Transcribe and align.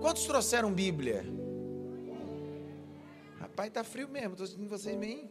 Quantos 0.00 0.24
trouxeram 0.24 0.72
Bíblia? 0.72 1.24
Rapaz, 3.38 3.70
tá 3.70 3.84
frio 3.84 4.08
mesmo. 4.08 4.32
Estou 4.32 4.46
sentindo 4.46 4.68
vocês 4.68 4.96
bem. 4.96 5.30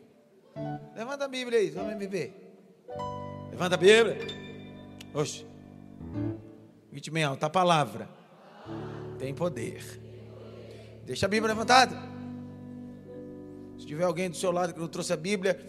Levanta 0.95 1.25
a 1.25 1.27
Bíblia 1.27 1.59
aí, 1.59 1.69
vamos 1.71 1.95
beber. 1.95 2.33
Levanta 3.50 3.76
a 3.76 3.78
Bíblia. 3.78 4.18
Oxe. 5.13 5.46
Grite 6.92 7.10
bem 7.10 7.24
alto. 7.24 7.44
A 7.44 7.50
palavra 7.50 8.08
tem 9.18 9.34
poder. 9.34 9.84
Deixa 11.06 11.26
a 11.26 11.29
Bíblia 11.29 11.54
levantada. 11.54 11.96
Se 13.78 13.86
tiver 13.86 14.04
alguém 14.04 14.29
do 14.29 14.36
seu 14.36 14.51
lado 14.51 14.74
que 14.74 14.79
não 14.79 14.88
trouxe 14.88 15.13
a 15.13 15.17
Bíblia, 15.17 15.60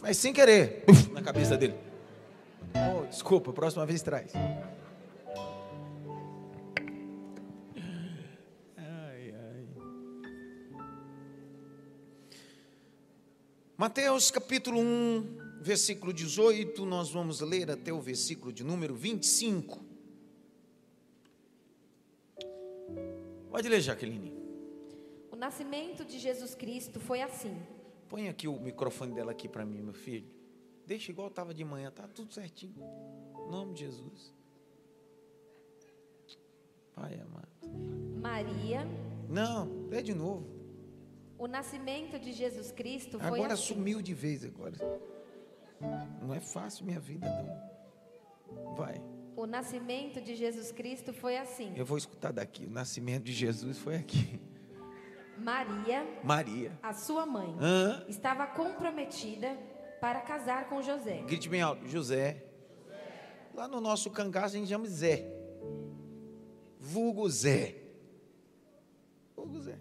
mas 0.00 0.16
sem 0.16 0.32
querer, 0.32 0.84
na 1.12 1.20
cabeça 1.20 1.56
dele. 1.56 1.74
Oh, 2.74 3.04
desculpa, 3.06 3.52
próxima 3.52 3.84
vez 3.84 4.00
traz. 4.00 4.32
Mateus 13.82 14.30
capítulo 14.30 14.78
1, 14.78 15.60
versículo 15.60 16.12
18, 16.12 16.86
nós 16.86 17.10
vamos 17.10 17.40
ler 17.40 17.68
até 17.68 17.92
o 17.92 18.00
versículo 18.00 18.52
de 18.52 18.62
número 18.62 18.94
25. 18.94 19.84
Pode 23.50 23.68
ler, 23.68 23.80
Jaqueline. 23.80 24.32
O 25.32 25.34
nascimento 25.34 26.04
de 26.04 26.20
Jesus 26.20 26.54
Cristo 26.54 27.00
foi 27.00 27.22
assim. 27.22 27.60
Põe 28.08 28.28
aqui 28.28 28.46
o 28.46 28.56
microfone 28.60 29.16
dela 29.16 29.32
aqui 29.32 29.48
para 29.48 29.66
mim, 29.66 29.82
meu 29.82 29.94
filho. 29.94 30.30
Deixa 30.86 31.10
igual 31.10 31.26
estava 31.26 31.52
de 31.52 31.64
manhã, 31.64 31.90
tá 31.90 32.06
tudo 32.06 32.32
certinho. 32.32 32.76
Em 33.48 33.50
nome 33.50 33.74
de 33.74 33.80
Jesus. 33.80 34.32
Pai 36.94 37.14
amado. 37.14 37.48
Maria. 38.20 38.86
Não, 39.28 39.88
lê 39.88 40.04
de 40.04 40.14
novo. 40.14 40.61
O 41.42 41.48
nascimento 41.48 42.20
de 42.20 42.32
Jesus 42.32 42.70
Cristo 42.70 43.18
foi 43.18 43.40
Agora 43.40 43.54
assim. 43.54 43.74
sumiu 43.74 44.00
de 44.00 44.14
vez 44.14 44.44
agora. 44.44 44.76
Não 46.20 46.32
é 46.32 46.38
fácil 46.38 46.84
minha 46.86 47.00
vida 47.00 47.26
não. 47.28 48.76
Vai. 48.76 49.02
O 49.34 49.44
nascimento 49.44 50.20
de 50.20 50.36
Jesus 50.36 50.70
Cristo 50.70 51.12
foi 51.12 51.36
assim. 51.36 51.72
Eu 51.76 51.84
vou 51.84 51.98
escutar 51.98 52.32
daqui. 52.32 52.66
O 52.66 52.70
nascimento 52.70 53.24
de 53.24 53.32
Jesus 53.32 53.76
foi 53.76 53.96
aqui. 53.96 54.40
Maria, 55.36 56.06
Maria. 56.22 56.78
a 56.80 56.92
sua 56.92 57.26
mãe, 57.26 57.56
Hã? 57.60 58.04
estava 58.08 58.46
comprometida 58.46 59.58
para 60.00 60.20
casar 60.20 60.68
com 60.68 60.80
José. 60.80 61.22
Grite 61.22 61.48
bem 61.48 61.60
alto. 61.60 61.88
José. 61.88 62.44
Lá 63.52 63.66
no 63.66 63.80
nosso 63.80 64.12
cangaço 64.12 64.54
a 64.54 64.58
gente 64.60 64.68
chama 64.68 64.86
Zé. 64.86 65.26
Vulgo 66.78 67.28
Zé. 67.28 67.82
Vulgo 69.34 69.58
Zé. 69.60 69.76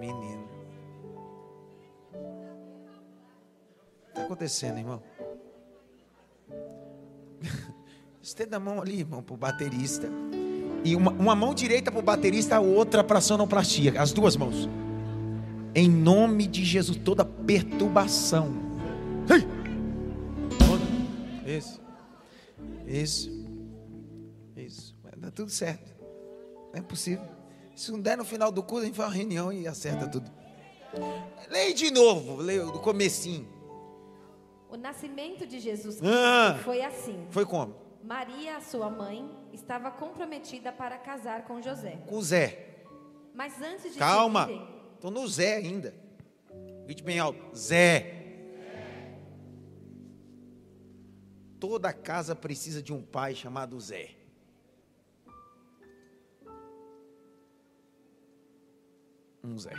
Menino. 0.00 0.48
O 2.10 4.06
que 4.06 4.08
está 4.08 4.22
acontecendo, 4.22 4.78
irmão? 4.78 5.02
Estenda 8.22 8.56
a 8.56 8.60
mão 8.60 8.80
ali, 8.80 9.00
irmão, 9.00 9.22
para 9.22 9.34
o 9.34 9.36
baterista. 9.36 10.08
E 10.82 10.96
uma, 10.96 11.10
uma 11.12 11.36
mão 11.36 11.52
direita 11.52 11.90
para 11.90 12.00
o 12.00 12.02
baterista, 12.02 12.56
a 12.56 12.60
outra 12.60 13.04
para 13.04 13.18
a 13.18 13.20
sonoplastia. 13.20 14.00
As 14.00 14.10
duas 14.10 14.36
mãos. 14.36 14.66
Em 15.74 15.88
nome 15.88 16.46
de 16.46 16.64
Jesus, 16.64 16.96
toda 16.96 17.22
perturbação. 17.24 18.54
Isso. 21.46 21.80
Isso. 22.86 23.30
Isso. 24.56 24.96
Vai 25.02 25.12
dar 25.16 25.30
tudo 25.30 25.50
certo. 25.50 25.94
Não 26.72 26.78
é 26.78 26.82
possível. 26.82 27.39
Se 27.80 27.90
não 27.90 27.98
der 27.98 28.14
no 28.14 28.26
final 28.26 28.52
do 28.52 28.62
curso, 28.62 28.82
a 28.82 28.86
gente 28.88 28.96
faz 28.96 29.08
uma 29.08 29.16
reunião 29.16 29.50
e 29.50 29.66
acerta 29.66 30.06
tudo. 30.06 30.30
Leia 31.48 31.72
de 31.72 31.90
novo, 31.90 32.36
leia 32.36 32.66
do 32.66 32.78
comecinho. 32.78 33.48
O 34.68 34.76
nascimento 34.76 35.46
de 35.46 35.58
Jesus 35.58 35.96
Cristo 35.98 36.14
Ah. 36.14 36.60
foi 36.62 36.82
assim. 36.82 37.26
Foi 37.30 37.46
como? 37.46 37.74
Maria, 38.04 38.60
sua 38.60 38.90
mãe, 38.90 39.26
estava 39.50 39.90
comprometida 39.90 40.70
para 40.70 40.98
casar 40.98 41.46
com 41.46 41.62
José. 41.62 41.96
Com 42.06 42.20
Zé. 42.20 42.84
Mas 43.34 43.58
antes 43.62 43.94
de 43.94 43.98
Calma. 43.98 44.46
Estou 44.96 45.10
no 45.10 45.26
Zé 45.26 45.56
ainda. 45.56 45.94
Grite 46.84 47.02
bem 47.02 47.18
alto. 47.18 47.56
Zé. 47.56 48.14
Toda 51.58 51.94
casa 51.94 52.36
precisa 52.36 52.82
de 52.82 52.92
um 52.92 53.00
pai 53.00 53.34
chamado 53.34 53.80
Zé. 53.80 54.19
Um 59.42 59.58
Zé. 59.58 59.72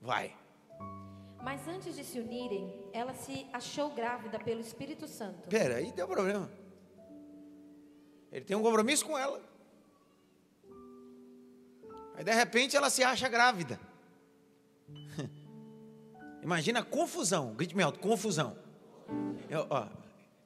Vai. 0.00 0.34
mas 1.42 1.66
antes 1.66 1.94
de 1.96 2.04
se 2.04 2.18
unirem, 2.20 2.88
ela 2.92 3.12
se 3.14 3.46
achou 3.52 3.90
grávida 3.90 4.38
pelo 4.38 4.60
Espírito 4.60 5.06
Santo. 5.08 5.48
Pera, 5.48 5.76
aí 5.76 5.92
deu 5.92 6.06
problema. 6.06 6.48
Ele 8.30 8.44
tem 8.44 8.56
um 8.56 8.62
compromisso 8.62 9.04
com 9.04 9.18
ela. 9.18 9.40
Aí 12.14 12.24
de 12.24 12.32
repente 12.32 12.76
ela 12.76 12.90
se 12.90 13.02
acha 13.02 13.28
grávida. 13.28 13.78
Imagina 16.42 16.80
a 16.80 16.84
confusão. 16.84 17.54
Grite 17.54 17.74
bem 17.74 17.84
alto, 17.84 17.98
confusão. 17.98 18.56
Eu, 19.48 19.66
ó, 19.70 19.88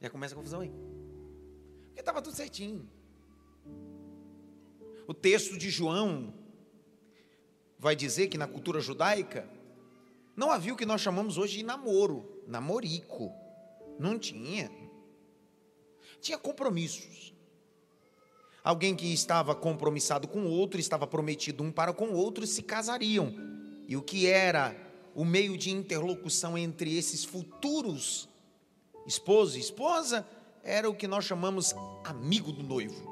já 0.00 0.08
começa 0.10 0.34
a 0.34 0.36
confusão 0.36 0.60
aí. 0.60 0.72
Porque 1.86 2.00
estava 2.00 2.22
tudo 2.22 2.34
certinho. 2.34 2.88
O 5.06 5.14
texto 5.14 5.56
de 5.58 5.70
João 5.70 6.32
vai 7.78 7.96
dizer 7.96 8.28
que 8.28 8.38
na 8.38 8.46
cultura 8.46 8.80
judaica 8.80 9.48
não 10.36 10.50
havia 10.50 10.72
o 10.72 10.76
que 10.76 10.86
nós 10.86 11.00
chamamos 11.00 11.36
hoje 11.36 11.58
de 11.58 11.62
namoro, 11.62 12.42
namorico. 12.46 13.32
Não 13.98 14.18
tinha. 14.18 14.70
Tinha 16.20 16.38
compromissos. 16.38 17.34
Alguém 18.64 18.94
que 18.94 19.12
estava 19.12 19.54
compromissado 19.54 20.28
com 20.28 20.46
outro, 20.46 20.78
estava 20.78 21.06
prometido 21.06 21.64
um 21.64 21.72
para 21.72 21.92
com 21.92 22.06
o 22.06 22.16
outro, 22.16 22.46
se 22.46 22.62
casariam. 22.62 23.34
E 23.88 23.96
o 23.96 24.02
que 24.02 24.26
era 24.26 24.76
o 25.14 25.24
meio 25.24 25.58
de 25.58 25.70
interlocução 25.70 26.56
entre 26.56 26.96
esses 26.96 27.24
futuros 27.24 28.28
esposo 29.06 29.56
e 29.58 29.60
esposa 29.60 30.26
era 30.62 30.88
o 30.88 30.94
que 30.94 31.08
nós 31.08 31.24
chamamos 31.24 31.74
amigo 32.04 32.52
do 32.52 32.62
noivo. 32.62 33.11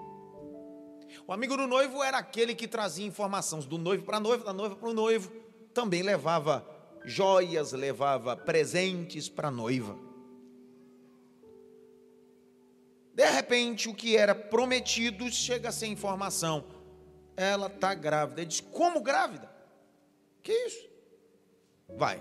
O 1.30 1.32
amigo 1.32 1.56
do 1.56 1.68
noivo 1.68 2.02
era 2.02 2.18
aquele 2.18 2.56
que 2.56 2.66
trazia 2.66 3.06
informações 3.06 3.64
do 3.64 3.78
noivo 3.78 4.04
para 4.04 4.16
a 4.16 4.20
noiva, 4.20 4.42
da 4.42 4.52
noiva 4.52 4.74
para 4.74 4.88
o 4.88 4.92
noivo, 4.92 5.30
também 5.72 6.02
levava 6.02 6.66
joias, 7.04 7.70
levava 7.70 8.36
presentes 8.36 9.28
para 9.28 9.46
a 9.46 9.50
noiva. 9.52 9.96
De 13.14 13.30
repente, 13.30 13.88
o 13.88 13.94
que 13.94 14.16
era 14.16 14.34
prometido 14.34 15.30
chega 15.30 15.70
sem 15.70 15.92
informação. 15.92 16.64
Ela 17.36 17.68
está 17.68 17.94
grávida. 17.94 18.40
Ele 18.40 18.48
diz: 18.48 18.60
Como 18.60 19.00
grávida? 19.00 19.48
Que 20.42 20.52
isso? 20.52 20.90
Vai. 21.96 22.20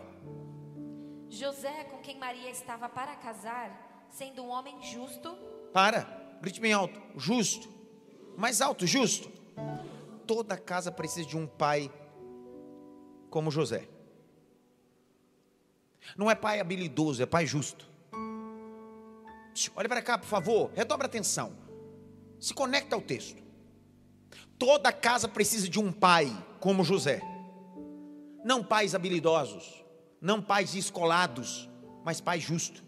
José, 1.29 1.85
com 1.85 1.97
quem 1.97 2.19
Maria 2.19 2.51
estava 2.51 2.87
para 2.87 3.15
casar, 3.15 4.07
sendo 4.11 4.43
um 4.43 4.49
homem 4.49 4.79
justo, 4.83 5.35
Para. 5.73 6.01
Grite 6.43 6.61
bem 6.61 6.73
alto. 6.73 7.01
Justo. 7.17 7.78
Mais 8.39 8.61
alto, 8.61 8.87
justo. 8.87 9.29
Toda 10.25 10.57
casa 10.57 10.89
precisa 10.89 11.27
de 11.27 11.37
um 11.37 11.45
pai 11.45 11.91
como 13.29 13.51
José. 13.51 13.89
Não 16.15 16.31
é 16.31 16.35
pai 16.35 16.61
habilidoso, 16.61 17.21
é 17.21 17.25
pai 17.25 17.45
justo. 17.45 17.85
Olha 19.75 19.89
para 19.89 20.01
cá, 20.01 20.17
por 20.17 20.27
favor, 20.27 20.71
redobra 20.73 21.05
atenção. 21.05 21.51
Se 22.39 22.53
conecta 22.53 22.95
ao 22.95 23.01
texto. 23.01 23.43
Toda 24.57 24.93
casa 24.93 25.27
precisa 25.27 25.67
de 25.67 25.77
um 25.77 25.91
pai 25.91 26.31
como 26.61 26.81
José. 26.81 27.21
Não 28.45 28.63
pais 28.63 28.95
habilidosos, 28.95 29.83
não 30.21 30.41
pais 30.41 30.75
escolados, 30.75 31.69
mas 32.05 32.21
pai 32.21 32.39
justo. 32.39 32.81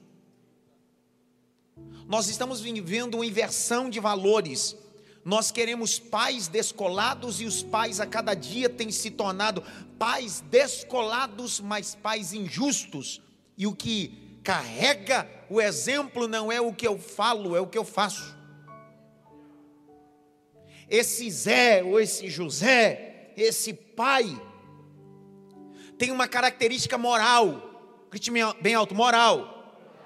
Nós 2.07 2.30
estamos 2.30 2.62
vivendo 2.62 3.15
uma 3.15 3.25
inversão 3.25 3.89
de 3.89 4.00
valores. 4.00 4.77
Nós 5.23 5.51
queremos 5.51 6.00
pais 6.00 6.47
descolados 6.47 7.39
e 7.41 7.45
os 7.45 7.62
pais 7.62 8.00
a 8.00 8.07
cada 8.07 8.33
dia 8.33 8.69
têm 8.69 8.91
se 8.91 9.12
tornado 9.12 9.63
pais 10.00 10.41
descolados, 10.41 11.59
mas 11.59 11.94
pais 11.94 12.33
injustos. 12.33 13.21
E 13.57 13.68
o 13.68 13.75
que 13.75 14.39
carrega 14.44 15.29
o 15.50 15.62
exemplo 15.62 16.27
não 16.27 16.51
é 16.51 16.59
o 16.59 16.73
que 16.73 16.88
eu 16.88 16.97
falo, 16.97 17.56
é 17.56 17.59
o 17.59 17.68
que 17.68 17.77
eu 17.77 17.85
faço. 17.85 18.35
Esse 20.89 21.29
Zé 21.29 21.83
ou 21.83 22.00
esse 22.00 22.29
José, 22.29 23.31
esse 23.38 23.74
pai, 23.74 24.41
tem 25.97 26.09
uma 26.09 26.27
característica 26.27 26.97
moral, 26.97 28.07
grite 28.09 28.31
bem 28.59 28.74
alto, 28.74 28.95
moral. 28.95 29.51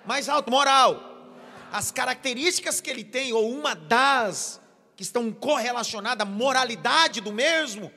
Mais 0.05 0.27
alto, 0.29 0.51
moral. 0.51 0.99
As 1.71 1.89
características 1.89 2.79
que 2.81 2.89
ele 2.89 3.03
tem, 3.03 3.33
ou 3.33 3.49
uma 3.49 3.73
das 3.73 4.61
que 4.95 5.03
estão 5.03 5.31
correlacionadas 5.31 6.25
à 6.25 6.29
moralidade 6.29 7.19
do 7.21 7.31
mesmo, 7.31 7.91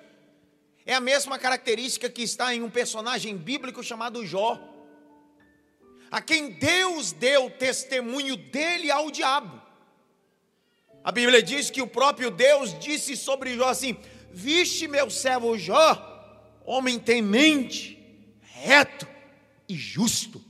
é 0.84 0.94
a 0.94 1.00
mesma 1.00 1.38
característica 1.38 2.08
que 2.08 2.22
está 2.22 2.54
em 2.54 2.62
um 2.62 2.70
personagem 2.70 3.36
bíblico 3.36 3.82
chamado 3.82 4.26
Jó, 4.26 4.58
a 6.10 6.20
quem 6.20 6.50
Deus 6.50 7.12
deu 7.12 7.50
testemunho 7.50 8.36
dele 8.36 8.90
ao 8.90 9.10
diabo. 9.10 9.60
A 11.04 11.12
Bíblia 11.12 11.42
diz 11.42 11.70
que 11.70 11.82
o 11.82 11.86
próprio 11.86 12.30
Deus 12.30 12.78
disse 12.78 13.16
sobre 13.16 13.54
Jó 13.54 13.68
assim: 13.68 13.96
Viste 14.32 14.88
meu 14.88 15.10
servo 15.10 15.56
Jó, 15.56 15.94
homem 16.64 16.98
temente, 16.98 17.98
reto 18.40 19.06
e 19.68 19.74
justo, 19.74 20.42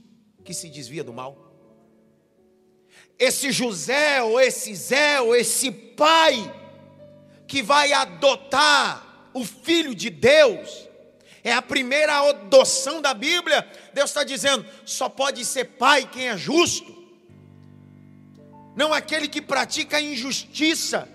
que 0.43 0.53
se 0.53 0.69
desvia 0.69 1.03
do 1.03 1.13
mal 1.13 1.48
esse 3.19 3.51
José, 3.51 4.23
ou 4.23 4.39
esse 4.39 4.73
Zé, 4.73 5.19
ou 5.19 5.35
esse 5.35 5.69
pai, 5.69 6.55
que 7.45 7.61
vai 7.61 7.91
adotar 7.91 9.29
o 9.33 9.43
filho 9.43 9.93
de 9.93 10.09
Deus, 10.09 10.87
é 11.43 11.51
a 11.51 11.61
primeira 11.61 12.17
adoção 12.29 13.01
da 13.01 13.13
Bíblia. 13.13 13.67
Deus 13.93 14.09
está 14.09 14.23
dizendo: 14.23 14.65
só 14.85 15.09
pode 15.09 15.43
ser 15.43 15.65
pai 15.65 16.07
quem 16.09 16.29
é 16.29 16.37
justo, 16.37 16.95
não 18.75 18.93
aquele 18.93 19.27
que 19.27 19.41
pratica 19.41 19.99
injustiça. 19.99 21.07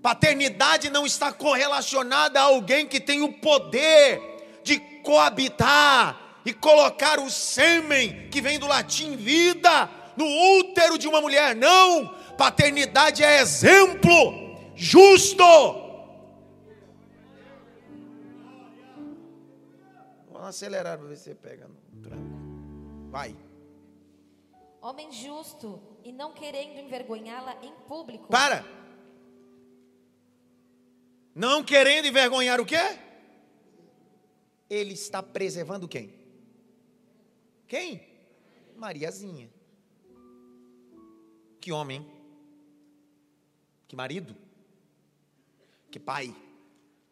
Paternidade 0.00 0.90
não 0.90 1.04
está 1.04 1.32
correlacionada 1.32 2.40
a 2.40 2.44
alguém 2.44 2.86
que 2.86 3.00
tem 3.00 3.20
o 3.20 3.32
poder 3.32 4.20
de 4.62 4.78
coabitar 5.02 6.38
e 6.46 6.52
colocar 6.52 7.18
o 7.18 7.28
sêmen, 7.28 8.28
que 8.30 8.40
vem 8.40 8.58
do 8.58 8.66
latim 8.66 9.16
vida, 9.16 9.90
no 10.18 10.58
útero 10.58 10.98
de 10.98 11.06
uma 11.06 11.20
mulher. 11.20 11.54
Não, 11.54 12.08
paternidade 12.36 13.22
é 13.22 13.40
exemplo 13.40 14.48
justo. 14.74 15.44
Vamos 20.30 20.48
acelerar 20.48 20.98
para 20.98 21.08
ver 21.08 21.16
se 21.16 21.24
você 21.24 21.34
pega 21.34 21.68
no 21.68 22.02
tranco. 22.02 22.38
Vai. 23.10 23.36
Homem 24.80 25.10
justo 25.12 25.80
e 26.04 26.12
não 26.12 26.32
querendo 26.32 26.78
envergonhá-la 26.78 27.56
em 27.62 27.72
público. 27.88 28.28
Para. 28.28 28.64
Não 31.34 31.62
querendo 31.62 32.06
envergonhar 32.06 32.60
o 32.60 32.66
quê? 32.66 32.98
Ele 34.68 34.92
está 34.92 35.22
preservando 35.22 35.88
quem? 35.88 36.12
Quem? 37.66 38.06
Mariazinha. 38.76 39.50
Que 41.60 41.72
homem, 41.72 42.06
que 43.86 43.96
marido, 43.96 44.36
que 45.90 45.98
pai. 45.98 46.34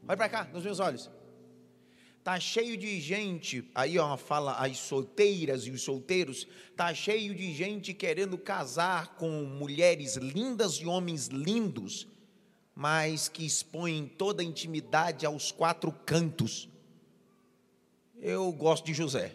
Olha 0.07 0.17
para 0.17 0.29
cá, 0.29 0.45
nos 0.45 0.65
meus 0.65 0.79
olhos. 0.79 1.11
Tá 2.23 2.41
cheio 2.41 2.77
de 2.77 3.01
gente, 3.01 3.71
aí 3.73 3.99
ó, 4.01 4.17
fala 4.17 4.55
as 4.55 4.79
solteiras 4.79 5.65
e 5.65 5.71
os 5.71 5.83
solteiros, 5.83 6.47
tá 6.75 6.93
cheio 6.93 7.33
de 7.35 7.55
gente 7.55 7.95
querendo 7.95 8.37
casar 8.37 9.15
com 9.15 9.45
mulheres 9.45 10.17
lindas 10.17 10.75
e 10.75 10.87
homens 10.87 11.29
lindos, 11.29 12.09
mas 12.75 13.29
que 13.29 13.47
expõem 13.47 14.09
toda 14.09 14.43
a 14.43 14.45
intimidade 14.45 15.25
aos 15.25 15.53
quatro 15.53 15.93
cantos. 16.05 16.69
Eu 18.19 18.51
gosto 18.51 18.85
de 18.87 18.93
José. 18.93 19.33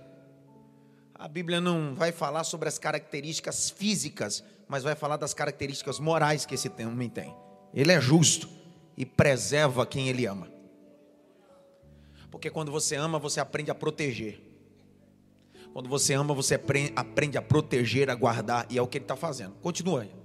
A 1.15 1.29
Bíblia 1.29 1.61
não 1.61 1.95
vai 1.95 2.11
falar 2.11 2.43
sobre 2.43 2.67
as 2.67 2.77
características 2.77 3.69
físicas, 3.69 4.43
mas 4.71 4.83
vai 4.83 4.95
falar 4.95 5.17
das 5.17 5.33
características 5.33 5.99
morais 5.99 6.45
que 6.45 6.55
esse 6.55 6.71
homem 6.79 7.09
tem. 7.09 7.35
Ele 7.73 7.91
é 7.91 7.99
justo 7.99 8.47
e 8.95 9.05
preserva 9.05 9.85
quem 9.85 10.07
ele 10.07 10.25
ama. 10.25 10.49
Porque 12.31 12.49
quando 12.49 12.71
você 12.71 12.95
ama, 12.95 13.19
você 13.19 13.41
aprende 13.41 13.69
a 13.69 13.75
proteger. 13.75 14.41
Quando 15.73 15.89
você 15.89 16.13
ama, 16.13 16.33
você 16.33 16.55
aprende 16.55 17.37
a 17.37 17.41
proteger, 17.41 18.09
a 18.09 18.15
guardar, 18.15 18.65
e 18.69 18.77
é 18.77 18.81
o 18.81 18.87
que 18.87 18.97
ele 18.97 19.03
está 19.03 19.17
fazendo. 19.17 19.55
Continua 19.55 20.03
aí. 20.03 20.15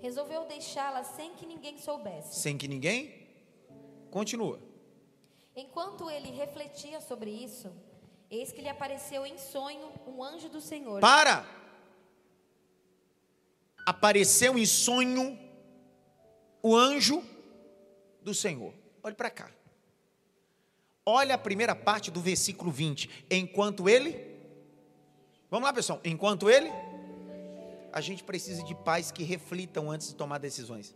Resolveu 0.00 0.46
deixá-la 0.46 1.04
sem 1.04 1.34
que 1.34 1.44
ninguém 1.44 1.76
soubesse. 1.76 2.40
Sem 2.40 2.56
que 2.56 2.66
ninguém? 2.66 3.28
Continua. 4.10 4.60
Enquanto 5.54 6.08
ele 6.08 6.30
refletia 6.30 7.02
sobre 7.02 7.30
isso, 7.30 7.70
eis 8.30 8.50
que 8.50 8.62
lhe 8.62 8.70
apareceu 8.70 9.26
em 9.26 9.36
sonho 9.36 9.90
um 10.06 10.24
anjo 10.24 10.48
do 10.48 10.58
Senhor. 10.62 11.02
Para! 11.02 11.60
Apareceu 13.86 14.58
em 14.58 14.66
sonho 14.66 15.38
o 16.62 16.76
anjo 16.76 17.22
do 18.22 18.34
Senhor. 18.34 18.72
Olhe 19.02 19.14
para 19.14 19.30
cá. 19.30 19.50
Olha 21.04 21.34
a 21.34 21.38
primeira 21.38 21.74
parte 21.74 22.10
do 22.10 22.20
versículo 22.20 22.70
20. 22.70 23.26
Enquanto 23.30 23.88
ele. 23.88 24.16
Vamos 25.50 25.66
lá, 25.66 25.72
pessoal. 25.72 26.00
Enquanto 26.04 26.48
ele. 26.48 26.70
A 27.92 28.00
gente 28.00 28.24
precisa 28.24 28.62
de 28.62 28.74
pais 28.74 29.10
que 29.10 29.22
reflitam 29.22 29.90
antes 29.90 30.08
de 30.08 30.14
tomar 30.14 30.38
decisões. 30.38 30.94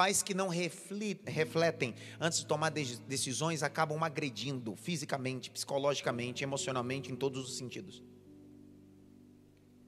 Pais 0.00 0.22
que 0.22 0.32
não 0.32 0.48
refletem 0.48 1.94
antes 2.18 2.38
de 2.38 2.46
tomar 2.46 2.70
decisões 2.70 3.62
acabam 3.62 4.02
agredindo 4.02 4.74
fisicamente, 4.74 5.50
psicologicamente, 5.50 6.42
emocionalmente, 6.42 7.12
em 7.12 7.14
todos 7.14 7.50
os 7.50 7.58
sentidos. 7.58 8.02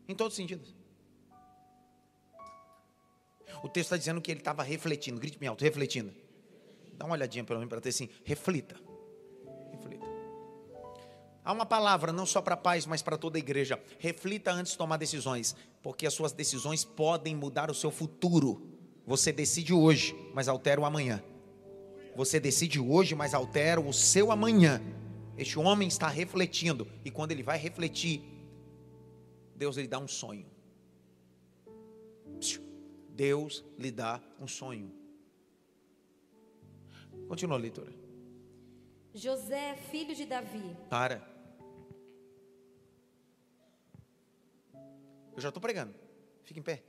Em 0.06 0.14
todos 0.14 0.34
os 0.34 0.36
sentidos. 0.36 0.76
O 3.62 3.70
texto 3.70 3.86
está 3.86 3.96
dizendo 3.96 4.20
que 4.20 4.30
ele 4.30 4.40
estava 4.40 4.62
refletindo, 4.62 5.18
grite 5.18 5.40
me 5.40 5.46
alto, 5.46 5.64
refletindo. 5.64 6.12
Dá 6.92 7.06
uma 7.06 7.14
olhadinha 7.14 7.42
pelo 7.42 7.60
menos 7.60 7.70
para 7.70 7.80
ter 7.80 7.88
assim, 7.88 8.10
reflita. 8.22 8.78
Reflita. 9.70 10.06
Há 11.42 11.52
uma 11.54 11.64
palavra 11.64 12.12
não 12.12 12.26
só 12.26 12.42
para 12.42 12.54
pais, 12.54 12.84
mas 12.84 13.00
para 13.00 13.16
toda 13.16 13.38
a 13.38 13.40
igreja. 13.40 13.82
Reflita 13.98 14.52
antes 14.52 14.72
de 14.72 14.78
tomar 14.78 14.98
decisões, 14.98 15.56
porque 15.82 16.06
as 16.06 16.12
suas 16.12 16.32
decisões 16.32 16.84
podem 16.84 17.34
mudar 17.34 17.70
o 17.70 17.74
seu 17.74 17.90
futuro. 17.90 18.71
Você 19.06 19.32
decide 19.32 19.72
hoje, 19.72 20.14
mas 20.34 20.48
altera 20.48 20.80
o 20.80 20.84
amanhã. 20.84 21.22
Você 22.14 22.38
decide 22.38 22.78
hoje, 22.78 23.14
mas 23.14 23.34
altera 23.34 23.80
o 23.80 23.92
seu 23.92 24.30
amanhã. 24.30 24.80
Este 25.36 25.58
homem 25.58 25.88
está 25.88 26.08
refletindo, 26.08 26.86
e 27.04 27.10
quando 27.10 27.32
ele 27.32 27.42
vai 27.42 27.58
refletir, 27.58 28.22
Deus 29.56 29.76
lhe 29.76 29.88
dá 29.88 29.98
um 29.98 30.08
sonho. 30.08 30.46
Deus 33.08 33.64
lhe 33.78 33.90
dá 33.90 34.20
um 34.40 34.46
sonho. 34.46 34.92
Continua 37.28 37.56
a 37.56 37.60
leitura. 37.60 37.92
José, 39.14 39.76
filho 39.90 40.14
de 40.14 40.26
Davi. 40.26 40.76
Para. 40.88 41.26
Eu 45.34 45.40
já 45.40 45.48
estou 45.48 45.60
pregando. 45.60 45.94
Fique 46.44 46.60
em 46.60 46.62
pé. 46.62 46.82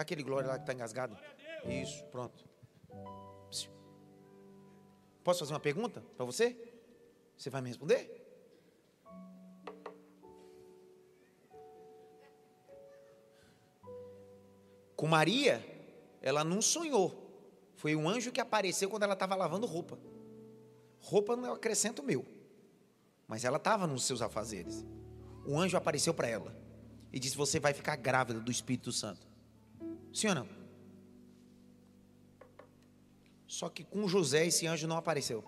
Dá 0.00 0.02
aquele 0.02 0.22
glória 0.22 0.48
lá 0.48 0.54
que 0.56 0.62
está 0.62 0.72
engasgado. 0.72 1.14
Isso, 1.66 2.02
pronto. 2.04 2.42
Posso 5.22 5.40
fazer 5.40 5.52
uma 5.52 5.60
pergunta 5.60 6.02
para 6.16 6.24
você? 6.24 6.56
Você 7.36 7.50
vai 7.50 7.60
me 7.60 7.68
responder? 7.68 8.08
Com 14.96 15.06
Maria, 15.06 15.62
ela 16.22 16.42
não 16.42 16.62
sonhou. 16.62 17.70
Foi 17.74 17.94
um 17.94 18.08
anjo 18.08 18.32
que 18.32 18.40
apareceu 18.40 18.88
quando 18.88 19.02
ela 19.02 19.12
estava 19.12 19.34
lavando 19.34 19.66
roupa. 19.66 19.98
Roupa 20.98 21.36
não 21.36 21.46
é 21.46 21.52
acrescento 21.52 22.02
meu. 22.02 22.24
Mas 23.28 23.44
ela 23.44 23.58
estava 23.58 23.86
nos 23.86 24.04
seus 24.04 24.22
afazeres. 24.22 24.82
O 25.44 25.58
anjo 25.58 25.76
apareceu 25.76 26.14
para 26.14 26.26
ela 26.26 26.56
e 27.12 27.18
disse: 27.18 27.36
Você 27.36 27.60
vai 27.60 27.74
ficar 27.74 27.96
grávida 27.96 28.40
do 28.40 28.50
Espírito 28.50 28.90
Santo. 28.92 29.29
Sim 30.12 30.28
ou 30.28 30.34
não? 30.34 30.48
Só 33.46 33.68
que 33.68 33.84
com 33.84 34.08
José 34.08 34.46
esse 34.46 34.66
anjo 34.66 34.86
não 34.86 34.96
apareceu. 34.96 35.44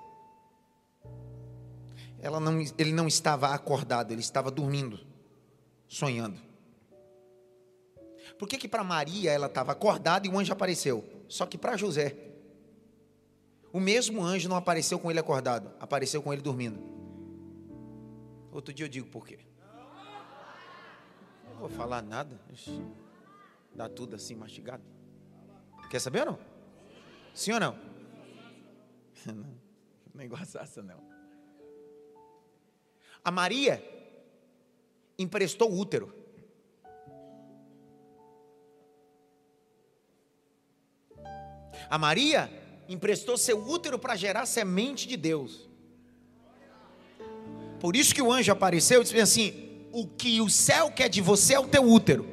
Não, 2.22 2.60
ele 2.78 2.92
não 2.92 3.08
estava 3.08 3.48
acordado, 3.48 4.12
ele 4.12 4.20
estava 4.20 4.50
dormindo, 4.50 4.98
sonhando. 5.88 6.38
Por 8.38 8.48
que 8.48 8.58
que 8.58 8.68
para 8.68 8.84
Maria 8.84 9.30
ela 9.32 9.46
estava 9.46 9.72
acordada 9.72 10.26
e 10.26 10.30
o 10.30 10.38
anjo 10.38 10.52
apareceu? 10.52 11.04
Só 11.28 11.46
que 11.46 11.58
para 11.58 11.76
José, 11.76 12.16
o 13.72 13.80
mesmo 13.80 14.22
anjo 14.22 14.48
não 14.48 14.56
apareceu 14.56 14.98
com 14.98 15.10
ele 15.10 15.20
acordado, 15.20 15.72
apareceu 15.80 16.22
com 16.22 16.32
ele 16.32 16.42
dormindo. 16.42 16.78
Outro 18.52 18.72
dia 18.74 18.84
eu 18.84 18.90
digo 18.90 19.08
por 19.08 19.26
quê. 19.26 19.38
Não 21.48 21.60
vou 21.60 21.68
falar 21.70 22.02
nada. 22.02 22.38
Dá 23.74 23.88
tudo 23.88 24.16
assim 24.16 24.34
mastigado. 24.34 24.82
Quer 25.90 26.00
saber 26.00 26.20
ou 26.20 26.32
não? 26.32 26.38
Sim 27.34 27.52
ou 27.52 27.60
não? 27.60 27.78
Não, 29.26 29.34
não 30.14 30.20
é 30.20 30.24
igual 30.24 30.42
a 30.42 30.44
Sassa, 30.44 30.82
não. 30.82 31.00
A 33.24 33.30
Maria 33.30 33.82
emprestou 35.18 35.70
o 35.70 35.78
útero. 35.78 36.12
A 41.88 41.98
Maria 41.98 42.50
emprestou 42.88 43.36
seu 43.36 43.62
útero 43.62 43.98
para 43.98 44.16
gerar 44.16 44.46
semente 44.46 45.06
de 45.06 45.16
Deus. 45.16 45.68
Por 47.78 47.96
isso 47.96 48.14
que 48.14 48.22
o 48.22 48.32
anjo 48.32 48.50
apareceu 48.50 49.00
e 49.00 49.04
disse 49.04 49.20
assim: 49.20 49.86
O 49.92 50.06
que 50.06 50.40
o 50.40 50.48
céu 50.48 50.90
quer 50.90 51.08
de 51.08 51.20
você 51.20 51.54
é 51.54 51.60
o 51.60 51.68
teu 51.68 51.84
útero. 51.84 52.31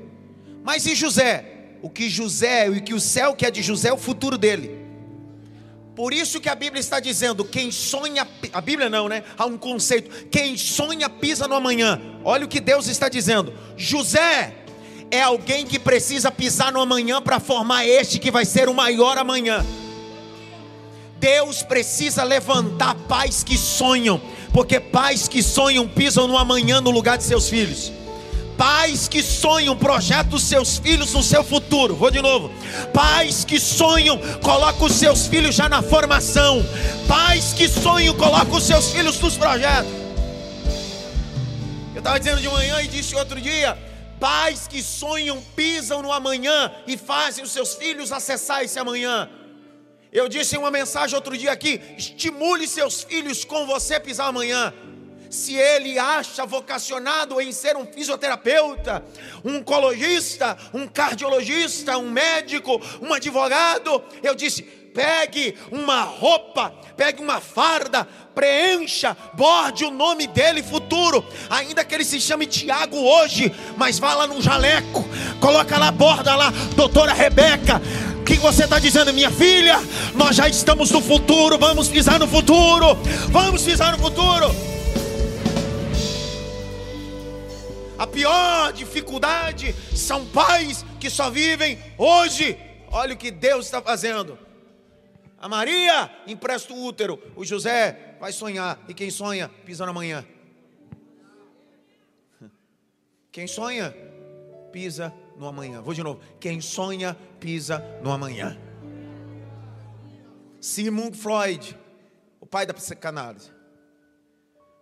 Mas 0.64 0.86
e 0.86 0.96
José? 0.96 1.46
O 1.82 1.90
que 1.90 2.10
José 2.10 2.68
e 2.68 2.70
o 2.72 2.84
que 2.84 2.94
o 2.94 3.00
céu 3.00 3.34
quer 3.36 3.52
de 3.52 3.62
José 3.62 3.90
é 3.90 3.94
o 3.94 3.98
futuro 3.98 4.38
dele. 4.38 4.78
Por 5.96 6.14
isso 6.14 6.40
que 6.40 6.48
a 6.48 6.56
Bíblia 6.56 6.80
está 6.80 7.00
dizendo: 7.00 7.44
quem 7.44 7.72
sonha, 7.72 8.28
a 8.54 8.62
Bíblia 8.62 8.90
não, 8.90 9.10
né? 9.10 9.24
Há 9.38 9.46
um 9.46 9.58
conceito: 9.58 10.28
quem 10.28 10.56
sonha 10.58 11.10
pisa 11.10 11.48
no 11.48 11.56
amanhã. 11.56 12.00
Olha 12.24 12.46
o 12.46 12.48
que 12.48 12.60
Deus 12.60 12.88
está 12.88 13.10
dizendo: 13.10 13.54
José 13.76 14.54
é 15.12 15.22
alguém 15.22 15.66
que 15.66 15.80
precisa 15.80 16.32
pisar 16.32 16.72
no 16.72 16.80
amanhã 16.80 17.22
para 17.22 17.40
formar 17.40 17.86
este 17.86 18.20
que 18.20 18.32
vai 18.32 18.46
ser 18.46 18.70
o 18.70 18.74
maior 18.74 19.18
amanhã. 19.18 19.66
Deus 21.20 21.64
precisa 21.64 22.24
levantar 22.24 22.96
pais 23.08 23.44
que 23.44 23.58
sonham, 23.58 24.22
porque 24.54 24.80
pais 24.80 25.28
que 25.28 25.44
sonham 25.44 25.86
pisam 25.88 26.28
no 26.28 26.38
amanhã 26.38 26.80
no 26.80 26.92
lugar 26.92 27.18
de 27.18 27.26
seus 27.26 27.50
filhos. 27.50 27.92
Pais 28.60 29.08
que 29.08 29.24
sonham, 29.24 29.74
projetam 29.74 30.36
os 30.36 30.44
seus 30.44 30.80
filhos 30.80 31.14
no 31.14 31.24
seu 31.24 31.46
futuro. 31.46 31.96
Vou 31.96 32.12
de 32.12 32.22
novo. 32.22 32.52
Pais 32.94 33.46
que 33.46 33.58
sonham, 33.58 34.20
colocam 34.44 34.86
os 34.86 34.96
seus 34.96 35.28
filhos 35.28 35.56
já 35.56 35.70
na 35.70 35.82
formação. 35.82 36.62
Pais 37.08 37.54
que 37.54 37.70
sonham, 37.70 38.14
colocam 38.18 38.58
os 38.58 38.66
seus 38.66 38.92
filhos 38.92 39.18
nos 39.22 39.38
projetos. 39.38 39.90
Eu 41.96 42.00
estava 42.00 42.20
dizendo 42.20 42.42
de 42.42 42.50
manhã 42.50 42.82
e 42.82 42.90
disse 42.90 43.16
outro 43.16 43.40
dia: 43.40 43.78
pais 44.20 44.68
que 44.68 44.84
sonham, 44.84 45.42
pisam 45.56 46.02
no 46.02 46.12
amanhã 46.12 46.70
e 46.86 46.98
fazem 46.98 47.46
os 47.46 47.52
seus 47.52 47.76
filhos 47.76 48.12
acessar 48.12 48.62
esse 48.62 48.78
amanhã. 48.78 49.30
Eu 50.12 50.28
disse 50.28 50.58
em 50.58 50.60
uma 50.60 50.70
mensagem 50.70 51.16
outro 51.16 51.38
dia 51.38 51.54
aqui: 51.54 51.80
estimule 51.98 52.68
seus 52.68 53.04
filhos 53.04 53.46
com 53.46 53.66
você 53.66 54.02
pisar 54.02 54.28
amanhã. 54.28 54.74
Se 55.30 55.56
ele 55.56 56.00
acha 56.00 56.46
vocacionado 56.46 57.40
em 57.40 57.52
ser 57.52 57.78
um 57.78 57.86
fisioterapeuta, 57.86 59.04
um 59.46 59.58
oncologista, 59.58 60.58
um 60.74 60.88
cardiologista, 60.88 61.98
um 61.98 62.10
médico, 62.10 62.82
um 63.00 63.14
advogado, 63.14 64.04
eu 64.24 64.34
disse: 64.34 64.64
pegue 64.64 65.56
uma 65.72 66.02
roupa, 66.02 66.74
pegue 66.98 67.22
uma 67.22 67.40
farda, 67.40 68.08
preencha, 68.34 69.16
borde 69.34 69.86
o 69.86 69.92
nome 69.92 70.26
dele 70.26 70.64
futuro, 70.64 71.24
ainda 71.50 71.84
que 71.84 71.94
ele 71.94 72.06
se 72.06 72.20
chame 72.20 72.48
Tiago 72.48 72.98
hoje, 72.98 73.54
mas 73.78 74.00
vá 74.00 74.16
lá 74.16 74.26
no 74.26 74.42
jaleco, 74.42 75.06
coloca 75.40 75.78
lá, 75.78 75.92
borda 75.92 76.36
lá, 76.36 76.52
doutora 76.76 77.14
Rebeca, 77.14 77.80
que 78.26 78.36
você 78.36 78.64
está 78.64 78.80
dizendo, 78.80 79.14
minha 79.14 79.32
filha? 79.32 79.80
Nós 80.16 80.36
já 80.36 80.48
estamos 80.48 80.92
no 80.92 81.02
futuro, 81.02 81.58
vamos 81.58 81.88
pisar 81.88 82.20
no 82.20 82.28
futuro, 82.28 82.96
vamos 83.30 83.62
pisar 83.62 83.92
no 83.92 84.00
futuro. 84.00 84.79
A 88.00 88.08
pior 88.08 88.72
dificuldade 88.72 89.74
são 89.94 90.26
pais 90.32 90.86
que 91.02 91.10
só 91.10 91.30
vivem 91.30 91.78
hoje. 91.98 92.58
Olha 92.90 93.14
o 93.14 93.18
que 93.18 93.30
Deus 93.30 93.66
está 93.66 93.82
fazendo. 93.82 94.40
A 95.38 95.50
Maria 95.50 96.10
empresta 96.26 96.74
o 96.74 96.82
útero, 96.82 97.22
o 97.36 97.44
José 97.44 98.16
vai 98.20 98.32
sonhar, 98.32 98.80
e 98.88 98.94
quem 98.94 99.10
sonha 99.12 99.50
pisa 99.66 99.86
na 99.86 99.92
manhã. 99.92 100.26
Quem 103.32 103.48
sonha 103.48 103.94
pisa 104.72 105.14
no 105.38 105.46
amanhã. 105.46 105.82
Vou 105.82 105.94
de 105.94 106.02
novo. 106.02 106.22
Quem 106.40 106.62
sonha, 106.62 107.18
pisa 107.40 107.84
no 108.02 108.12
amanhã. 108.12 108.58
Sigmund 110.62 111.18
Freud, 111.18 111.78
o 112.40 112.46
pai 112.46 112.66
da 112.66 112.74
psicanálise, 112.74 113.52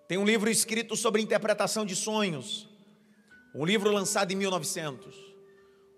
tem 0.08 0.18
um 0.18 0.26
livro 0.26 0.50
escrito 0.50 0.96
sobre 0.96 1.22
interpretação 1.22 1.86
de 1.86 1.96
sonhos. 1.96 2.67
Um 3.56 3.66
livro 3.66 3.92
lançado 3.92 4.32
em 4.32 4.36
1900. 4.36 5.16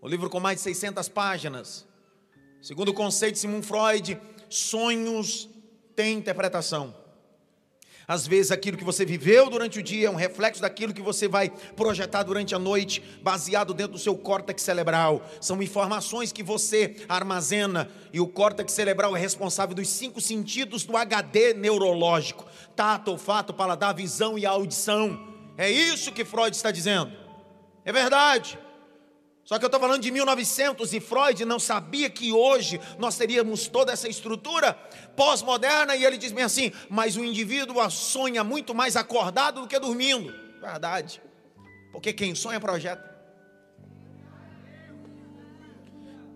Um 0.01 0.07
livro 0.07 0.29
com 0.29 0.39
mais 0.39 0.57
de 0.57 0.63
600 0.63 1.09
páginas. 1.09 1.85
Segundo 2.61 2.89
o 2.89 2.93
conceito 2.93 3.33
de 3.33 3.39
Sigmund 3.39 3.65
Freud, 3.65 4.19
sonhos 4.49 5.49
têm 5.95 6.17
interpretação. 6.17 6.95
Às 8.09 8.25
vezes 8.25 8.51
aquilo 8.51 8.75
que 8.75 8.83
você 8.83 9.05
viveu 9.05 9.51
durante 9.51 9.77
o 9.77 9.83
dia 9.83 10.07
é 10.07 10.09
um 10.09 10.15
reflexo 10.15 10.63
daquilo 10.63 10.95
que 10.95 11.01
você 11.01 11.27
vai 11.27 11.51
projetar 11.75 12.23
durante 12.23 12.55
a 12.55 12.59
noite, 12.59 13.03
baseado 13.21 13.71
dentro 13.71 13.93
do 13.93 13.99
seu 13.99 14.17
córtex 14.17 14.63
cerebral. 14.63 15.23
São 15.39 15.61
informações 15.61 16.31
que 16.31 16.41
você 16.41 16.95
armazena 17.07 17.87
e 18.11 18.19
o 18.19 18.25
córtex 18.25 18.73
cerebral 18.73 19.15
é 19.15 19.19
responsável 19.19 19.75
dos 19.75 19.89
cinco 19.89 20.19
sentidos 20.19 20.85
do 20.85 20.97
HD 20.97 21.53
neurológico: 21.53 22.47
tato, 22.75 23.11
olfato, 23.11 23.53
paladar, 23.53 23.93
visão 23.93 24.39
e 24.39 24.45
audição. 24.45 25.27
É 25.55 25.69
isso 25.69 26.11
que 26.11 26.25
Freud 26.25 26.55
está 26.55 26.71
dizendo. 26.71 27.18
É 27.85 27.91
verdade. 27.91 28.57
Só 29.43 29.57
que 29.57 29.65
eu 29.65 29.67
estou 29.67 29.79
falando 29.79 30.03
de 30.03 30.11
1900 30.11 30.93
e 30.93 30.99
Freud 30.99 31.43
não 31.43 31.57
sabia 31.57 32.07
que 32.07 32.31
hoje 32.31 32.79
nós 32.99 33.17
teríamos 33.17 33.67
toda 33.67 33.91
essa 33.91 34.07
estrutura 34.07 34.73
pós-moderna 35.15 35.95
e 35.95 36.05
ele 36.05 36.17
diz 36.17 36.31
bem 36.31 36.43
assim: 36.43 36.71
mas 36.87 37.17
o 37.17 37.23
indivíduo 37.23 37.89
sonha 37.89 38.43
muito 38.43 38.75
mais 38.75 38.95
acordado 38.95 39.61
do 39.61 39.67
que 39.67 39.79
dormindo. 39.79 40.31
Verdade. 40.61 41.19
Porque 41.91 42.13
quem 42.13 42.35
sonha 42.35 42.59
projeta. 42.59 43.09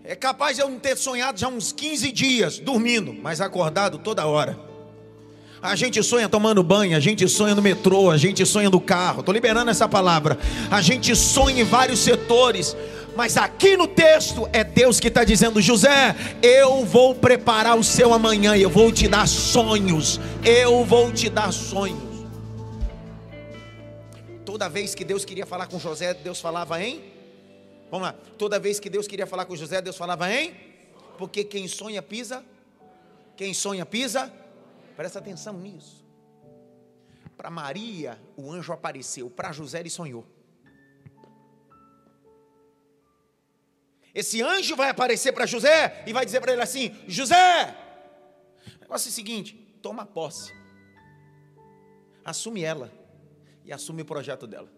É 0.03 0.15
capaz 0.15 0.57
de 0.57 0.63
eu 0.63 0.69
não 0.69 0.79
ter 0.79 0.97
sonhado 0.97 1.39
já 1.39 1.47
uns 1.47 1.71
15 1.71 2.11
dias 2.11 2.57
dormindo, 2.57 3.13
mas 3.13 3.39
acordado 3.39 3.99
toda 3.99 4.25
hora. 4.25 4.72
A 5.63 5.77
gente 5.77 6.03
sonha 6.03 6.27
tomando 6.27 6.61
banho, 6.61 6.97
a 6.97 6.99
gente 6.99 7.25
sonha 7.29 7.55
no 7.55 7.61
metrô, 7.61 8.11
a 8.11 8.17
gente 8.17 8.45
sonha 8.45 8.69
no 8.69 8.81
carro. 8.81 9.21
Estou 9.21 9.33
liberando 9.33 9.71
essa 9.71 9.87
palavra. 9.87 10.37
A 10.69 10.81
gente 10.81 11.15
sonha 11.15 11.61
em 11.61 11.63
vários 11.63 11.99
setores. 11.99 12.75
Mas 13.15 13.37
aqui 13.37 13.77
no 13.77 13.87
texto 13.87 14.45
é 14.51 14.61
Deus 14.61 14.99
que 14.99 15.07
está 15.07 15.23
dizendo: 15.23 15.61
José, 15.61 16.17
eu 16.41 16.83
vou 16.83 17.15
preparar 17.15 17.79
o 17.79 17.83
seu 17.83 18.13
amanhã, 18.13 18.57
eu 18.57 18.69
vou 18.69 18.91
te 18.91 19.07
dar 19.07 19.25
sonhos, 19.25 20.19
eu 20.43 20.83
vou 20.83 21.13
te 21.13 21.29
dar 21.29 21.53
sonhos. 21.53 22.27
Toda 24.43 24.67
vez 24.67 24.93
que 24.93 25.05
Deus 25.05 25.23
queria 25.23 25.45
falar 25.45 25.67
com 25.67 25.79
José, 25.79 26.13
Deus 26.13 26.41
falava 26.41 26.83
em. 26.83 27.01
Vamos 27.89 28.07
lá. 28.07 28.15
Toda 28.37 28.59
vez 28.59 28.81
que 28.81 28.89
Deus 28.89 29.07
queria 29.07 29.25
falar 29.25 29.45
com 29.45 29.55
José, 29.55 29.81
Deus 29.81 29.95
falava 29.95 30.29
em. 30.29 30.51
Porque 31.17 31.41
quem 31.45 31.69
sonha 31.69 32.01
pisa. 32.01 32.43
Quem 33.37 33.53
sonha 33.53 33.85
pisa. 33.85 34.29
Presta 34.95 35.19
atenção 35.19 35.57
nisso. 35.57 36.05
Para 37.35 37.49
Maria, 37.49 38.21
o 38.37 38.51
anjo 38.51 38.71
apareceu. 38.71 39.29
Para 39.29 39.51
José, 39.51 39.79
ele 39.79 39.89
sonhou. 39.89 40.25
Esse 44.13 44.41
anjo 44.41 44.75
vai 44.75 44.89
aparecer 44.89 45.31
para 45.31 45.47
José 45.47 46.03
e 46.05 46.13
vai 46.13 46.23
dizer 46.23 46.39
para 46.39 46.53
ele 46.53 46.61
assim: 46.61 46.95
José, 47.07 47.75
o 48.77 48.81
negócio 48.81 49.07
é 49.07 49.11
o 49.11 49.13
seguinte: 49.13 49.55
toma 49.81 50.05
posse, 50.05 50.53
assume 52.23 52.63
ela 52.63 52.91
e 53.65 53.73
assume 53.73 54.03
o 54.03 54.05
projeto 54.05 54.45
dela. 54.45 54.69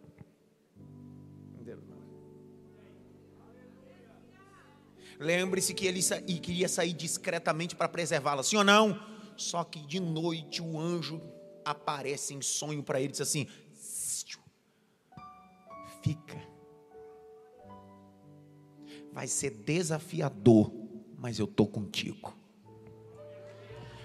Lembre-se 5.17 5.73
que 5.73 5.87
ele 5.87 6.01
queria 6.39 6.67
sair 6.67 6.91
discretamente 6.91 7.73
para 7.75 7.87
preservá-la, 7.87 8.43
sim 8.43 8.57
ou 8.57 8.63
não? 8.63 9.14
Só 9.37 9.63
que 9.63 9.79
de 9.79 9.99
noite 9.99 10.61
o 10.61 10.79
anjo 10.79 11.21
aparece 11.63 12.33
em 12.33 12.41
sonho 12.41 12.83
para 12.83 12.99
ele 12.99 13.09
e 13.09 13.11
diz 13.11 13.21
assim: 13.21 13.47
fica 16.01 16.55
Vai 19.15 19.27
ser 19.27 19.51
desafiador, 19.51 20.69
mas 21.17 21.39
eu 21.39 21.45
estou 21.45 21.65
contigo. 21.65 22.35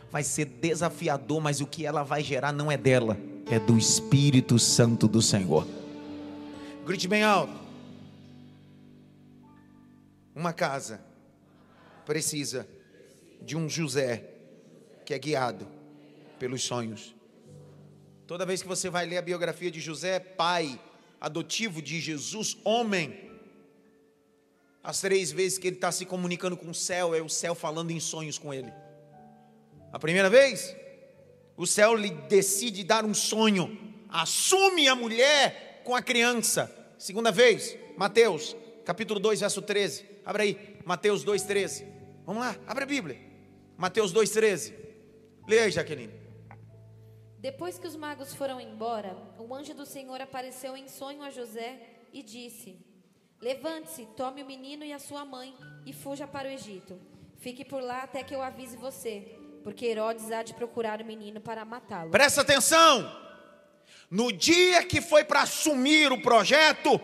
Vai 0.08 0.22
ser 0.22 0.44
desafiador, 0.44 1.40
mas 1.40 1.60
o 1.60 1.66
que 1.66 1.84
ela 1.84 2.04
vai 2.04 2.22
gerar 2.22 2.52
não 2.52 2.70
é 2.70 2.76
dela, 2.76 3.18
é 3.50 3.58
do 3.58 3.76
Espírito 3.76 4.56
Santo 4.56 5.08
do 5.08 5.20
Senhor. 5.20 5.66
Grite 6.86 7.08
bem 7.08 7.24
alto. 7.24 7.52
Uma 10.32 10.52
casa 10.52 11.00
precisa 12.06 12.68
de 13.42 13.56
um 13.56 13.68
José 13.68 14.29
que 15.10 15.14
é 15.14 15.18
guiado 15.18 15.66
pelos 16.38 16.62
sonhos. 16.62 17.16
Toda 18.28 18.46
vez 18.46 18.62
que 18.62 18.68
você 18.68 18.88
vai 18.88 19.04
ler 19.04 19.16
a 19.16 19.22
biografia 19.22 19.68
de 19.68 19.80
José, 19.80 20.20
pai 20.20 20.80
adotivo 21.20 21.82
de 21.82 21.98
Jesus, 22.00 22.56
homem, 22.62 23.28
as 24.84 25.00
três 25.00 25.32
vezes 25.32 25.58
que 25.58 25.66
ele 25.66 25.74
está 25.74 25.90
se 25.90 26.06
comunicando 26.06 26.56
com 26.56 26.70
o 26.70 26.74
céu, 26.74 27.12
é 27.12 27.20
o 27.20 27.28
céu 27.28 27.56
falando 27.56 27.90
em 27.90 27.98
sonhos 27.98 28.38
com 28.38 28.54
ele. 28.54 28.72
A 29.92 29.98
primeira 29.98 30.30
vez, 30.30 30.76
o 31.56 31.66
céu 31.66 31.96
lhe 31.96 32.10
decide 32.28 32.84
dar 32.84 33.04
um 33.04 33.12
sonho 33.12 33.76
assume 34.08 34.86
a 34.86 34.94
mulher 34.94 35.82
com 35.82 35.96
a 35.96 36.02
criança. 36.02 36.72
Segunda 36.98 37.32
vez, 37.32 37.76
Mateus, 37.96 38.56
capítulo 38.84 39.18
2, 39.18 39.40
verso 39.40 39.60
13. 39.60 40.04
Abre 40.24 40.42
aí, 40.44 40.78
Mateus 40.84 41.24
2, 41.24 41.42
13. 41.42 41.84
Vamos 42.24 42.42
lá, 42.42 42.56
abre 42.64 42.84
a 42.84 42.86
Bíblia. 42.86 43.18
Mateus 43.76 44.12
2, 44.12 44.30
13. 44.30 44.89
Leia 45.50 45.64
aí, 45.64 45.70
Jaqueline. 45.72 46.14
Depois 47.40 47.76
que 47.76 47.84
os 47.84 47.96
magos 47.96 48.32
foram 48.32 48.60
embora, 48.60 49.16
o 49.36 49.52
anjo 49.52 49.74
do 49.74 49.84
Senhor 49.84 50.20
apareceu 50.20 50.76
em 50.76 50.86
sonho 50.86 51.24
a 51.24 51.30
José 51.30 51.76
e 52.12 52.22
disse: 52.22 52.78
Levante-se, 53.40 54.06
tome 54.16 54.44
o 54.44 54.46
menino 54.46 54.84
e 54.84 54.92
a 54.92 55.00
sua 55.00 55.24
mãe 55.24 55.52
e 55.84 55.92
fuja 55.92 56.24
para 56.24 56.46
o 56.46 56.52
Egito. 56.52 57.00
Fique 57.40 57.64
por 57.64 57.82
lá 57.82 58.04
até 58.04 58.22
que 58.22 58.32
eu 58.32 58.40
avise 58.40 58.76
você, 58.76 59.36
porque 59.64 59.86
Herodes 59.86 60.30
há 60.30 60.44
de 60.44 60.54
procurar 60.54 61.02
o 61.02 61.04
menino 61.04 61.40
para 61.40 61.64
matá-lo. 61.64 62.12
Presta 62.12 62.42
atenção! 62.42 63.10
No 64.08 64.30
dia 64.32 64.84
que 64.84 65.00
foi 65.00 65.24
para 65.24 65.42
assumir 65.42 66.12
o 66.12 66.22
projeto, 66.22 67.00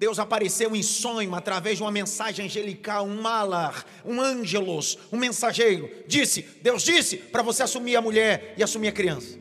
Deus 0.00 0.18
apareceu 0.18 0.74
em 0.74 0.82
sonho 0.82 1.34
através 1.34 1.76
de 1.76 1.82
uma 1.82 1.92
mensagem 1.92 2.46
angelical, 2.46 3.04
um 3.04 3.20
malar, 3.20 3.84
um 4.02 4.18
ângelos, 4.18 4.96
um 5.12 5.18
mensageiro. 5.18 5.90
Disse, 6.08 6.40
Deus 6.62 6.82
disse 6.82 7.18
para 7.18 7.42
você 7.42 7.64
assumir 7.64 7.96
a 7.96 8.00
mulher 8.00 8.54
e 8.56 8.62
assumir 8.62 8.88
a 8.88 8.92
criança. 8.92 9.38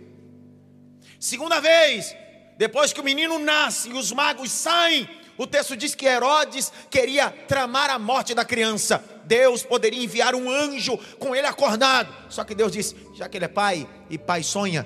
Segunda 1.17 1.61
vez, 1.61 2.13
depois 2.57 2.91
que 2.91 2.99
o 2.99 3.03
menino 3.05 3.39
nasce 3.39 3.89
e 3.89 3.93
os 3.93 4.11
magos 4.11 4.51
saem, 4.51 5.07
o 5.37 5.47
texto 5.47 5.77
diz 5.77 5.95
que 5.95 6.05
Herodes 6.05 6.73
queria 6.89 7.31
tramar 7.47 7.89
a 7.89 7.97
morte 7.97 8.35
da 8.35 8.43
criança. 8.43 9.01
Deus 9.23 9.63
poderia 9.63 10.03
enviar 10.03 10.35
um 10.35 10.51
anjo 10.51 10.97
com 11.17 11.33
ele 11.33 11.47
acordado. 11.47 12.13
Só 12.27 12.43
que 12.43 12.53
Deus 12.53 12.73
disse: 12.73 12.97
já 13.15 13.29
que 13.29 13.37
ele 13.37 13.45
é 13.45 13.47
pai 13.47 13.87
e 14.09 14.17
pai 14.17 14.43
sonha, 14.43 14.85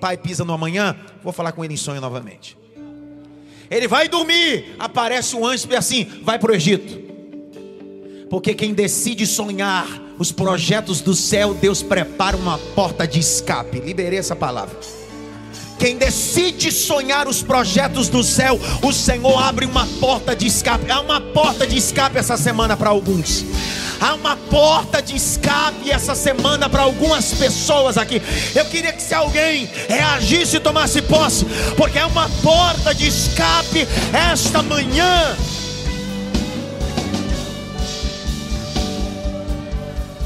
pai 0.00 0.16
pisa 0.16 0.42
no 0.42 0.54
amanhã, 0.54 0.98
vou 1.22 1.34
falar 1.34 1.52
com 1.52 1.62
ele 1.62 1.74
em 1.74 1.76
sonho 1.76 2.00
novamente. 2.00 2.61
Ele 3.72 3.88
vai 3.88 4.06
dormir, 4.06 4.76
aparece 4.78 5.34
um 5.34 5.46
anjo 5.46 5.66
e 5.70 5.74
assim: 5.74 6.06
vai 6.22 6.38
para 6.38 6.52
o 6.52 6.54
Egito. 6.54 7.00
Porque 8.28 8.54
quem 8.54 8.74
decide 8.74 9.26
sonhar 9.26 9.86
os 10.18 10.30
projetos 10.30 11.00
do 11.00 11.14
céu, 11.14 11.54
Deus 11.54 11.82
prepara 11.82 12.36
uma 12.36 12.58
porta 12.58 13.06
de 13.06 13.18
escape. 13.18 13.80
Liberei 13.80 14.18
essa 14.18 14.36
palavra. 14.36 14.78
Quem 15.78 15.96
decide 15.96 16.70
sonhar 16.70 17.26
os 17.26 17.42
projetos 17.42 18.08
do 18.08 18.22
céu, 18.22 18.60
o 18.82 18.92
Senhor 18.92 19.42
abre 19.42 19.64
uma 19.64 19.86
porta 19.98 20.36
de 20.36 20.46
escape. 20.46 20.90
Há 20.90 21.00
uma 21.00 21.20
porta 21.20 21.66
de 21.66 21.76
escape 21.76 22.18
essa 22.18 22.36
semana 22.36 22.76
para 22.76 22.90
alguns. 22.90 23.44
Há 24.02 24.14
uma 24.14 24.36
porta 24.36 25.00
de 25.00 25.14
escape 25.14 25.88
essa 25.88 26.16
semana 26.16 26.68
para 26.68 26.82
algumas 26.82 27.34
pessoas 27.34 27.96
aqui. 27.96 28.20
Eu 28.52 28.64
queria 28.64 28.92
que 28.92 29.00
se 29.00 29.14
alguém 29.14 29.66
reagisse 29.88 30.56
e 30.56 30.60
tomasse 30.60 31.00
posse, 31.02 31.46
porque 31.76 32.00
é 32.00 32.04
uma 32.04 32.28
porta 32.42 32.92
de 32.92 33.06
escape 33.06 33.86
esta 34.12 34.60
manhã. 34.60 35.36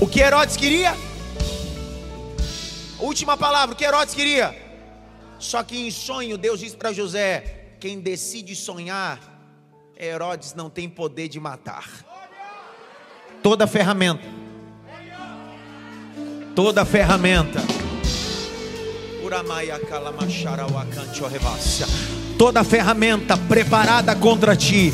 O 0.00 0.06
que 0.06 0.20
Herodes 0.20 0.56
queria? 0.56 0.96
Última 2.98 3.36
palavra, 3.36 3.74
o 3.74 3.76
que 3.76 3.84
Herodes 3.84 4.14
queria? 4.14 4.56
Só 5.38 5.62
que 5.62 5.86
em 5.86 5.90
sonho 5.90 6.38
Deus 6.38 6.60
disse 6.60 6.78
para 6.78 6.94
José: 6.94 7.74
quem 7.78 8.00
decide 8.00 8.56
sonhar, 8.56 9.20
Herodes 10.00 10.54
não 10.54 10.70
tem 10.70 10.88
poder 10.88 11.28
de 11.28 11.38
matar 11.38 12.15
toda 13.46 13.64
ferramenta, 13.68 14.24
toda 16.52 16.84
ferramenta, 16.84 17.62
toda 22.36 22.64
ferramenta 22.64 23.36
preparada 23.36 24.16
contra 24.16 24.56
ti 24.56 24.92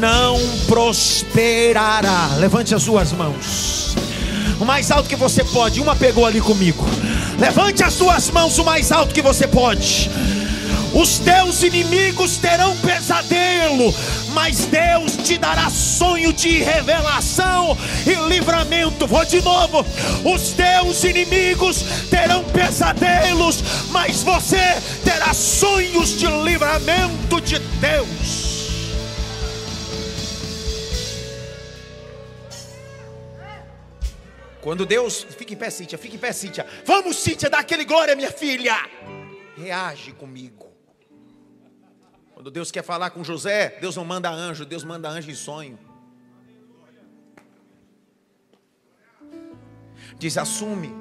não 0.00 0.36
prosperará. 0.66 2.30
Levante 2.38 2.74
as 2.74 2.82
suas 2.82 3.12
mãos. 3.12 3.94
O 4.60 4.64
mais 4.64 4.90
alto 4.90 5.08
que 5.08 5.14
você 5.14 5.44
pode. 5.44 5.80
Uma 5.80 5.94
pegou 5.94 6.26
ali 6.26 6.40
comigo. 6.40 6.84
Levante 7.38 7.84
as 7.84 7.92
suas 7.92 8.28
mãos 8.30 8.58
o 8.58 8.64
mais 8.64 8.90
alto 8.90 9.14
que 9.14 9.22
você 9.22 9.46
pode. 9.46 10.10
Os 10.98 11.18
teus 11.18 11.62
inimigos 11.62 12.38
terão 12.38 12.74
pesadelo, 12.78 13.94
mas 14.32 14.64
Deus 14.64 15.14
te 15.18 15.36
dará 15.36 15.68
sonho 15.68 16.32
de 16.32 16.62
revelação 16.62 17.76
e 18.06 18.14
livramento. 18.30 19.06
Vou 19.06 19.22
de 19.26 19.42
novo. 19.42 19.84
Os 20.24 20.52
teus 20.52 21.04
inimigos 21.04 21.84
terão 22.08 22.42
pesadelos, 22.44 23.62
mas 23.90 24.22
você 24.22 24.56
terá 25.04 25.34
sonhos 25.34 26.18
de 26.18 26.26
livramento 26.28 27.42
de 27.42 27.58
Deus. 27.58 28.46
Quando 34.62 34.86
Deus, 34.86 35.26
fique 35.36 35.52
em 35.52 35.58
pé, 35.58 35.68
Cíntia, 35.68 35.98
fique 35.98 36.16
em 36.16 36.18
pé, 36.18 36.32
Cíntia. 36.32 36.66
Vamos, 36.86 37.18
Cíntia, 37.18 37.50
dá 37.50 37.58
aquele 37.58 37.84
glória, 37.84 38.16
minha 38.16 38.32
filha. 38.32 38.74
Reage 39.58 40.12
comigo. 40.12 40.65
Quando 42.46 42.54
Deus 42.54 42.70
quer 42.70 42.84
falar 42.84 43.10
com 43.10 43.24
José, 43.24 43.76
Deus 43.80 43.96
não 43.96 44.04
manda 44.04 44.30
anjo, 44.30 44.64
Deus 44.64 44.84
manda 44.84 45.08
anjo 45.08 45.28
em 45.28 45.34
sonho. 45.34 45.76
Diz: 50.16 50.38
assume. 50.38 50.94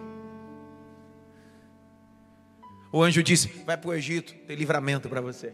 O 2.92 3.04
anjo 3.04 3.22
disse: 3.22 3.48
vai 3.64 3.78
para 3.78 3.92
o 3.92 3.94
Egito, 3.94 4.34
tem 4.48 4.56
livramento 4.56 5.08
para 5.08 5.22
você. 5.22 5.54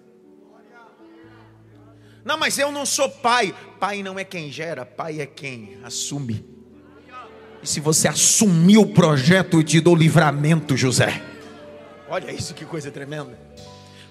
Não, 2.23 2.37
mas 2.37 2.57
eu 2.57 2.71
não 2.71 2.85
sou 2.85 3.09
pai. 3.09 3.53
Pai 3.77 4.01
não 4.01 4.17
é 4.17 4.23
quem 4.23 4.49
gera, 4.49 4.85
pai 4.85 5.19
é 5.19 5.25
quem 5.25 5.77
assume. 5.83 6.45
E 7.61 7.67
se 7.67 7.81
você 7.81 8.07
assumir 8.07 8.77
o 8.77 8.93
projeto, 8.93 9.57
eu 9.57 9.63
te 9.63 9.81
dou 9.81 9.93
livramento, 9.93 10.77
José. 10.77 11.21
Olha 12.07 12.31
isso 12.31 12.53
que 12.53 12.63
coisa 12.63 12.89
tremenda. 12.89 13.37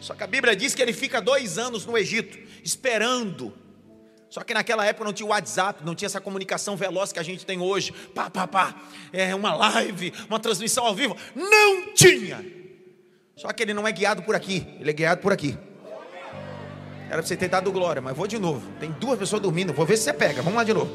Só 0.00 0.14
que 0.14 0.22
a 0.22 0.26
Bíblia 0.26 0.56
diz 0.56 0.74
que 0.74 0.82
ele 0.82 0.92
fica 0.92 1.20
dois 1.20 1.58
anos 1.58 1.84
no 1.84 1.96
Egito, 1.96 2.38
esperando. 2.64 3.52
Só 4.28 4.42
que 4.42 4.54
naquela 4.54 4.86
época 4.86 5.04
não 5.04 5.12
tinha 5.12 5.28
WhatsApp, 5.28 5.84
não 5.84 5.94
tinha 5.94 6.06
essa 6.06 6.20
comunicação 6.20 6.76
veloz 6.76 7.12
que 7.12 7.18
a 7.18 7.22
gente 7.22 7.44
tem 7.44 7.60
hoje. 7.60 7.92
Pá, 8.14 8.30
pá, 8.30 8.46
pá. 8.46 8.74
É 9.12 9.34
uma 9.34 9.54
live, 9.54 10.12
uma 10.28 10.38
transmissão 10.38 10.86
ao 10.86 10.94
vivo. 10.94 11.16
Não 11.34 11.92
tinha. 11.92 12.44
Só 13.36 13.52
que 13.52 13.62
ele 13.62 13.74
não 13.74 13.86
é 13.88 13.92
guiado 13.92 14.22
por 14.22 14.34
aqui, 14.34 14.66
ele 14.78 14.90
é 14.90 14.92
guiado 14.92 15.20
por 15.20 15.32
aqui. 15.32 15.58
Era 17.10 17.18
para 17.18 17.26
você 17.26 17.36
ter 17.36 17.48
dado 17.48 17.72
glória, 17.72 18.00
mas 18.00 18.16
vou 18.16 18.24
de 18.24 18.38
novo. 18.38 18.70
Tem 18.78 18.92
duas 18.92 19.18
pessoas 19.18 19.42
dormindo, 19.42 19.72
vou 19.72 19.84
ver 19.84 19.96
se 19.96 20.04
você 20.04 20.12
pega. 20.12 20.42
Vamos 20.42 20.56
lá 20.56 20.62
de 20.62 20.72
novo. 20.72 20.88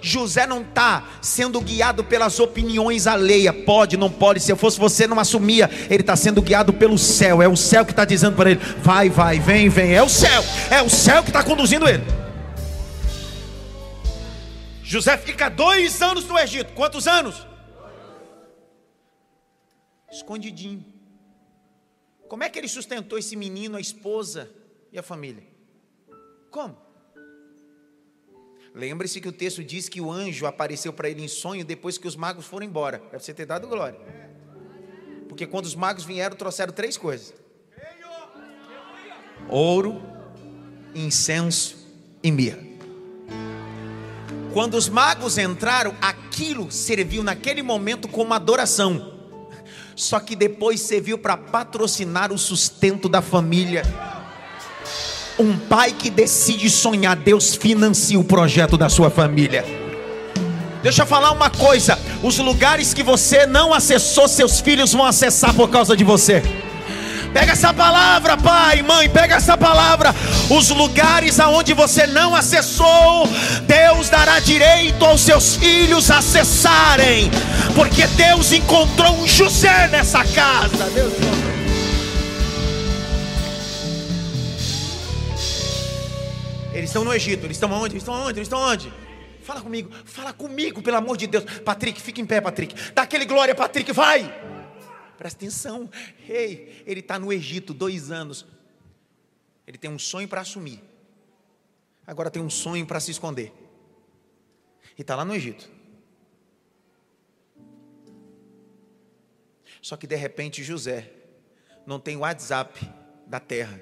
José 0.00 0.46
não 0.46 0.62
está 0.62 1.06
sendo 1.20 1.60
guiado 1.60 2.02
pelas 2.02 2.40
opiniões 2.40 3.06
alheias. 3.06 3.54
Pode, 3.66 3.98
não 3.98 4.10
pode. 4.10 4.40
Se 4.40 4.50
eu 4.50 4.56
fosse 4.56 4.80
você, 4.80 5.06
não 5.06 5.20
assumia. 5.20 5.68
Ele 5.90 6.00
está 6.00 6.16
sendo 6.16 6.40
guiado 6.40 6.72
pelo 6.72 6.96
céu. 6.96 7.42
É 7.42 7.46
o 7.46 7.58
céu 7.58 7.84
que 7.84 7.92
está 7.92 8.06
dizendo 8.06 8.36
para 8.36 8.52
ele: 8.52 8.60
vai, 8.78 9.10
vai, 9.10 9.38
vem, 9.38 9.68
vem. 9.68 9.92
É 9.92 10.02
o 10.02 10.08
céu. 10.08 10.42
É 10.70 10.80
o 10.80 10.88
céu 10.88 11.22
que 11.22 11.28
está 11.28 11.44
conduzindo 11.44 11.86
ele. 11.86 12.04
José 14.82 15.18
fica 15.18 15.50
dois 15.50 16.00
anos 16.00 16.24
no 16.24 16.38
Egito. 16.38 16.72
Quantos 16.72 17.06
anos? 17.06 17.46
Escondidinho. 20.10 20.86
Como 22.30 22.42
é 22.42 22.48
que 22.48 22.58
ele 22.58 22.66
sustentou 22.66 23.18
esse 23.18 23.36
menino, 23.36 23.76
a 23.76 23.80
esposa 23.80 24.48
e 24.92 24.98
a 24.98 25.02
família? 25.02 25.44
Como? 26.50 26.76
Lembre-se 28.74 29.20
que 29.20 29.28
o 29.28 29.32
texto 29.32 29.64
diz 29.64 29.88
que 29.88 30.00
o 30.00 30.10
anjo 30.10 30.46
apareceu 30.46 30.92
para 30.92 31.08
ele 31.08 31.22
em 31.22 31.28
sonho 31.28 31.64
depois 31.64 31.98
que 31.98 32.06
os 32.06 32.14
magos 32.14 32.46
foram 32.46 32.66
embora. 32.66 32.98
Deve 33.10 33.24
você 33.24 33.34
ter 33.34 33.46
dado 33.46 33.66
glória. 33.66 33.98
Porque 35.28 35.46
quando 35.46 35.64
os 35.64 35.74
magos 35.74 36.04
vieram, 36.04 36.36
trouxeram 36.36 36.72
três 36.72 36.96
coisas: 36.96 37.34
ouro, 39.48 40.00
incenso 40.94 41.76
e 42.22 42.30
mirra. 42.30 42.70
Quando 44.52 44.74
os 44.74 44.88
magos 44.88 45.38
entraram, 45.38 45.94
aquilo 46.00 46.70
serviu 46.72 47.22
naquele 47.22 47.62
momento 47.62 48.08
como 48.08 48.34
adoração. 48.34 49.18
Só 49.94 50.18
que 50.18 50.34
depois 50.34 50.80
serviu 50.80 51.18
para 51.18 51.36
patrocinar 51.36 52.32
o 52.32 52.38
sustento 52.38 53.08
da 53.08 53.22
família. 53.22 53.82
Um 55.40 55.56
pai 55.56 55.94
que 55.98 56.10
decide 56.10 56.68
sonhar, 56.68 57.16
Deus 57.16 57.54
financia 57.54 58.20
o 58.20 58.22
projeto 58.22 58.76
da 58.76 58.90
sua 58.90 59.08
família. 59.08 59.64
Deixa 60.82 61.00
eu 61.00 61.06
falar 61.06 61.30
uma 61.30 61.48
coisa: 61.48 61.98
os 62.22 62.36
lugares 62.36 62.92
que 62.92 63.02
você 63.02 63.46
não 63.46 63.72
acessou, 63.72 64.28
seus 64.28 64.60
filhos 64.60 64.92
vão 64.92 65.02
acessar 65.02 65.54
por 65.54 65.70
causa 65.70 65.96
de 65.96 66.04
você. 66.04 66.42
Pega 67.32 67.52
essa 67.52 67.72
palavra, 67.72 68.36
pai, 68.36 68.82
mãe, 68.82 69.08
pega 69.08 69.36
essa 69.36 69.56
palavra. 69.56 70.14
Os 70.50 70.68
lugares 70.68 71.40
aonde 71.40 71.72
você 71.72 72.06
não 72.06 72.36
acessou, 72.36 73.26
Deus 73.66 74.10
dará 74.10 74.40
direito 74.40 75.02
aos 75.06 75.22
seus 75.22 75.56
filhos 75.56 76.10
acessarem, 76.10 77.30
porque 77.74 78.06
Deus 78.08 78.52
encontrou 78.52 79.14
um 79.14 79.26
José 79.26 79.88
nessa 79.88 80.22
casa. 80.22 80.84
Deus 80.92 81.39
Eles 86.90 86.96
estão 86.96 87.04
no 87.04 87.14
Egito. 87.14 87.46
Eles 87.46 87.56
estão 87.56 87.70
onde? 87.70 87.94
Eles 87.94 88.02
estão 88.02 88.14
onde? 88.14 88.38
Eles 88.38 88.46
estão 88.48 88.58
onde? 88.58 88.92
Fala 89.42 89.60
comigo, 89.60 89.90
fala 90.04 90.32
comigo, 90.32 90.82
pelo 90.82 90.96
amor 90.96 91.16
de 91.16 91.28
Deus. 91.28 91.44
Patrick, 91.60 92.00
fica 92.00 92.20
em 92.20 92.26
pé, 92.26 92.40
Patrick. 92.40 92.74
Dá 92.92 93.02
aquele 93.02 93.24
glória, 93.24 93.54
Patrick, 93.54 93.92
vai. 93.92 94.28
Presta 95.16 95.38
atenção. 95.38 95.88
Ei, 96.28 96.82
ele 96.84 96.98
está 96.98 97.16
no 97.16 97.32
Egito 97.32 97.72
dois 97.72 98.10
anos. 98.10 98.44
Ele 99.66 99.78
tem 99.78 99.88
um 99.88 99.98
sonho 100.00 100.26
para 100.26 100.40
assumir. 100.40 100.82
Agora 102.04 102.28
tem 102.28 102.42
um 102.42 102.50
sonho 102.50 102.84
para 102.84 102.98
se 102.98 103.12
esconder. 103.12 103.52
E 104.98 105.02
está 105.02 105.14
lá 105.14 105.24
no 105.24 105.32
Egito. 105.32 105.70
Só 109.80 109.96
que 109.96 110.08
de 110.08 110.16
repente 110.16 110.64
José 110.64 111.08
não 111.86 112.00
tem 112.00 112.16
o 112.16 112.20
WhatsApp 112.20 112.80
da 113.26 113.38
terra, 113.38 113.80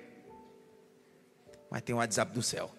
mas 1.70 1.80
tem 1.82 1.94
o 1.94 1.98
WhatsApp 1.98 2.32
do 2.32 2.42
céu. 2.42 2.77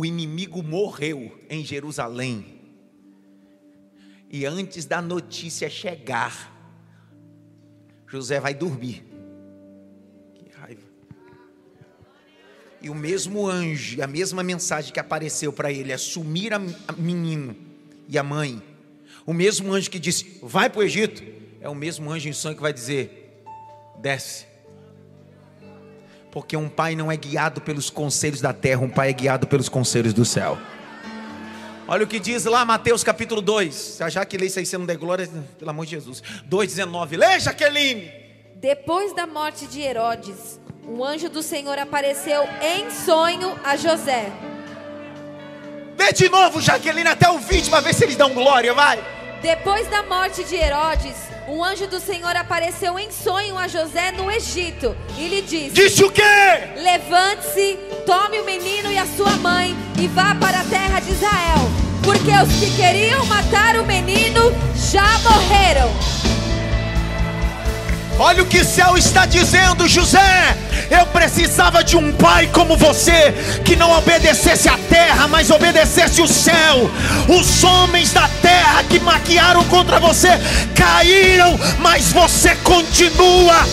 O 0.00 0.04
inimigo 0.06 0.62
morreu 0.62 1.38
em 1.50 1.62
Jerusalém. 1.62 2.58
E 4.30 4.46
antes 4.46 4.86
da 4.86 5.02
notícia 5.02 5.68
chegar, 5.68 6.50
José 8.06 8.40
vai 8.40 8.54
dormir. 8.54 9.04
Que 10.32 10.48
raiva. 10.56 10.80
E 12.80 12.88
o 12.88 12.94
mesmo 12.94 13.46
anjo, 13.46 14.02
a 14.02 14.06
mesma 14.06 14.42
mensagem 14.42 14.90
que 14.90 14.98
apareceu 14.98 15.52
para 15.52 15.70
ele, 15.70 15.92
assumir 15.92 16.54
a 16.54 16.58
menino 16.96 17.54
e 18.08 18.16
a 18.16 18.22
mãe, 18.22 18.62
o 19.26 19.34
mesmo 19.34 19.70
anjo 19.70 19.90
que 19.90 19.98
disse, 19.98 20.38
vai 20.40 20.70
para 20.70 20.80
o 20.80 20.82
Egito, 20.82 21.22
é 21.60 21.68
o 21.68 21.74
mesmo 21.74 22.10
anjo 22.10 22.26
em 22.26 22.32
sonho 22.32 22.56
que 22.56 22.62
vai 22.62 22.72
dizer, 22.72 23.44
desce. 24.00 24.46
Porque 26.30 26.56
um 26.56 26.68
pai 26.68 26.94
não 26.94 27.10
é 27.10 27.16
guiado 27.16 27.60
pelos 27.60 27.90
conselhos 27.90 28.40
da 28.40 28.52
terra, 28.52 28.82
um 28.82 28.88
pai 28.88 29.10
é 29.10 29.12
guiado 29.12 29.46
pelos 29.46 29.68
conselhos 29.68 30.12
do 30.12 30.24
céu. 30.24 30.56
Olha 31.88 32.04
o 32.04 32.06
que 32.06 32.20
diz 32.20 32.44
lá 32.44 32.64
Mateus 32.64 33.02
capítulo 33.02 33.40
2. 33.40 33.98
Já 34.08 34.24
que 34.24 34.38
lê 34.38 34.46
isso 34.46 34.58
aí, 34.58 34.66
você 34.66 34.78
não 34.78 34.86
der 34.86 34.96
glória, 34.96 35.28
pelo 35.58 35.70
amor 35.70 35.84
de 35.84 35.92
Jesus. 35.92 36.22
2,19. 36.48 37.16
Lê, 37.16 37.40
Jaqueline. 37.40 38.12
Depois 38.56 39.14
da 39.14 39.26
morte 39.26 39.66
de 39.66 39.80
Herodes, 39.80 40.60
um 40.86 41.04
anjo 41.04 41.28
do 41.28 41.42
Senhor 41.42 41.78
apareceu 41.78 42.44
em 42.62 42.90
sonho 42.90 43.58
a 43.64 43.76
José 43.76 44.30
Vê 46.00 46.14
de 46.14 46.30
novo, 46.30 46.62
Jaqueline, 46.62 47.10
até 47.10 47.28
o 47.28 47.38
vídeo 47.38 47.70
para 47.70 47.80
ver 47.80 47.92
se 47.92 48.04
eles 48.04 48.16
dão 48.16 48.32
glória, 48.32 48.72
vai. 48.72 49.19
Depois 49.42 49.86
da 49.88 50.02
morte 50.02 50.44
de 50.44 50.54
Herodes, 50.54 51.16
um 51.48 51.64
anjo 51.64 51.86
do 51.86 51.98
Senhor 51.98 52.36
apareceu 52.36 52.98
em 52.98 53.10
sonho 53.10 53.56
a 53.56 53.66
José 53.66 54.12
no 54.12 54.30
Egito 54.30 54.94
e 55.16 55.28
lhe 55.28 55.40
disse: 55.40 55.70
Disse 55.70 56.04
o 56.04 56.10
quê? 56.10 56.22
Levante-se, 56.76 57.78
tome 58.04 58.38
o 58.38 58.44
menino 58.44 58.92
e 58.92 58.98
a 58.98 59.06
sua 59.06 59.30
mãe 59.38 59.74
e 59.98 60.06
vá 60.08 60.34
para 60.34 60.60
a 60.60 60.64
terra 60.64 61.00
de 61.00 61.12
Israel, 61.12 61.70
porque 62.04 62.30
os 62.30 62.52
que 62.60 62.76
queriam 62.76 63.24
matar 63.26 63.76
o 63.76 63.86
menino 63.86 64.52
já 64.74 65.18
morreram. 65.20 65.90
Olha 68.22 68.42
o 68.42 68.46
que 68.46 68.58
o 68.58 68.64
céu 68.66 68.98
está 68.98 69.24
dizendo, 69.24 69.88
José. 69.88 70.54
Eu 70.90 71.06
precisava 71.06 71.82
de 71.82 71.96
um 71.96 72.12
pai 72.12 72.50
como 72.52 72.76
você, 72.76 73.32
que 73.64 73.74
não 73.74 73.90
obedecesse 73.96 74.68
a 74.68 74.76
terra, 74.90 75.26
mas 75.26 75.50
obedecesse 75.50 76.20
o 76.20 76.28
céu. 76.28 76.90
Os 77.26 77.64
homens 77.64 78.12
da 78.12 78.28
terra 78.42 78.84
que 78.84 79.00
maquiaram 79.00 79.64
contra 79.64 79.98
você 79.98 80.28
caíram, 80.74 81.58
mas 81.78 82.12
você 82.12 82.54
continua 82.56 83.66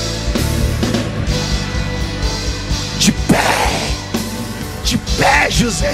de 2.98 3.12
pé, 3.12 3.82
de 4.82 4.98
pé, 4.98 5.52
José, 5.52 5.94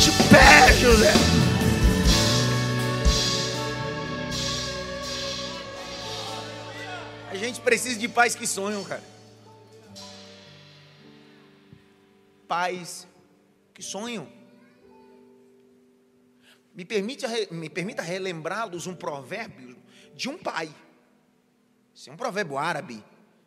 de 0.00 0.10
pé, 0.30 0.72
José. 0.80 1.12
Gente 7.68 7.82
precisa 7.82 7.98
de 7.98 8.08
pais 8.08 8.34
que 8.34 8.46
sonham, 8.46 8.82
cara. 8.84 9.02
Pais 12.46 13.06
que 13.74 13.82
sonham. 13.82 14.26
Me, 16.74 16.84
permite, 16.84 17.26
me 17.50 17.68
permita 17.68 18.02
relembrá-los 18.02 18.86
um 18.86 18.94
provérbio 18.94 19.76
de 20.14 20.28
um 20.28 20.38
pai. 20.38 20.74
Isso 21.94 22.08
é 22.08 22.12
um 22.12 22.16
provérbio 22.16 22.56
árabe. 22.56 23.04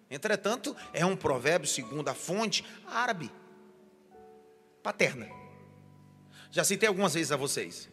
Entretanto, 0.09 0.75
é 0.93 1.05
um 1.05 1.15
provérbio, 1.15 1.67
segundo 1.67 2.09
a 2.09 2.13
fonte, 2.13 2.65
árabe. 2.85 3.31
Paterna. 4.83 5.29
Já 6.51 6.63
citei 6.63 6.87
algumas 6.87 7.13
vezes 7.13 7.31
a 7.31 7.37
vocês. 7.37 7.89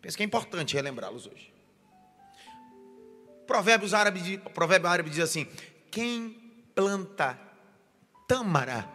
Penso 0.00 0.16
que 0.16 0.22
é 0.22 0.26
importante 0.26 0.74
relembrá-los 0.74 1.26
hoje. 1.26 1.53
Provérbios 3.46 3.94
árabe, 3.94 4.38
provérbio 4.52 4.88
árabe 4.88 5.10
diz 5.10 5.20
assim: 5.20 5.46
quem 5.90 6.30
planta 6.74 7.38
tâmara 8.26 8.88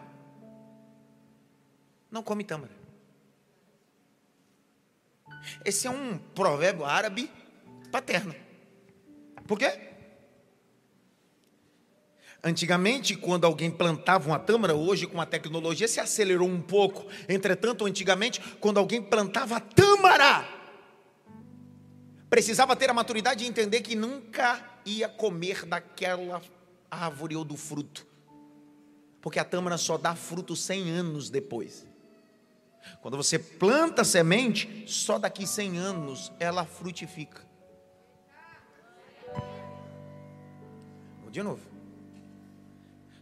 não 2.12 2.24
come 2.24 2.44
tâmara. 2.44 2.74
Esse 5.64 5.88
é 5.88 5.90
um 5.90 6.18
provérbio 6.18 6.86
árabe 6.86 7.32
paterno. 7.92 8.36
Por 9.48 9.58
quê? 9.58 9.90
Antigamente, 12.42 13.16
quando 13.16 13.46
alguém 13.46 13.70
plantava 13.70 14.30
uma 14.30 14.40
tâmara, 14.40 14.74
hoje 14.74 15.06
com 15.06 15.20
a 15.20 15.26
tecnologia 15.26 15.88
se 15.88 16.00
acelerou 16.00 16.48
um 16.48 16.62
pouco. 16.62 17.06
Entretanto, 17.28 17.86
antigamente, 17.86 18.40
quando 18.60 18.78
alguém 18.78 19.02
plantava 19.02 19.60
tâmara, 19.60 20.48
precisava 22.30 22.76
ter 22.76 22.90
a 22.90 22.94
maturidade 22.94 23.44
de 23.44 23.50
entender 23.50 23.82
que 23.82 23.96
nunca 23.96 24.64
ia 24.86 25.10
comer 25.10 25.66
daquela 25.66 26.42
árvore 26.90 27.36
ou 27.36 27.44
do 27.44 27.58
fruto, 27.58 28.06
porque 29.22 29.40
a 29.40 29.46
tâmara 29.46 29.78
só 29.78 29.98
dá 29.98 30.16
fruto 30.16 30.56
100 30.56 30.92
anos 30.92 31.30
depois. 31.30 31.86
Quando 33.02 33.18
você 33.18 33.38
planta 33.38 34.04
semente, 34.04 34.86
só 34.88 35.20
daqui 35.20 35.46
100 35.46 35.78
anos 35.78 36.32
ela 36.40 36.66
frutifica. 36.66 37.48
Vou 41.22 41.30
de 41.30 41.44
novo. 41.44 41.62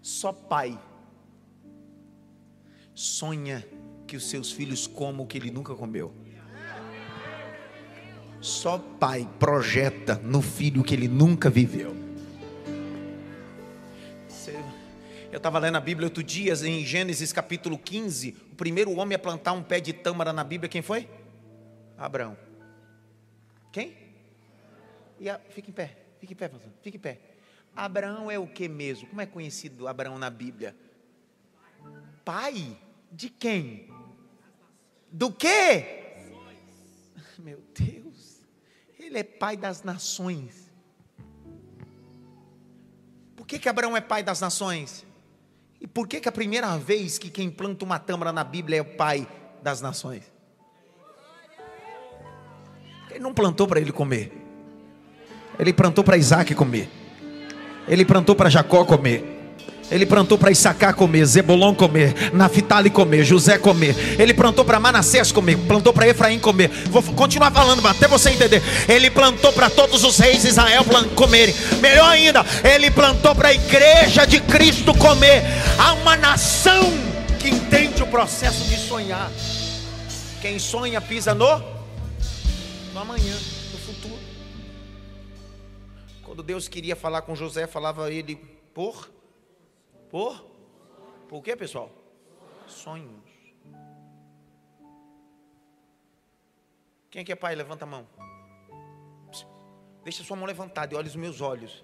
Só 0.02 0.32
pai 0.32 0.80
sonha 2.94 3.68
que 4.08 4.16
os 4.16 4.30
seus 4.30 4.52
filhos 4.52 4.88
comam 4.88 5.26
o 5.26 5.28
que 5.28 5.38
ele 5.38 5.52
nunca 5.52 5.76
comeu. 5.76 6.14
Só 8.40 8.78
pai 8.78 9.28
projeta 9.40 10.16
no 10.24 10.42
filho 10.42 10.84
que 10.84 10.94
ele 10.94 11.08
nunca 11.08 11.50
viveu. 11.50 12.08
Eu 15.32 15.38
estava 15.38 15.60
lendo 15.60 15.76
a 15.76 15.82
Bíblia 15.82 16.08
outro 16.08 16.24
dia, 16.24 16.54
em 16.66 16.86
Gênesis 16.86 17.34
capítulo 17.34 17.78
15. 17.78 18.36
O 18.54 18.56
primeiro 18.56 18.92
homem 18.96 19.16
a 19.16 19.20
plantar 19.20 19.52
um 19.52 19.62
pé 19.62 19.80
de 19.80 19.92
tâmara 19.94 20.32
na 20.32 20.44
Bíblia, 20.44 20.70
quem 20.70 20.82
foi? 20.82 21.08
Abraão. 21.98 22.38
Quem? 23.72 23.96
E 25.20 25.30
a, 25.30 25.38
fica 25.38 25.70
em 25.70 25.74
pé, 25.74 25.96
fica 26.20 26.34
em 26.34 26.36
pé, 26.36 26.48
pastor, 26.48 26.72
fica 26.82 26.98
em 26.98 27.00
pé. 27.00 27.20
Abraão 27.76 28.32
é 28.32 28.40
o 28.40 28.48
que 28.48 28.68
mesmo? 28.68 29.08
Como 29.10 29.22
é 29.22 29.26
conhecido 29.26 29.88
Abraão 29.88 30.18
na 30.18 30.30
Bíblia? 30.30 30.76
Pai 32.24 32.78
de 33.12 33.30
quem? 33.30 33.90
Do 35.12 35.32
que? 35.32 35.86
Meu 37.38 37.62
Deus. 37.78 38.07
Ele 39.08 39.20
é 39.20 39.24
pai 39.24 39.56
das 39.56 39.84
nações. 39.84 40.70
Por 43.38 43.48
que, 43.48 43.58
que 43.58 43.70
Abraão 43.70 43.96
é 43.96 44.02
pai 44.02 44.22
das 44.22 44.42
nações? 44.42 45.06
E 45.80 45.88
por 45.88 46.10
que, 46.10 46.20
que 46.20 46.28
a 46.28 46.32
primeira 46.32 46.78
vez 46.78 47.18
que 47.18 47.30
quem 47.30 47.50
planta 47.50 47.86
uma 47.86 48.00
tâmara 48.00 48.34
na 48.34 48.44
Bíblia 48.44 48.80
é 48.80 48.82
o 48.82 48.98
pai 48.98 49.26
das 49.64 49.80
nações? 49.80 50.30
Ele 53.10 53.20
não 53.20 53.34
plantou 53.34 53.66
para 53.66 53.80
ele 53.80 53.94
comer. 53.94 54.30
Ele 55.58 55.72
plantou 55.72 56.04
para 56.04 56.18
Isaac 56.18 56.54
comer. 56.54 56.90
Ele 57.88 58.04
plantou 58.04 58.36
para 58.36 58.50
Jacó 58.50 58.84
comer. 58.84 59.37
Ele 59.90 60.06
plantou 60.06 60.38
para 60.38 60.52
Issacar 60.52 60.94
comer, 60.94 61.26
Zebulon 61.26 61.74
comer, 61.74 62.34
Naphtali 62.34 62.90
comer, 62.90 63.24
José 63.24 63.58
comer. 63.58 63.96
Ele 64.20 64.34
plantou 64.34 64.66
para 64.66 64.80
Manassés 64.80 65.32
comer, 65.32 65.58
plantou 65.60 65.94
para 65.94 66.08
Efraim 66.10 66.40
comer. 66.40 66.70
Vou 66.90 67.02
continuar 67.02 67.52
falando, 67.52 67.86
até 67.88 68.08
você 68.08 68.32
entender. 68.32 68.62
Ele 68.88 69.10
plantou 69.10 69.54
para 69.54 69.70
todos 69.70 70.04
os 70.04 70.18
reis 70.18 70.42
de 70.42 70.50
Israel 70.50 70.84
comerem. 71.16 71.56
Melhor 71.80 72.10
ainda, 72.10 72.46
ele 72.64 72.92
plantou 72.92 73.34
para 73.34 73.50
a 73.50 73.54
igreja 73.54 74.26
de 74.26 74.42
Cristo 74.42 74.94
comer. 74.94 75.44
Há 75.80 75.94
uma 75.94 76.18
nação 76.18 76.84
que 77.40 77.50
entende 77.50 78.04
o 78.04 78.08
processo 78.08 78.66
de 78.66 78.76
sonhar. 78.76 79.32
Quem 80.42 80.60
sonha 80.60 81.00
pisa 81.00 81.34
no, 81.34 81.64
no 82.94 83.00
amanhã, 83.00 83.36
no 83.72 83.80
futuro. 83.80 84.20
Quando 86.24 86.44
Deus 86.44 86.68
queria 86.68 86.96
falar 86.96 87.22
com 87.22 87.34
José, 87.36 87.66
falava 87.66 88.12
ele 88.12 88.36
por 88.74 89.17
por 90.10 90.46
Por 91.28 91.44
quê, 91.44 91.56
pessoal? 91.56 91.92
Sonhos. 92.68 93.28
Quem 97.10 97.22
aqui 97.22 97.32
é 97.32 97.36
pai? 97.36 97.56
Levanta 97.56 97.84
a 97.84 97.88
mão. 97.88 98.08
Deixa 100.04 100.24
sua 100.24 100.38
mão 100.38 100.46
levantada 100.46 100.94
e 100.94 100.98
olhe 100.98 101.08
os 101.08 101.16
meus 101.16 101.42
olhos. 101.42 101.84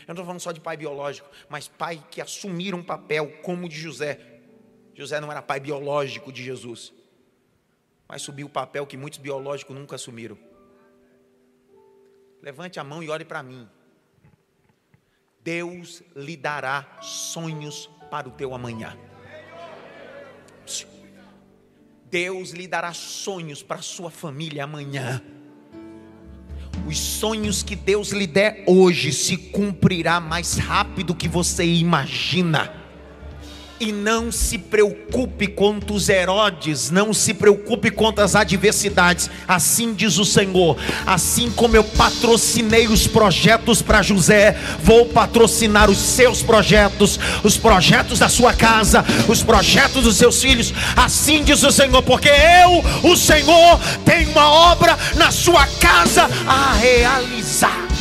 Eu 0.00 0.08
não 0.08 0.14
estou 0.14 0.24
falando 0.24 0.40
só 0.40 0.52
de 0.52 0.60
pai 0.60 0.76
biológico, 0.76 1.28
mas 1.48 1.68
pai 1.68 2.02
que 2.10 2.20
assumiram 2.20 2.78
um 2.78 2.84
papel 2.84 3.40
como 3.42 3.66
o 3.66 3.68
de 3.68 3.76
José. 3.76 4.42
José 4.94 5.20
não 5.20 5.30
era 5.30 5.40
pai 5.40 5.60
biológico 5.60 6.30
de 6.30 6.42
Jesus, 6.42 6.92
mas 8.06 8.20
subiu 8.20 8.46
o 8.46 8.50
papel 8.50 8.86
que 8.86 8.96
muitos 8.96 9.18
biológicos 9.18 9.74
nunca 9.74 9.96
assumiram. 9.96 10.38
Levante 12.42 12.78
a 12.78 12.84
mão 12.84 13.02
e 13.02 13.08
olhe 13.08 13.24
para 13.24 13.42
mim. 13.42 13.68
Deus 15.44 16.02
lhe 16.14 16.36
dará 16.36 16.98
sonhos 17.00 17.90
para 18.10 18.28
o 18.28 18.32
teu 18.32 18.54
amanhã. 18.54 18.96
Deus 22.10 22.50
lhe 22.50 22.68
dará 22.68 22.92
sonhos 22.92 23.62
para 23.62 23.78
a 23.78 23.82
sua 23.82 24.10
família 24.10 24.64
amanhã. 24.64 25.22
Os 26.86 26.98
sonhos 26.98 27.62
que 27.62 27.74
Deus 27.74 28.10
lhe 28.10 28.26
der 28.26 28.64
hoje 28.66 29.12
se 29.12 29.36
cumprirá 29.36 30.20
mais 30.20 30.58
rápido 30.58 31.14
que 31.14 31.28
você 31.28 31.64
imagina. 31.64 32.81
E 33.82 33.90
não 33.90 34.30
se 34.30 34.58
preocupe 34.58 35.48
quanto 35.48 35.94
os 35.94 36.08
Herodes, 36.08 36.88
não 36.88 37.12
se 37.12 37.34
preocupe 37.34 37.90
quanto 37.90 38.20
as 38.20 38.36
adversidades. 38.36 39.28
Assim 39.48 39.92
diz 39.92 40.18
o 40.18 40.24
Senhor: 40.24 40.76
assim 41.04 41.50
como 41.50 41.74
eu 41.74 41.82
patrocinei 41.82 42.86
os 42.86 43.08
projetos 43.08 43.82
para 43.82 44.00
José, 44.00 44.56
vou 44.84 45.06
patrocinar 45.06 45.90
os 45.90 45.98
seus 45.98 46.44
projetos, 46.44 47.18
os 47.42 47.56
projetos 47.56 48.20
da 48.20 48.28
sua 48.28 48.52
casa, 48.52 49.04
os 49.26 49.42
projetos 49.42 50.04
dos 50.04 50.16
seus 50.16 50.40
filhos. 50.40 50.72
Assim 50.94 51.42
diz 51.42 51.60
o 51.64 51.72
Senhor, 51.72 52.02
porque 52.04 52.30
eu, 52.30 53.10
o 53.10 53.16
Senhor, 53.16 53.80
tenho 54.04 54.30
uma 54.30 54.48
obra 54.48 54.96
na 55.16 55.32
sua 55.32 55.66
casa 55.66 56.30
a 56.46 56.74
realizar. 56.74 57.91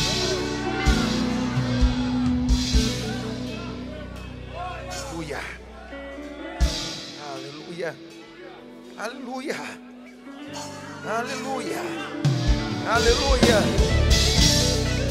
Aleluia. 9.02 9.56
Aleluia. 11.04 11.82
Aleluia. 12.88 13.58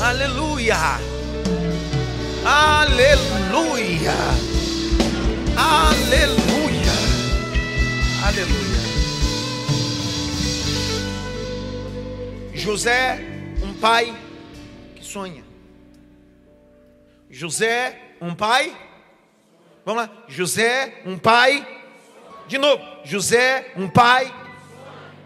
Aleluia. 0.00 0.76
Aleluia. 2.46 4.14
Aleluia. 5.56 6.92
Aleluia. 8.28 8.80
José, 12.54 13.18
um 13.60 13.74
pai 13.74 14.16
que 14.94 15.04
sonha. 15.04 15.42
José, 17.28 17.98
um 18.20 18.36
pai. 18.36 18.72
Vamos 19.84 20.02
lá. 20.02 20.10
José, 20.28 21.02
um 21.04 21.18
pai 21.18 21.66
de 22.46 22.56
novo, 22.56 22.89
José, 23.04 23.72
um 23.76 23.88
pai, 23.88 24.26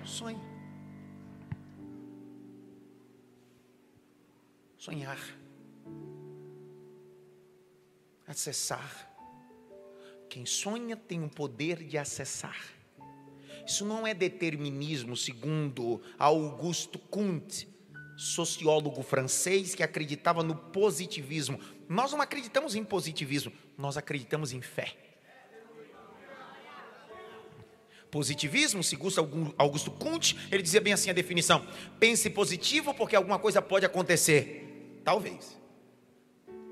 sonha. 0.04 0.40
Sonhar. 4.78 5.18
Acessar. 8.26 9.10
Quem 10.28 10.46
sonha 10.46 10.96
tem 10.96 11.22
o 11.22 11.28
poder 11.28 11.82
de 11.84 11.98
acessar. 11.98 12.56
Isso 13.66 13.84
não 13.84 14.06
é 14.06 14.12
determinismo, 14.12 15.16
segundo 15.16 16.02
Augusto 16.18 16.98
Comte, 16.98 17.68
sociólogo 18.16 19.02
francês 19.02 19.74
que 19.74 19.82
acreditava 19.82 20.42
no 20.42 20.54
positivismo. 20.54 21.58
Nós 21.88 22.12
não 22.12 22.20
acreditamos 22.20 22.74
em 22.74 22.84
positivismo, 22.84 23.52
nós 23.76 23.96
acreditamos 23.96 24.52
em 24.52 24.60
fé. 24.60 25.13
Positivismo, 28.14 28.80
segundo 28.84 29.52
Augusto 29.58 29.90
Comte, 29.90 30.36
ele 30.52 30.62
dizia 30.62 30.80
bem 30.80 30.92
assim 30.92 31.10
a 31.10 31.12
definição: 31.12 31.62
pense 31.98 32.30
positivo 32.30 32.94
porque 32.94 33.16
alguma 33.16 33.40
coisa 33.40 33.60
pode 33.60 33.84
acontecer. 33.84 35.00
Talvez. 35.02 35.58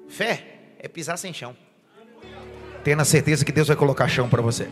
Fé 0.08 0.44
é 0.78 0.86
pisar 0.86 1.18
sem 1.18 1.34
chão. 1.34 1.56
Tenha 2.84 3.04
certeza 3.04 3.44
que 3.44 3.50
Deus 3.50 3.66
vai 3.66 3.76
colocar 3.76 4.06
chão 4.06 4.28
para 4.28 4.40
você. 4.40 4.68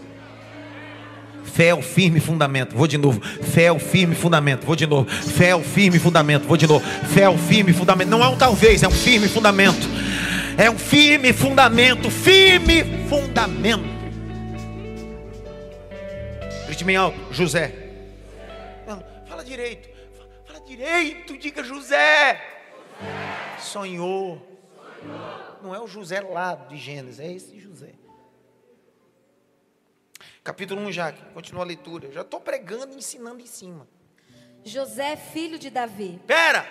Fé 1.42 1.70
é 1.70 1.74
o 1.74 1.82
firme 1.82 2.20
fundamento. 2.20 2.76
Vou 2.76 2.86
de 2.86 2.96
novo. 2.96 3.20
Fé 3.20 3.64
é 3.64 3.72
o 3.72 3.80
firme 3.80 4.14
fundamento. 4.14 4.64
Vou 4.64 4.76
de 4.76 4.86
novo. 4.86 5.10
Fé 5.10 5.48
é 5.48 5.56
o 5.56 5.64
firme 5.64 5.98
fundamento. 5.98 6.46
Vou 6.46 6.56
de 6.56 6.68
novo. 6.68 6.86
Fé 7.08 7.22
é 7.22 7.28
o 7.28 7.36
firme 7.36 7.72
fundamento. 7.72 8.08
Não 8.10 8.22
é 8.22 8.28
um 8.28 8.38
talvez, 8.38 8.84
é 8.84 8.86
um 8.86 8.92
firme 8.92 9.26
fundamento. 9.26 9.88
É 10.56 10.70
um 10.70 10.78
firme 10.78 11.32
fundamento. 11.32 12.08
Firme 12.08 12.84
fundamento. 13.08 13.99
Bem 16.84 16.96
alto, 16.96 17.18
José. 17.32 17.72
Não, 18.86 19.04
fala 19.26 19.44
direito. 19.44 19.88
Fala 20.46 20.60
direito, 20.60 21.36
diga 21.36 21.62
José. 21.62 22.40
Sonhou. 23.58 24.40
Não 25.62 25.74
é 25.74 25.80
o 25.80 25.86
José 25.86 26.20
lá 26.20 26.54
de 26.54 26.78
Gênesis, 26.78 27.20
é 27.20 27.30
esse 27.30 27.60
José. 27.60 27.92
Capítulo 30.42 30.80
1, 30.80 30.92
já, 30.92 31.12
continua 31.12 31.64
a 31.64 31.66
leitura. 31.66 32.06
Eu 32.06 32.12
já 32.12 32.22
estou 32.22 32.40
pregando 32.40 32.94
e 32.94 32.98
ensinando 32.98 33.42
em 33.42 33.46
cima. 33.46 33.86
José, 34.64 35.16
filho 35.16 35.58
de 35.58 35.68
Davi. 35.68 36.18
Pera! 36.26 36.66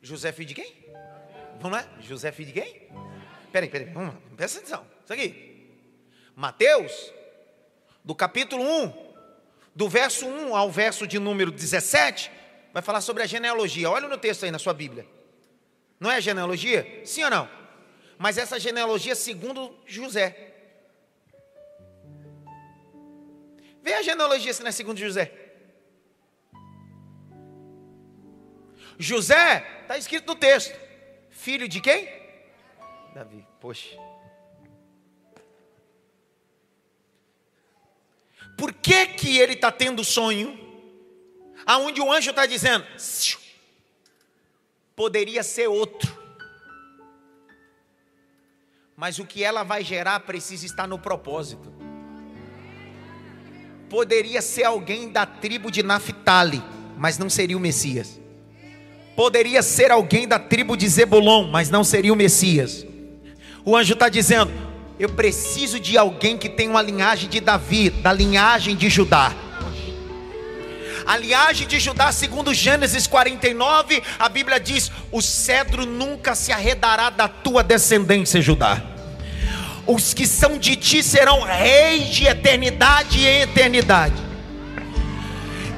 José, 0.00 0.30
filho 0.30 0.48
de 0.48 0.54
quem? 0.54 0.74
Vamos 1.60 1.78
lá? 1.78 1.88
José, 2.00 2.30
filho 2.30 2.52
de 2.52 2.60
quem? 2.60 2.88
Peraí, 3.50 3.68
peraí, 3.68 3.88
vamos 3.92 4.14
lá. 4.14 4.20
Presta 4.36 4.58
atenção. 4.58 4.86
Isso 5.04 5.12
aqui. 5.12 5.66
Mateus 6.36 7.12
do 8.06 8.14
capítulo 8.14 8.62
1, 8.62 8.92
do 9.74 9.88
verso 9.88 10.26
1 10.26 10.54
ao 10.54 10.70
verso 10.70 11.08
de 11.08 11.18
número 11.18 11.50
17, 11.50 12.30
vai 12.72 12.80
falar 12.80 13.00
sobre 13.00 13.24
a 13.24 13.26
genealogia. 13.26 13.90
Olha 13.90 14.06
no 14.06 14.16
texto 14.16 14.44
aí 14.44 14.50
na 14.52 14.60
sua 14.60 14.72
Bíblia. 14.72 15.04
Não 15.98 16.08
é 16.08 16.16
a 16.16 16.20
genealogia? 16.20 17.02
Sim 17.04 17.24
ou 17.24 17.30
não? 17.30 17.50
Mas 18.16 18.38
essa 18.38 18.60
genealogia 18.60 19.16
segundo 19.16 19.74
José. 19.84 20.54
Vê 23.82 23.94
a 23.94 24.02
genealogia 24.02 24.54
se 24.54 24.62
não 24.62 24.68
é 24.68 24.72
segundo 24.72 24.98
José. 24.98 25.32
José, 28.98 29.80
está 29.82 29.98
escrito 29.98 30.28
no 30.28 30.36
texto. 30.36 30.78
Filho 31.30 31.68
de 31.68 31.80
quem? 31.80 32.08
Davi. 33.12 33.44
Poxa. 33.60 34.05
Por 38.56 38.72
que, 38.72 39.06
que 39.06 39.38
ele 39.38 39.52
está 39.52 39.70
tendo 39.70 40.02
sonho? 40.02 40.58
Aonde 41.66 42.00
o 42.00 42.12
anjo 42.12 42.30
está 42.30 42.46
dizendo, 42.46 42.86
poderia 44.94 45.42
ser 45.42 45.68
outro. 45.68 46.16
Mas 48.96 49.18
o 49.18 49.26
que 49.26 49.44
ela 49.44 49.62
vai 49.62 49.84
gerar 49.84 50.20
precisa 50.20 50.64
estar 50.64 50.86
no 50.86 50.98
propósito. 50.98 51.74
Poderia 53.90 54.40
ser 54.40 54.64
alguém 54.64 55.10
da 55.10 55.26
tribo 55.26 55.70
de 55.70 55.82
Naphtali, 55.82 56.62
mas 56.96 57.18
não 57.18 57.28
seria 57.28 57.56
o 57.56 57.60
Messias. 57.60 58.20
Poderia 59.14 59.62
ser 59.62 59.90
alguém 59.90 60.26
da 60.26 60.38
tribo 60.38 60.76
de 60.76 60.88
Zebulon, 60.88 61.48
mas 61.50 61.68
não 61.68 61.84
seria 61.84 62.12
o 62.12 62.16
Messias. 62.16 62.86
O 63.64 63.76
anjo 63.76 63.94
está 63.94 64.08
dizendo: 64.08 64.52
eu 64.98 65.10
preciso 65.10 65.78
de 65.78 65.98
alguém 65.98 66.38
que 66.38 66.48
tenha 66.48 66.70
uma 66.70 66.82
linhagem 66.82 67.28
de 67.28 67.40
Davi, 67.40 67.90
da 67.90 68.12
linhagem 68.12 68.74
de 68.74 68.88
Judá. 68.88 69.34
A 71.06 71.16
linhagem 71.16 71.68
de 71.68 71.78
Judá, 71.78 72.10
segundo 72.10 72.52
Gênesis 72.52 73.06
49, 73.06 74.02
a 74.18 74.28
Bíblia 74.28 74.58
diz: 74.58 74.90
o 75.12 75.22
cedro 75.22 75.86
nunca 75.86 76.34
se 76.34 76.50
arredará 76.50 77.10
da 77.10 77.28
tua 77.28 77.62
descendência, 77.62 78.40
Judá. 78.40 78.82
Os 79.86 80.12
que 80.12 80.26
são 80.26 80.58
de 80.58 80.74
ti 80.74 81.02
serão 81.02 81.42
reis 81.42 82.08
de 82.08 82.26
eternidade 82.26 83.24
em 83.24 83.42
eternidade. 83.42 84.14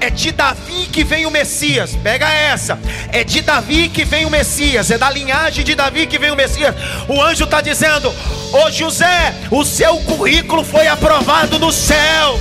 É 0.01 0.11
de 0.11 0.31
Davi 0.31 0.89
que 0.93 1.03
vem 1.03 1.27
o 1.27 1.31
Messias. 1.31 1.97
Pega 2.03 2.29
essa. 2.31 2.79
É 3.13 3.25
de 3.25 3.41
Davi 3.43 3.89
que 3.89 4.05
vem 4.05 4.25
o 4.25 4.31
Messias. 4.31 4.91
É 4.91 4.99
da 4.99 5.11
linhagem 5.11 5.65
de 5.65 5.75
Davi 5.75 6.07
que 6.07 6.19
vem 6.19 6.31
o 6.31 6.37
Messias. 6.37 6.75
O 7.09 7.21
anjo 7.21 7.45
está 7.45 7.61
dizendo: 7.61 8.15
Ô 8.53 8.71
José, 8.71 9.35
o 9.51 9.65
seu 9.65 9.97
currículo 9.99 10.65
foi 10.65 10.87
aprovado 10.87 11.59
no 11.59 11.73
céu. 11.73 12.39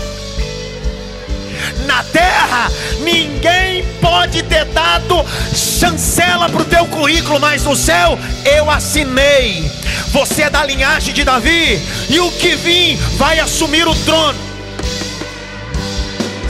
na 1.86 2.04
terra, 2.04 2.72
ninguém 3.00 3.84
pode 4.02 4.44
ter 4.44 4.66
dado 4.66 5.26
chancela 5.54 6.50
para 6.50 6.62
o 6.62 6.66
teu 6.66 6.86
currículo, 6.88 7.40
mas 7.40 7.64
no 7.64 7.76
céu 7.76 8.20
eu 8.46 8.70
assinei. 8.70 9.70
Você 10.12 10.44
é 10.44 10.50
da 10.50 10.64
linhagem 10.64 11.14
de 11.14 11.24
Davi, 11.24 11.82
e 12.10 12.20
o 12.20 12.32
que 12.32 12.56
vim 12.56 12.96
vai 13.18 13.40
assumir 13.40 13.88
o 13.88 13.96
trono. 13.96 14.47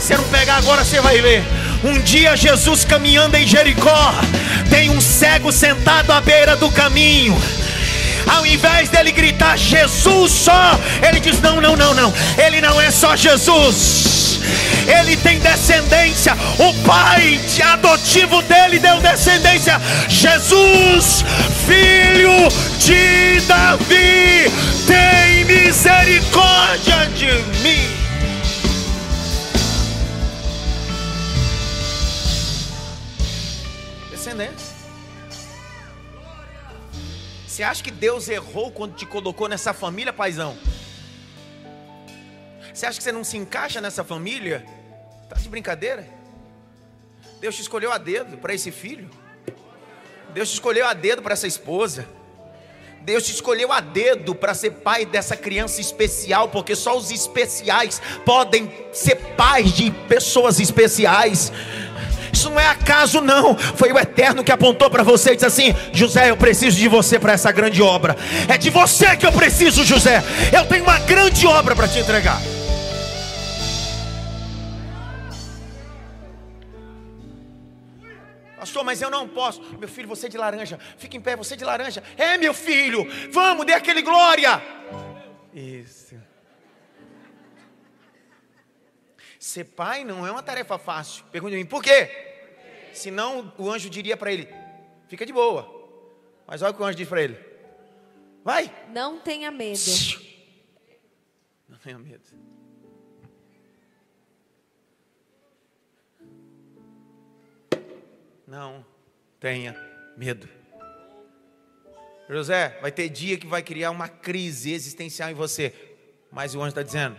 Eu 0.10 0.20
não 0.20 0.30
pegar 0.30 0.58
agora, 0.58 0.86
você 0.86 1.02
vai 1.02 1.22
ver. 1.22 1.44
Um 1.84 2.00
dia 2.00 2.36
Jesus 2.36 2.86
caminhando 2.86 3.36
em 3.36 3.46
Jericó, 3.46 4.14
tem 4.70 4.90
um 4.90 5.02
cego 5.02 5.52
sentado 5.52 6.12
à 6.12 6.22
beira 6.22 6.56
do 6.56 6.72
caminho. 6.72 7.38
Ao 8.28 8.46
invés 8.46 8.90
dele 8.90 9.12
gritar 9.12 9.58
Jesus 9.58 10.32
só, 10.32 10.80
ele 11.08 11.20
diz: 11.20 11.40
Não, 11.42 11.62
não, 11.62 11.76
não, 11.76 11.94
não. 11.94 12.14
Ele 12.38 12.62
não 12.62 12.80
é 12.80 12.92
só 12.92 13.16
Jesus. 13.16 14.40
Ele 14.88 15.18
tem 15.18 15.40
descendência. 15.40 16.38
O 16.58 16.74
pai 16.86 17.40
adotivo 17.74 18.42
dele 18.44 18.80
deu 18.80 19.00
descendência. 19.00 19.80
Jesus, 20.08 21.24
filho 21.66 22.48
de 22.80 23.42
Davi, 23.42 24.52
tem 24.86 25.46
misericórdia 25.46 27.10
de 27.16 27.32
mim. 27.62 28.07
Você 37.58 37.64
acha 37.64 37.84
que 37.84 37.90
Deus 37.90 38.30
errou 38.30 38.72
quando 38.72 38.94
te 38.94 39.04
colocou 39.04 39.48
nessa 39.48 39.74
família, 39.74 40.14
paizão? 40.14 40.56
Você 42.72 42.86
acha 42.86 43.00
que 43.00 43.04
você 43.04 43.12
não 43.12 43.24
se 43.24 43.36
encaixa 43.36 43.82
nessa 43.82 44.04
família? 44.04 44.64
Tá 45.28 45.38
de 45.38 45.50
brincadeira? 45.50 46.08
Deus 47.42 47.56
te 47.56 47.64
escolheu 47.64 47.92
a 47.92 47.98
dedo 47.98 48.38
para 48.38 48.54
esse 48.54 48.70
filho. 48.70 49.10
Deus 50.36 50.52
te 50.52 50.54
escolheu 50.54 50.86
a 50.86 50.94
dedo 50.94 51.24
para 51.24 51.34
essa 51.34 51.48
esposa. 51.48 52.08
Deus 53.02 53.24
te 53.26 53.32
escolheu 53.32 53.74
a 53.74 53.80
dedo 53.80 54.36
para 54.36 54.54
ser 54.54 54.70
pai 54.70 55.04
dessa 55.04 55.36
criança 55.36 55.82
especial, 55.82 56.50
porque 56.50 56.76
só 56.76 56.96
os 56.96 57.10
especiais 57.10 58.00
podem 58.24 58.72
ser 58.94 59.16
pais 59.36 59.72
de 59.72 59.90
pessoas 60.08 60.60
especiais. 60.60 61.52
Isso 62.38 62.52
não 62.52 62.60
é 62.60 62.68
acaso, 62.68 63.20
não. 63.20 63.58
Foi 63.58 63.92
o 63.92 63.98
Eterno 63.98 64.44
que 64.44 64.52
apontou 64.52 64.92
para 64.92 65.02
você 65.02 65.32
e 65.32 65.34
disse 65.34 65.46
assim: 65.48 65.76
José, 65.92 66.30
eu 66.30 66.38
preciso 66.38 66.78
de 66.78 66.88
você 66.88 67.18
para 67.18 67.34
essa 67.34 67.52
grande 67.52 67.82
obra. 67.82 68.16
É 68.48 68.60
de 68.60 68.70
você 68.70 69.18
que 69.18 69.26
eu 69.26 69.32
preciso, 69.32 69.84
José. 69.84 70.22
Eu 70.56 70.64
tenho 70.68 70.84
uma 70.84 71.00
grande 71.00 71.48
obra 71.48 71.76
para 71.76 71.88
te 71.88 71.98
entregar. 71.98 72.40
Pastor, 78.60 78.84
mas 78.84 79.02
eu 79.02 79.10
não 79.10 79.28
posso. 79.28 79.60
Meu 79.80 79.90
filho, 79.90 80.08
você 80.08 80.28
é 80.28 80.30
de 80.30 80.38
laranja. 80.38 80.78
Fica 81.00 81.18
em 81.18 81.22
pé, 81.22 81.36
você 81.36 81.56
é 81.56 81.58
de 81.58 81.66
laranja. 81.66 82.04
É, 82.16 82.38
meu 82.38 82.54
filho. 82.54 83.08
Vamos, 83.32 83.66
dê 83.66 83.74
aquele 83.74 84.04
glória. 84.04 84.62
Isso. 85.56 86.16
Ser 89.40 89.64
pai 89.64 90.04
não 90.04 90.28
é 90.28 90.30
uma 90.30 90.44
tarefa 90.44 90.78
fácil. 90.78 91.26
Pergunte 91.32 91.56
a 91.56 91.58
mim, 91.58 91.66
por 91.66 91.82
quê? 91.82 92.27
Senão 92.98 93.54
o 93.58 93.72
anjo 93.72 93.90
diria 93.90 94.18
para 94.18 94.32
ele: 94.32 94.48
fica 95.08 95.26
de 95.26 95.32
boa. 95.32 95.76
Mas 96.46 96.62
olha 96.62 96.72
o 96.72 96.74
que 96.74 96.82
o 96.82 96.86
anjo 96.86 96.98
diz 96.98 97.08
para 97.08 97.22
ele: 97.22 97.38
vai. 98.44 98.74
Não 98.92 99.20
tenha 99.20 99.52
medo. 99.52 99.80
Não 101.70 101.78
tenha 101.78 102.00
medo. 102.00 102.24
Não 108.48 108.86
tenha 109.40 109.76
medo. 110.18 110.50
José, 112.30 112.78
vai 112.82 112.92
ter 112.92 113.10
dia 113.10 113.38
que 113.38 113.46
vai 113.46 113.62
criar 113.62 113.92
uma 113.92 114.10
crise 114.10 114.72
existencial 114.74 115.30
em 115.30 115.34
você. 115.34 115.74
Mas 116.32 116.56
o 116.56 116.62
anjo 116.62 116.70
está 116.70 116.82
dizendo: 116.84 117.18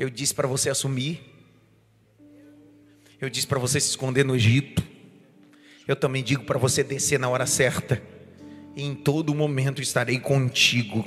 Eu 0.00 0.08
disse 0.08 0.32
para 0.32 0.48
você 0.48 0.70
assumir. 0.70 1.20
Eu 3.20 3.28
disse 3.28 3.46
para 3.46 3.58
você 3.58 3.78
se 3.78 3.90
esconder 3.90 4.24
no 4.24 4.34
Egito. 4.34 4.82
Eu 5.86 5.94
também 5.94 6.24
digo 6.24 6.44
para 6.44 6.58
você 6.58 6.82
descer 6.82 7.20
na 7.20 7.28
hora 7.28 7.44
certa. 7.44 8.02
E 8.74 8.82
em 8.82 8.94
todo 8.94 9.34
momento 9.34 9.82
estarei 9.82 10.18
contigo. 10.18 11.04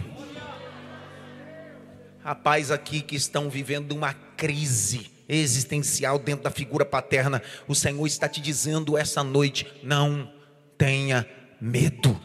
Rapaz 2.24 2.70
aqui 2.70 3.02
que 3.02 3.16
estão 3.16 3.50
vivendo 3.50 3.94
uma 3.94 4.14
crise 4.14 5.10
existencial 5.28 6.20
dentro 6.20 6.44
da 6.44 6.52
figura 6.52 6.86
paterna, 6.86 7.42
o 7.68 7.74
Senhor 7.74 8.06
está 8.06 8.30
te 8.30 8.40
dizendo 8.40 8.96
essa 8.96 9.24
noite: 9.24 9.66
não 9.82 10.32
tenha 10.78 11.28
medo. 11.60 12.16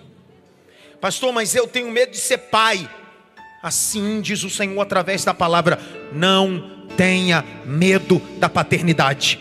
Pastor, 1.00 1.32
mas 1.32 1.54
eu 1.54 1.66
tenho 1.66 1.90
medo 1.90 2.10
de 2.10 2.18
ser 2.18 2.36
pai. 2.36 2.90
Assim 3.62 4.20
diz 4.20 4.44
o 4.44 4.50
Senhor 4.50 4.80
através 4.80 5.24
da 5.24 5.34
palavra: 5.34 5.78
não 6.12 6.86
tenha 6.96 7.44
medo 7.64 8.20
da 8.38 8.48
paternidade. 8.48 9.38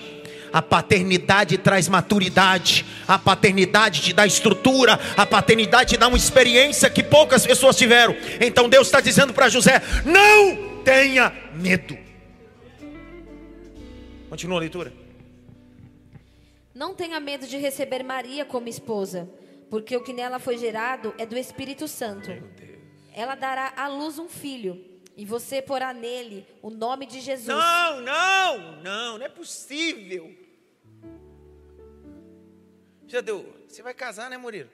A 0.52 0.62
paternidade 0.62 1.58
traz 1.58 1.88
maturidade, 1.88 2.86
a 3.08 3.20
paternidade 3.20 4.02
te 4.02 4.14
dá 4.14 4.26
estrutura, 4.26 5.00
a 5.16 5.26
paternidade 5.26 5.92
te 5.92 5.98
dá 5.98 6.08
uma 6.08 6.18
experiência 6.18 6.90
que 6.90 7.04
poucas 7.04 7.46
pessoas 7.46 7.76
tiveram. 7.76 8.16
Então 8.42 8.68
Deus 8.68 8.88
está 8.88 9.00
dizendo 9.00 9.34
para 9.34 9.50
José: 9.50 9.82
não 10.04 10.82
tenha 10.84 11.32
medo. 11.54 11.98
Continua 14.30 14.58
a 14.58 14.62
leitura. 14.62 14.94
Não 16.74 16.94
tenha 16.94 17.20
medo 17.20 17.46
de 17.48 17.58
receber 17.58 18.04
Maria 18.04 18.46
como 18.46 18.68
esposa, 18.68 19.30
porque 19.70 19.96
o 19.96 20.04
que 20.04 20.14
nela 20.14 20.40
foi 20.40 20.58
gerado 20.58 21.14
é 21.18 21.26
do 21.26 21.38
Espírito 21.38 21.88
Santo 21.88 22.32
ela 23.18 23.34
dará 23.34 23.74
à 23.76 23.88
luz 23.88 24.20
um 24.20 24.30
filho. 24.30 24.86
E 25.18 25.26
você 25.26 25.60
porá 25.60 25.92
nele 25.92 26.46
o 26.62 26.70
nome 26.70 27.08
de 27.08 27.20
Jesus. 27.20 27.48
Não, 27.48 28.00
não, 28.00 28.82
não, 28.84 29.18
não 29.18 29.26
é 29.26 29.28
possível. 29.28 30.38
Já 33.08 33.20
deu. 33.20 33.66
Você 33.68 33.82
vai 33.82 33.96
casar, 33.96 34.30
né, 34.30 34.38
Murilo? 34.38 34.70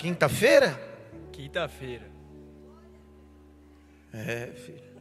Quinta-feira? 0.00 0.76
Quinta-feira. 1.32 2.10
É, 4.12 4.48
filho. 4.48 4.96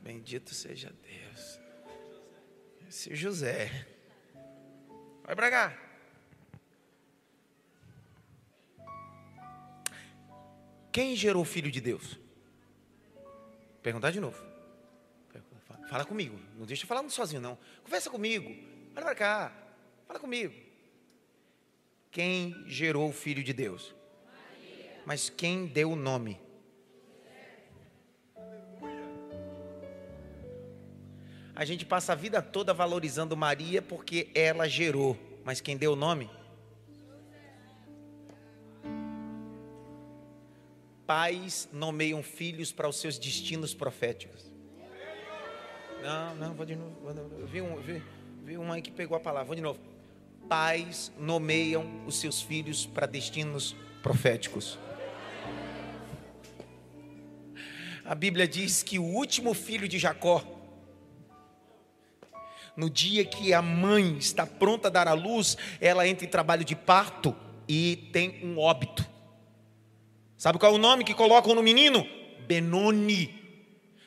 Bendito 0.00 0.54
seja 0.54 0.92
Deus. 1.02 1.58
Esse 2.88 3.16
José. 3.16 3.84
Vai 5.24 5.34
pra 5.34 5.50
cá. 5.50 5.83
Quem 10.94 11.16
gerou 11.16 11.42
o 11.42 11.44
Filho 11.44 11.72
de 11.72 11.80
Deus? 11.80 12.16
Perguntar 13.82 14.12
de 14.12 14.20
novo. 14.20 14.40
Fala 15.88 16.04
comigo. 16.04 16.38
Não 16.56 16.64
deixa 16.64 16.84
eu 16.84 16.86
falando 16.86 17.10
sozinho, 17.10 17.40
não. 17.40 17.58
Conversa 17.82 18.08
comigo. 18.08 18.48
Olha 18.94 19.04
para 19.04 19.14
cá. 19.16 19.52
Fala 20.06 20.20
comigo. 20.20 20.54
Quem 22.12 22.62
gerou 22.68 23.08
o 23.08 23.12
Filho 23.12 23.42
de 23.42 23.52
Deus? 23.52 23.92
Maria. 24.24 25.02
Mas 25.04 25.28
quem 25.28 25.66
deu 25.66 25.90
o 25.90 25.96
nome? 25.96 26.40
A 31.56 31.64
gente 31.64 31.84
passa 31.84 32.12
a 32.12 32.14
vida 32.14 32.40
toda 32.40 32.72
valorizando 32.72 33.36
Maria 33.36 33.82
porque 33.82 34.30
ela 34.32 34.68
gerou. 34.68 35.18
Mas 35.44 35.60
quem 35.60 35.76
deu 35.76 35.94
o 35.94 35.96
nome? 35.96 36.30
Pais 41.06 41.68
nomeiam 41.72 42.22
filhos 42.22 42.72
para 42.72 42.88
os 42.88 42.96
seus 42.96 43.18
destinos 43.18 43.74
proféticos. 43.74 44.50
Não, 46.02 46.34
não, 46.36 46.54
vou 46.54 46.64
de 46.64 46.76
novo. 46.76 46.96
Eu 47.38 47.46
vi, 47.46 47.60
um, 47.60 47.76
vi, 47.76 48.02
vi 48.42 48.58
um 48.58 48.72
aí 48.72 48.80
que 48.80 48.90
pegou 48.90 49.16
a 49.16 49.20
palavra. 49.20 49.46
Vou 49.46 49.56
de 49.56 49.62
novo. 49.62 49.78
Pais 50.48 51.12
nomeiam 51.18 52.04
os 52.06 52.18
seus 52.18 52.40
filhos 52.40 52.86
para 52.86 53.06
destinos 53.06 53.76
proféticos. 54.02 54.78
A 58.04 58.14
Bíblia 58.14 58.46
diz 58.46 58.82
que 58.82 58.98
o 58.98 59.04
último 59.04 59.54
filho 59.54 59.88
de 59.88 59.98
Jacó, 59.98 60.42
no 62.76 62.90
dia 62.90 63.24
que 63.24 63.54
a 63.54 63.62
mãe 63.62 64.18
está 64.18 64.46
pronta 64.46 64.88
a 64.88 64.90
dar 64.90 65.08
à 65.08 65.14
luz, 65.14 65.56
ela 65.80 66.06
entra 66.06 66.26
em 66.26 66.30
trabalho 66.30 66.64
de 66.64 66.76
parto 66.76 67.34
e 67.66 68.10
tem 68.12 68.44
um 68.44 68.58
óbito. 68.58 69.13
Sabe 70.44 70.58
qual 70.58 70.72
é 70.72 70.74
o 70.74 70.78
nome 70.78 71.04
que 71.04 71.14
colocam 71.14 71.54
no 71.54 71.62
menino? 71.62 72.06
Benoni. 72.46 73.34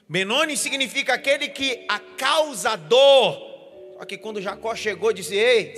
Benoni 0.07 0.55
significa 0.55 1.15
aquele 1.15 1.47
que 1.47 1.83
a 1.89 1.97
causa 1.97 2.75
dor. 2.75 3.95
Só 3.97 4.05
que 4.05 4.19
quando 4.19 4.39
Jacó 4.39 4.75
chegou, 4.75 5.11
disse: 5.11 5.33
Ei, 5.33 5.73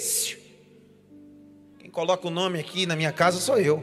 Quem 1.80 1.89
coloca 1.89 2.28
o 2.28 2.30
nome 2.30 2.60
aqui 2.60 2.86
na 2.86 2.97
minha 2.97 3.14
casa 3.14 3.39
sou 3.39 3.57
eu. 3.57 3.82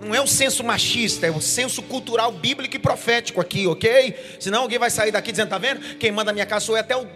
Não 0.00 0.14
é 0.14 0.20
o 0.20 0.26
senso 0.26 0.62
machista, 0.62 1.26
é 1.26 1.30
o 1.30 1.40
senso 1.40 1.82
cultural 1.82 2.30
bíblico 2.30 2.76
e 2.76 2.78
profético 2.78 3.40
aqui, 3.40 3.66
ok? 3.66 4.14
Senão 4.38 4.62
alguém 4.62 4.78
vai 4.78 4.90
sair 4.90 5.10
daqui 5.10 5.30
dizendo, 5.30 5.48
tá 5.48 5.58
vendo? 5.58 5.80
Quem 5.96 6.12
manda 6.12 6.32
minha 6.32 6.44
casa 6.44 6.66
sou 6.66 6.76
eu 6.76 6.80
até 6.80 6.96
o. 6.96 7.06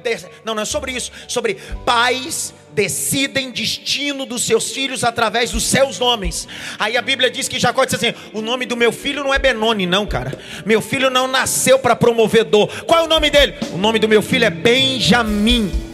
Não, 0.45 0.55
não 0.55 0.63
é 0.63 0.65
sobre 0.65 0.93
isso. 0.93 1.13
Sobre 1.29 1.57
pais 1.85 2.55
decidem 2.73 3.51
destino 3.51 4.25
dos 4.25 4.45
seus 4.45 4.73
filhos 4.73 5.05
através 5.05 5.51
dos 5.51 5.65
seus 5.65 5.99
nomes. 5.99 6.49
Aí 6.79 6.97
a 6.97 7.03
Bíblia 7.03 7.31
diz 7.31 7.49
que 7.49 7.59
Jacó 7.59 7.85
disse 7.85 7.97
assim: 7.97 8.15
o 8.33 8.41
nome 8.41 8.65
do 8.65 8.77
meu 8.77 8.93
filho 8.93 9.23
não 9.23 9.35
é 9.35 9.39
Benoni, 9.39 9.85
não, 9.85 10.07
cara. 10.07 10.39
Meu 10.65 10.81
filho 10.81 11.11
não 11.11 11.27
nasceu 11.27 11.79
para 11.79 11.95
promover 11.95 12.45
dor. 12.45 12.69
Qual 12.85 13.01
é 13.01 13.03
o 13.03 13.09
nome 13.09 13.29
dele? 13.29 13.55
O 13.73 13.77
nome 13.77 13.99
do 13.99 14.09
meu 14.09 14.23
filho 14.23 14.45
é 14.45 14.51
Benjamim. 14.51 15.90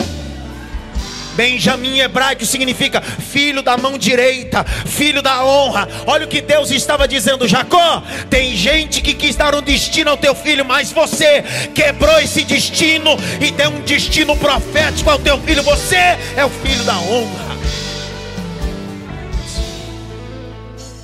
Benjamim 1.36 1.98
hebraico 1.98 2.46
significa 2.46 3.02
filho 3.02 3.62
da 3.62 3.76
mão 3.76 3.98
direita, 3.98 4.64
filho 4.64 5.20
da 5.20 5.44
honra. 5.44 5.86
Olha 6.06 6.24
o 6.24 6.28
que 6.28 6.40
Deus 6.40 6.70
estava 6.70 7.06
dizendo, 7.06 7.46
Jacó. 7.46 8.02
Tem 8.30 8.56
gente 8.56 9.02
que 9.02 9.12
quis 9.12 9.36
dar 9.36 9.54
um 9.54 9.60
destino 9.60 10.10
ao 10.10 10.16
teu 10.16 10.34
filho, 10.34 10.64
mas 10.64 10.90
você 10.90 11.44
quebrou 11.74 12.18
esse 12.20 12.42
destino 12.42 13.10
e 13.38 13.50
deu 13.50 13.68
um 13.68 13.82
destino 13.82 14.34
profético 14.36 15.10
ao 15.10 15.18
teu 15.18 15.38
filho. 15.42 15.62
Você 15.62 15.96
é 15.96 16.44
o 16.44 16.48
filho 16.48 16.84
da 16.84 16.96
honra. 16.96 17.56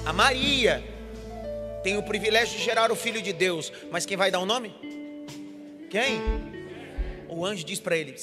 A 0.07 0.13
Maria 0.15 0.83
tem 1.83 1.99
o 1.99 2.03
privilégio 2.03 2.59
de 2.59 2.65
gerar 2.65 2.91
o 2.91 2.97
filho 2.97 3.21
de 3.21 3.35
Deus, 3.35 3.71
mas 3.91 4.07
quem 4.07 4.17
vai 4.17 4.31
dar 4.31 4.39
o 4.39 4.47
nome? 4.47 4.75
Quem? 5.91 6.23
O 7.29 7.45
anjo 7.45 7.65
diz 7.65 7.81
para 7.81 7.97
ele: 7.97 8.15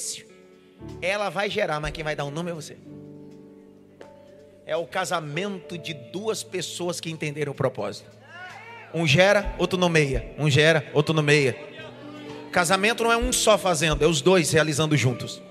ela 1.01 1.29
vai 1.29 1.49
gerar, 1.49 1.79
mas 1.79 1.91
quem 1.91 2.03
vai 2.03 2.15
dar 2.15 2.25
o 2.25 2.27
um 2.27 2.31
nome 2.31 2.51
é 2.51 2.53
você. 2.53 2.77
É 4.65 4.75
o 4.75 4.85
casamento 4.85 5.77
de 5.77 5.93
duas 5.93 6.43
pessoas 6.43 6.99
que 6.99 7.09
entenderam 7.09 7.51
o 7.51 7.55
propósito. 7.55 8.09
Um 8.93 9.05
gera, 9.07 9.55
outro 9.57 9.79
nomeia. 9.79 10.33
Um 10.37 10.49
gera, 10.49 10.87
outro 10.93 11.13
nomeia. 11.13 11.57
Casamento 12.51 13.03
não 13.03 13.11
é 13.11 13.17
um 13.17 13.31
só 13.31 13.57
fazendo, 13.57 14.03
é 14.03 14.07
os 14.07 14.21
dois 14.21 14.51
realizando 14.51 14.97
juntos. 14.97 15.41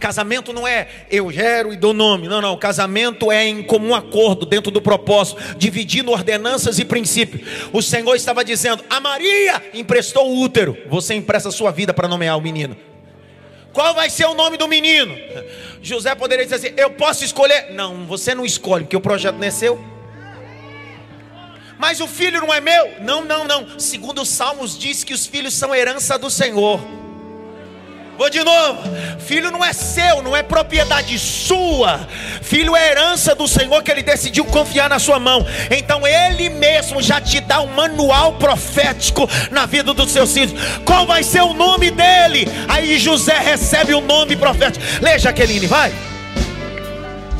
Casamento 0.00 0.52
não 0.52 0.66
é 0.66 0.88
eu 1.10 1.30
gero 1.30 1.72
e 1.72 1.76
dou 1.76 1.92
nome. 1.92 2.28
Não, 2.28 2.40
não. 2.40 2.56
Casamento 2.56 3.30
é 3.30 3.46
em 3.46 3.62
comum 3.62 3.94
acordo, 3.94 4.46
dentro 4.46 4.70
do 4.70 4.80
propósito, 4.80 5.40
dividindo 5.56 6.10
ordenanças 6.10 6.78
e 6.78 6.84
princípios. 6.84 7.68
O 7.72 7.82
Senhor 7.82 8.14
estava 8.14 8.44
dizendo: 8.44 8.82
A 8.88 9.00
Maria 9.00 9.62
emprestou 9.74 10.30
o 10.30 10.40
útero. 10.40 10.76
Você 10.88 11.14
empresta 11.14 11.48
a 11.48 11.52
sua 11.52 11.70
vida 11.70 11.92
para 11.92 12.08
nomear 12.08 12.36
o 12.36 12.40
menino. 12.40 12.76
Qual 13.76 13.92
vai 13.92 14.08
ser 14.08 14.24
o 14.24 14.32
nome 14.32 14.56
do 14.56 14.66
menino? 14.66 15.14
José 15.82 16.14
poderia 16.14 16.46
dizer 16.46 16.54
assim: 16.54 16.74
Eu 16.78 16.92
posso 16.92 17.22
escolher? 17.22 17.74
Não, 17.74 18.06
você 18.06 18.34
não 18.34 18.46
escolhe, 18.46 18.84
porque 18.84 18.96
o 18.96 19.02
projeto 19.02 19.36
não 19.36 19.46
é 19.46 19.50
seu. 19.50 19.78
Mas 21.78 22.00
o 22.00 22.08
filho 22.08 22.40
não 22.40 22.54
é 22.54 22.58
meu? 22.58 23.02
Não, 23.02 23.22
não, 23.22 23.44
não. 23.44 23.78
Segundo 23.78 24.22
os 24.22 24.30
Salmos, 24.30 24.78
diz 24.78 25.04
que 25.04 25.12
os 25.12 25.26
filhos 25.26 25.52
são 25.52 25.74
herança 25.74 26.18
do 26.18 26.30
Senhor. 26.30 26.80
Vou 28.16 28.30
de 28.30 28.42
novo. 28.42 28.82
Filho 29.18 29.50
não 29.50 29.64
é 29.64 29.72
seu, 29.72 30.22
não 30.22 30.36
é 30.36 30.42
propriedade 30.42 31.18
sua. 31.18 32.06
Filho 32.40 32.76
é 32.76 32.90
herança 32.90 33.34
do 33.34 33.46
Senhor 33.46 33.82
que 33.82 33.90
ele 33.90 34.02
decidiu 34.02 34.44
confiar 34.44 34.88
na 34.88 34.98
sua 34.98 35.18
mão. 35.18 35.44
Então 35.70 36.06
ele 36.06 36.48
mesmo 36.48 37.02
já 37.02 37.20
te 37.20 37.40
dá 37.40 37.60
um 37.60 37.66
manual 37.66 38.34
profético 38.34 39.28
na 39.50 39.66
vida 39.66 39.92
dos 39.92 40.10
seus 40.10 40.32
filhos. 40.32 40.54
Qual 40.84 41.06
vai 41.06 41.22
ser 41.22 41.42
o 41.42 41.52
nome 41.52 41.90
dele? 41.90 42.46
Aí 42.68 42.98
José 42.98 43.38
recebe 43.38 43.94
o 43.94 44.00
nome 44.00 44.36
profético. 44.36 44.84
Leia, 45.02 45.18
Jaqueline, 45.18 45.66
vai. 45.66 45.92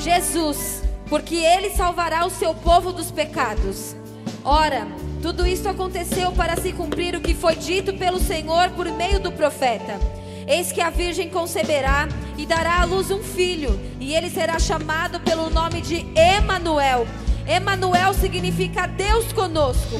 Jesus, 0.00 0.82
porque 1.08 1.36
ele 1.36 1.70
salvará 1.70 2.26
o 2.26 2.30
seu 2.30 2.52
povo 2.52 2.92
dos 2.92 3.10
pecados. 3.10 3.96
Ora, 4.44 4.86
tudo 5.22 5.46
isso 5.46 5.68
aconteceu 5.68 6.30
para 6.32 6.56
se 6.56 6.72
cumprir 6.72 7.16
o 7.16 7.20
que 7.20 7.34
foi 7.34 7.56
dito 7.56 7.94
pelo 7.94 8.20
Senhor 8.20 8.70
por 8.70 8.86
meio 8.92 9.18
do 9.18 9.32
profeta. 9.32 9.98
Eis 10.47 10.70
que 10.70 10.80
a 10.80 10.90
virgem 10.90 11.28
conceberá 11.28 12.09
e 12.38 12.47
dará 12.47 12.80
à 12.80 12.84
luz 12.84 13.11
um 13.11 13.20
filho, 13.20 13.80
e 13.99 14.14
ele 14.14 14.30
será 14.30 14.61
chamado 14.61 15.18
pelo 15.18 15.51
nome 15.51 15.80
de 15.80 16.07
Emanuel. 16.14 17.07
Emanuel 17.49 18.14
significa 18.14 18.86
Deus 18.86 19.32
conosco. 19.32 19.97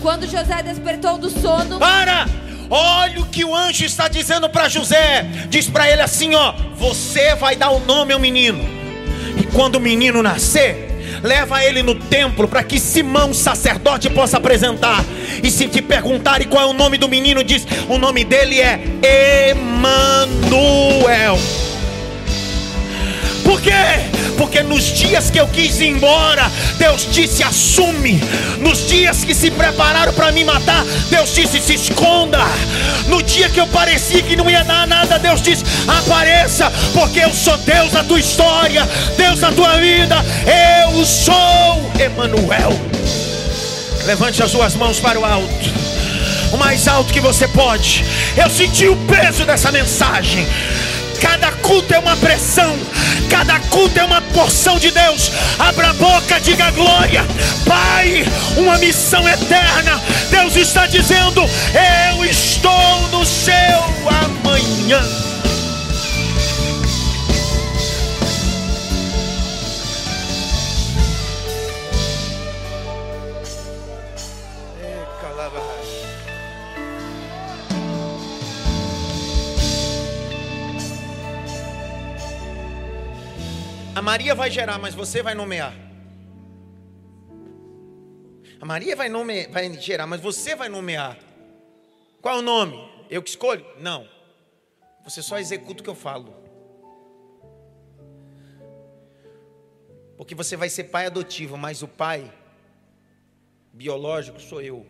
Quando 0.00 0.30
José 0.30 0.62
despertou 0.62 1.18
do 1.18 1.28
sono, 1.28 1.80
para! 1.80 2.26
Olha 2.70 3.20
o 3.20 3.26
que 3.26 3.44
o 3.44 3.54
anjo 3.54 3.84
está 3.84 4.08
dizendo 4.08 4.48
para 4.48 4.68
José. 4.68 5.22
Diz 5.48 5.68
para 5.68 5.90
ele 5.90 6.02
assim, 6.02 6.34
ó: 6.34 6.52
"Você 6.76 7.34
vai 7.34 7.56
dar 7.56 7.70
o 7.70 7.80
nome 7.80 8.12
ao 8.12 8.20
menino. 8.20 8.62
E 9.40 9.44
quando 9.46 9.76
o 9.76 9.80
menino 9.80 10.22
nascer, 10.22 10.97
leva 11.22 11.64
ele 11.64 11.82
no 11.82 11.94
templo 11.94 12.46
para 12.48 12.62
que 12.62 12.78
Simão, 12.78 13.32
sacerdote, 13.34 14.08
possa 14.10 14.36
apresentar. 14.36 15.04
E 15.42 15.50
se 15.50 15.68
te 15.68 15.82
perguntarem 15.82 16.48
qual 16.48 16.62
é 16.62 16.66
o 16.66 16.72
nome 16.72 16.98
do 16.98 17.08
menino, 17.08 17.42
diz: 17.44 17.66
o 17.88 17.98
nome 17.98 18.24
dele 18.24 18.60
é 18.60 19.50
Emanuel. 19.50 21.38
Por 23.48 23.62
quê? 23.62 23.72
Porque 24.36 24.62
nos 24.62 24.84
dias 24.84 25.30
que 25.30 25.40
eu 25.40 25.48
quis 25.48 25.80
ir 25.80 25.88
embora, 25.88 26.52
Deus 26.76 27.08
disse: 27.10 27.42
assume. 27.42 28.22
Nos 28.60 28.86
dias 28.86 29.24
que 29.24 29.34
se 29.34 29.50
prepararam 29.50 30.12
para 30.12 30.30
me 30.30 30.44
matar, 30.44 30.84
Deus 31.08 31.34
disse: 31.34 31.58
se 31.58 31.72
esconda. 31.72 32.40
No 33.06 33.22
dia 33.22 33.48
que 33.48 33.58
eu 33.58 33.66
parecia 33.68 34.20
que 34.20 34.36
não 34.36 34.50
ia 34.50 34.62
dar 34.64 34.86
nada, 34.86 35.18
Deus 35.18 35.40
disse: 35.40 35.64
apareça, 35.88 36.70
porque 36.92 37.20
eu 37.20 37.32
sou 37.32 37.56
Deus 37.56 37.90
da 37.90 38.04
tua 38.04 38.20
história, 38.20 38.86
Deus 39.16 39.40
da 39.40 39.50
tua 39.50 39.78
vida. 39.78 40.16
Eu 40.84 41.06
sou 41.06 41.90
Emanuel. 41.98 42.78
Levante 44.04 44.42
as 44.42 44.50
suas 44.50 44.74
mãos 44.74 45.00
para 45.00 45.18
o 45.18 45.24
alto 45.24 45.78
o 46.52 46.56
mais 46.56 46.88
alto 46.88 47.12
que 47.12 47.20
você 47.20 47.46
pode. 47.48 48.04
Eu 48.36 48.48
senti 48.48 48.88
o 48.88 48.96
peso 49.06 49.44
dessa 49.44 49.70
mensagem. 49.70 50.46
Cada 51.20 51.52
culto 51.52 51.92
é 51.92 51.98
uma 51.98 52.16
pressão, 52.16 52.78
cada 53.28 53.58
culto 53.60 53.98
é 53.98 54.04
uma 54.04 54.20
porção 54.20 54.78
de 54.78 54.90
Deus. 54.90 55.30
Abra 55.58 55.90
a 55.90 55.92
boca, 55.92 56.40
diga 56.40 56.70
glória. 56.70 57.24
Pai, 57.66 58.24
uma 58.56 58.78
missão 58.78 59.28
eterna. 59.28 60.00
Deus 60.30 60.56
está 60.56 60.86
dizendo: 60.86 61.42
Eu 62.12 62.24
estou 62.24 63.08
no 63.08 63.24
seu 63.26 63.52
amanhã. 64.22 65.27
Maria 84.08 84.34
vai 84.34 84.50
gerar, 84.50 84.78
mas 84.78 84.94
você 84.94 85.22
vai 85.22 85.34
nomear. 85.34 85.74
A 88.58 88.64
Maria 88.64 88.96
vai, 88.96 89.06
nome, 89.06 89.46
vai 89.48 89.70
gerar, 89.74 90.06
mas 90.06 90.18
você 90.18 90.56
vai 90.56 90.66
nomear. 90.66 91.18
Qual 92.22 92.36
é 92.36 92.38
o 92.38 92.42
nome? 92.42 92.74
Eu 93.10 93.22
que 93.22 93.28
escolho? 93.28 93.66
Não. 93.78 94.08
Você 95.04 95.20
só 95.20 95.38
executa 95.38 95.82
o 95.82 95.84
que 95.84 95.90
eu 95.90 95.94
falo. 95.94 96.34
Porque 100.16 100.34
você 100.34 100.56
vai 100.56 100.70
ser 100.70 100.84
pai 100.84 101.04
adotivo, 101.04 101.58
mas 101.58 101.82
o 101.82 101.86
pai 101.86 102.32
biológico 103.74 104.40
sou 104.40 104.62
eu. 104.62 104.86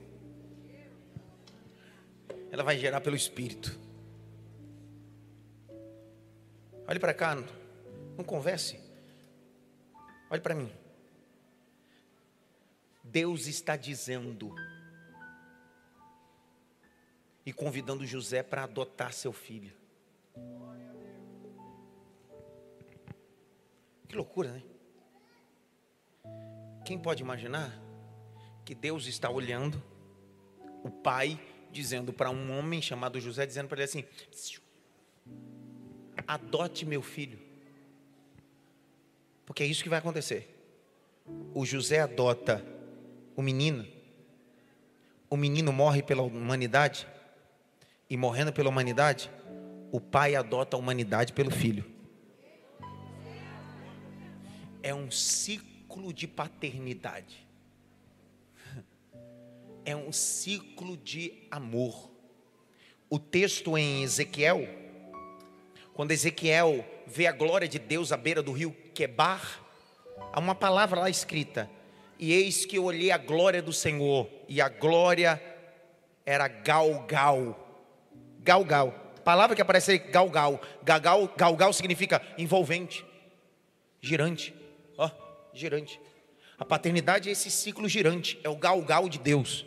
Ela 2.53 2.63
vai 2.63 2.79
gerar 2.79 3.01
pelo 3.01 3.17
Espírito. 3.17 3.77
Olhe 6.87 7.01
para 7.01 7.13
cá, 7.13 7.35
não 8.17 8.23
converse. 8.23 8.87
Olhe 10.31 10.41
para 10.41 10.55
mim. 10.55 10.71
Deus 13.03 13.47
está 13.47 13.77
dizendo 13.77 14.55
e 17.47 17.53
convidando 17.53 18.07
José 18.07 18.43
para 18.43 18.65
adotar 18.65 19.13
seu 19.15 19.33
filho. 19.33 19.73
Que 24.07 24.15
loucura, 24.15 24.53
né? 24.53 24.63
Quem 26.85 26.99
pode 26.99 27.23
imaginar 27.23 27.73
que 28.65 28.75
Deus 28.75 29.07
está 29.07 29.31
olhando, 29.31 29.83
o 30.85 30.91
pai 30.91 31.41
dizendo 31.71 32.13
para 32.13 32.31
um 32.31 32.59
homem 32.59 32.83
chamado 32.83 33.19
José, 33.19 33.47
dizendo 33.47 33.69
para 33.69 33.79
ele 33.79 33.85
assim: 33.85 34.05
adote 36.27 36.85
meu 36.85 37.01
filho. 37.01 37.48
Porque 39.49 39.63
é 39.63 39.67
isso 39.67 39.83
que 39.83 39.89
vai 39.89 39.99
acontecer. 39.99 40.55
O 41.55 41.65
José 41.65 42.01
adota 42.01 42.63
o 43.35 43.41
menino, 43.41 43.89
o 45.31 45.37
menino 45.39 45.73
morre 45.73 46.03
pela 46.03 46.23
humanidade, 46.23 47.09
e 48.11 48.17
morrendo 48.17 48.53
pela 48.53 48.69
humanidade, 48.69 49.31
o 49.91 49.99
pai 49.99 50.35
adota 50.35 50.77
a 50.77 50.79
humanidade 50.79 51.33
pelo 51.33 51.51
filho. 51.51 51.99
é 54.83 54.95
um 54.95 55.11
ciclo 55.11 56.13
de 56.13 56.27
paternidade. 56.27 57.47
É 59.85 59.97
um 59.97 60.13
ciclo 60.13 60.97
de 60.97 61.47
amor. 61.51 62.11
O 63.09 63.19
texto 63.19 63.77
em 63.77 64.03
Ezequiel, 64.03 64.67
quando 65.95 66.13
Ezequiel 66.13 66.85
vê 67.07 67.27
a 67.27 67.33
glória 67.33 67.67
de 67.67 67.79
Deus 67.79 68.13
à 68.13 68.17
beira 68.17 68.43
do 68.43 68.53
rio 68.53 68.71
Quebar, 68.99 69.61
há 70.33 70.41
uma 70.41 70.57
palavra 70.57 70.99
lá 70.99 71.09
escrita: 71.09 71.71
E 72.19 72.33
eis 72.33 72.67
que 72.67 72.79
eu 72.79 72.83
olhei 72.83 73.13
a 73.13 73.17
glória 73.17 73.63
do 73.63 73.73
Senhor, 73.73 74.29
e 74.49 74.61
a 74.61 74.69
glória 74.69 75.41
era 76.27 76.49
Galgal. 76.49 77.57
Galgal. 78.41 78.91
Palavra 79.25 79.55
que 79.55 79.63
aparece 79.63 79.93
aí, 79.93 79.99
Galgal. 79.99 80.61
Galgal, 80.83 81.33
Galgal 81.37 81.73
significa 81.73 82.21
envolvente, 82.37 83.07
girante. 84.01 84.53
Ó, 84.97 85.09
girante. 85.55 86.01
A 86.59 86.65
paternidade 86.65 87.29
é 87.29 87.33
esse 87.33 87.53
ciclo 87.53 87.89
girante, 87.89 88.41
é 88.43 88.49
o 88.49 88.57
galgal 88.57 89.09
de 89.09 89.21
Deus. 89.21 89.65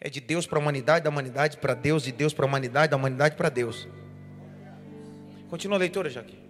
É 0.00 0.10
de 0.10 0.20
Deus 0.20 0.48
para 0.48 0.58
a 0.58 0.60
humanidade, 0.60 1.04
da 1.04 1.10
humanidade 1.10 1.58
para 1.58 1.74
Deus, 1.74 2.02
de 2.02 2.10
Deus 2.10 2.34
para 2.34 2.44
a 2.44 2.48
humanidade, 2.48 2.90
da 2.90 2.96
humanidade 2.96 3.36
para 3.36 3.48
Deus. 3.48 3.86
Continua 5.48 5.76
a 5.76 5.78
leitura, 5.78 6.10
Jaque. 6.10 6.49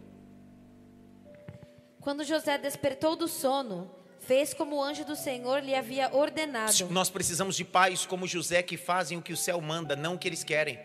Quando 2.00 2.24
José 2.24 2.56
despertou 2.56 3.14
do 3.14 3.28
sono, 3.28 3.90
fez 4.20 4.54
como 4.54 4.76
o 4.76 4.82
anjo 4.82 5.04
do 5.04 5.14
Senhor 5.14 5.62
lhe 5.62 5.74
havia 5.74 6.14
ordenado. 6.14 6.72
Nós 6.90 7.10
precisamos 7.10 7.56
de 7.56 7.64
pais 7.64 8.06
como 8.06 8.26
José 8.26 8.62
que 8.62 8.76
fazem 8.76 9.18
o 9.18 9.22
que 9.22 9.32
o 9.32 9.36
céu 9.36 9.60
manda, 9.60 9.94
não 9.94 10.14
o 10.14 10.18
que 10.18 10.28
eles 10.28 10.42
querem. 10.42 10.78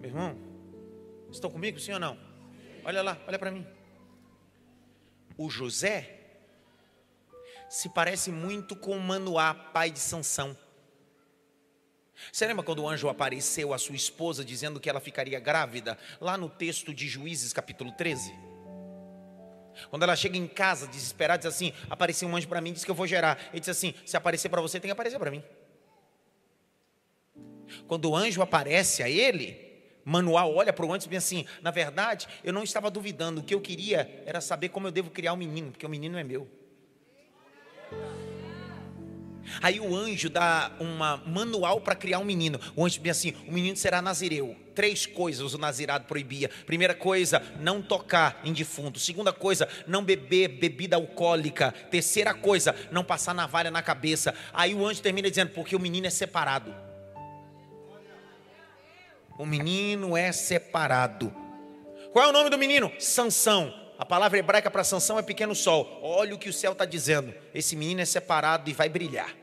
Meu 0.00 0.08
irmão, 0.08 0.36
estão 1.30 1.50
comigo, 1.50 1.78
sim 1.78 1.92
ou 1.92 2.00
não? 2.00 2.18
Olha 2.84 3.02
lá, 3.02 3.18
olha 3.28 3.38
para 3.38 3.50
mim. 3.50 3.66
O 5.36 5.48
José 5.48 6.16
se 7.68 7.88
parece 7.88 8.32
muito 8.32 8.74
com 8.74 8.98
Manoá, 8.98 9.54
pai 9.54 9.90
de 9.92 10.00
Sansão. 10.00 10.56
Você 12.32 12.46
lembra 12.46 12.64
quando 12.64 12.82
o 12.82 12.88
anjo 12.88 13.08
apareceu 13.08 13.72
à 13.72 13.78
sua 13.78 13.96
esposa 13.96 14.44
dizendo 14.44 14.80
que 14.80 14.88
ela 14.88 15.00
ficaria 15.00 15.38
grávida? 15.40 15.98
Lá 16.20 16.36
no 16.36 16.48
texto 16.48 16.92
de 16.92 17.08
Juízes, 17.08 17.52
capítulo 17.52 17.92
13. 17.92 18.34
Quando 19.88 20.02
ela 20.02 20.16
chega 20.16 20.36
em 20.36 20.46
casa 20.46 20.86
desesperada, 20.86 21.38
diz 21.38 21.46
assim: 21.46 21.72
Apareceu 21.88 22.28
um 22.28 22.36
anjo 22.36 22.48
para 22.48 22.60
mim, 22.60 22.72
disse 22.72 22.84
que 22.84 22.90
eu 22.90 22.94
vou 22.94 23.06
gerar. 23.06 23.38
Ele 23.52 23.60
diz 23.60 23.68
assim: 23.68 23.94
Se 24.04 24.16
aparecer 24.16 24.48
para 24.48 24.60
você, 24.60 24.78
tem 24.78 24.88
que 24.88 24.92
aparecer 24.92 25.18
para 25.18 25.30
mim. 25.30 25.42
Quando 27.86 28.10
o 28.10 28.16
anjo 28.16 28.42
aparece 28.42 29.02
a 29.02 29.08
ele, 29.08 29.70
Manual 30.04 30.54
olha 30.54 30.72
para 30.72 30.84
o 30.84 30.92
anjo 30.92 31.06
e 31.06 31.10
diz 31.10 31.24
assim: 31.24 31.46
Na 31.62 31.70
verdade, 31.70 32.28
eu 32.44 32.52
não 32.52 32.62
estava 32.62 32.90
duvidando. 32.90 33.40
O 33.40 33.44
que 33.44 33.54
eu 33.54 33.60
queria 33.60 34.22
era 34.26 34.40
saber 34.40 34.68
como 34.68 34.88
eu 34.88 34.92
devo 34.92 35.10
criar 35.10 35.32
o 35.32 35.36
um 35.36 35.38
menino, 35.38 35.70
porque 35.70 35.86
o 35.86 35.90
menino 35.90 36.18
é 36.18 36.24
meu. 36.24 36.59
Aí 39.62 39.80
o 39.80 39.94
anjo 39.94 40.30
dá 40.30 40.70
uma 40.78 41.18
manual 41.18 41.80
para 41.80 41.94
criar 41.94 42.18
um 42.18 42.24
menino. 42.24 42.60
O 42.76 42.84
anjo 42.84 43.00
diz 43.00 43.16
assim: 43.16 43.34
o 43.46 43.52
menino 43.52 43.76
será 43.76 44.00
nazireu. 44.00 44.56
Três 44.74 45.04
coisas 45.06 45.52
o 45.52 45.58
nazirado 45.58 46.06
proibia. 46.06 46.48
Primeira 46.66 46.94
coisa, 46.94 47.42
não 47.60 47.82
tocar 47.82 48.40
em 48.44 48.52
defunto. 48.52 48.98
Segunda 48.98 49.32
coisa, 49.32 49.68
não 49.86 50.02
beber 50.02 50.48
bebida 50.48 50.96
alcoólica. 50.96 51.72
Terceira 51.90 52.32
coisa, 52.32 52.74
não 52.90 53.04
passar 53.04 53.34
navalha 53.34 53.70
na 53.70 53.82
cabeça. 53.82 54.34
Aí 54.52 54.74
o 54.74 54.86
anjo 54.86 55.02
termina 55.02 55.28
dizendo: 55.28 55.52
porque 55.52 55.76
o 55.76 55.80
menino 55.80 56.06
é 56.06 56.10
separado. 56.10 56.74
O 59.38 59.46
menino 59.46 60.16
é 60.16 60.32
separado. 60.32 61.34
Qual 62.12 62.26
é 62.26 62.28
o 62.28 62.32
nome 62.32 62.50
do 62.50 62.58
menino? 62.58 62.92
Sansão. 62.98 63.72
A 63.98 64.04
palavra 64.04 64.38
hebraica 64.38 64.70
para 64.70 64.82
Sansão 64.82 65.18
é 65.18 65.22
pequeno 65.22 65.54
sol. 65.54 66.00
Olha 66.02 66.34
o 66.34 66.38
que 66.38 66.48
o 66.48 66.52
céu 66.52 66.72
está 66.72 66.84
dizendo. 66.84 67.34
Esse 67.54 67.76
menino 67.76 68.00
é 68.00 68.04
separado 68.04 68.68
e 68.68 68.72
vai 68.72 68.88
brilhar. 68.88 69.39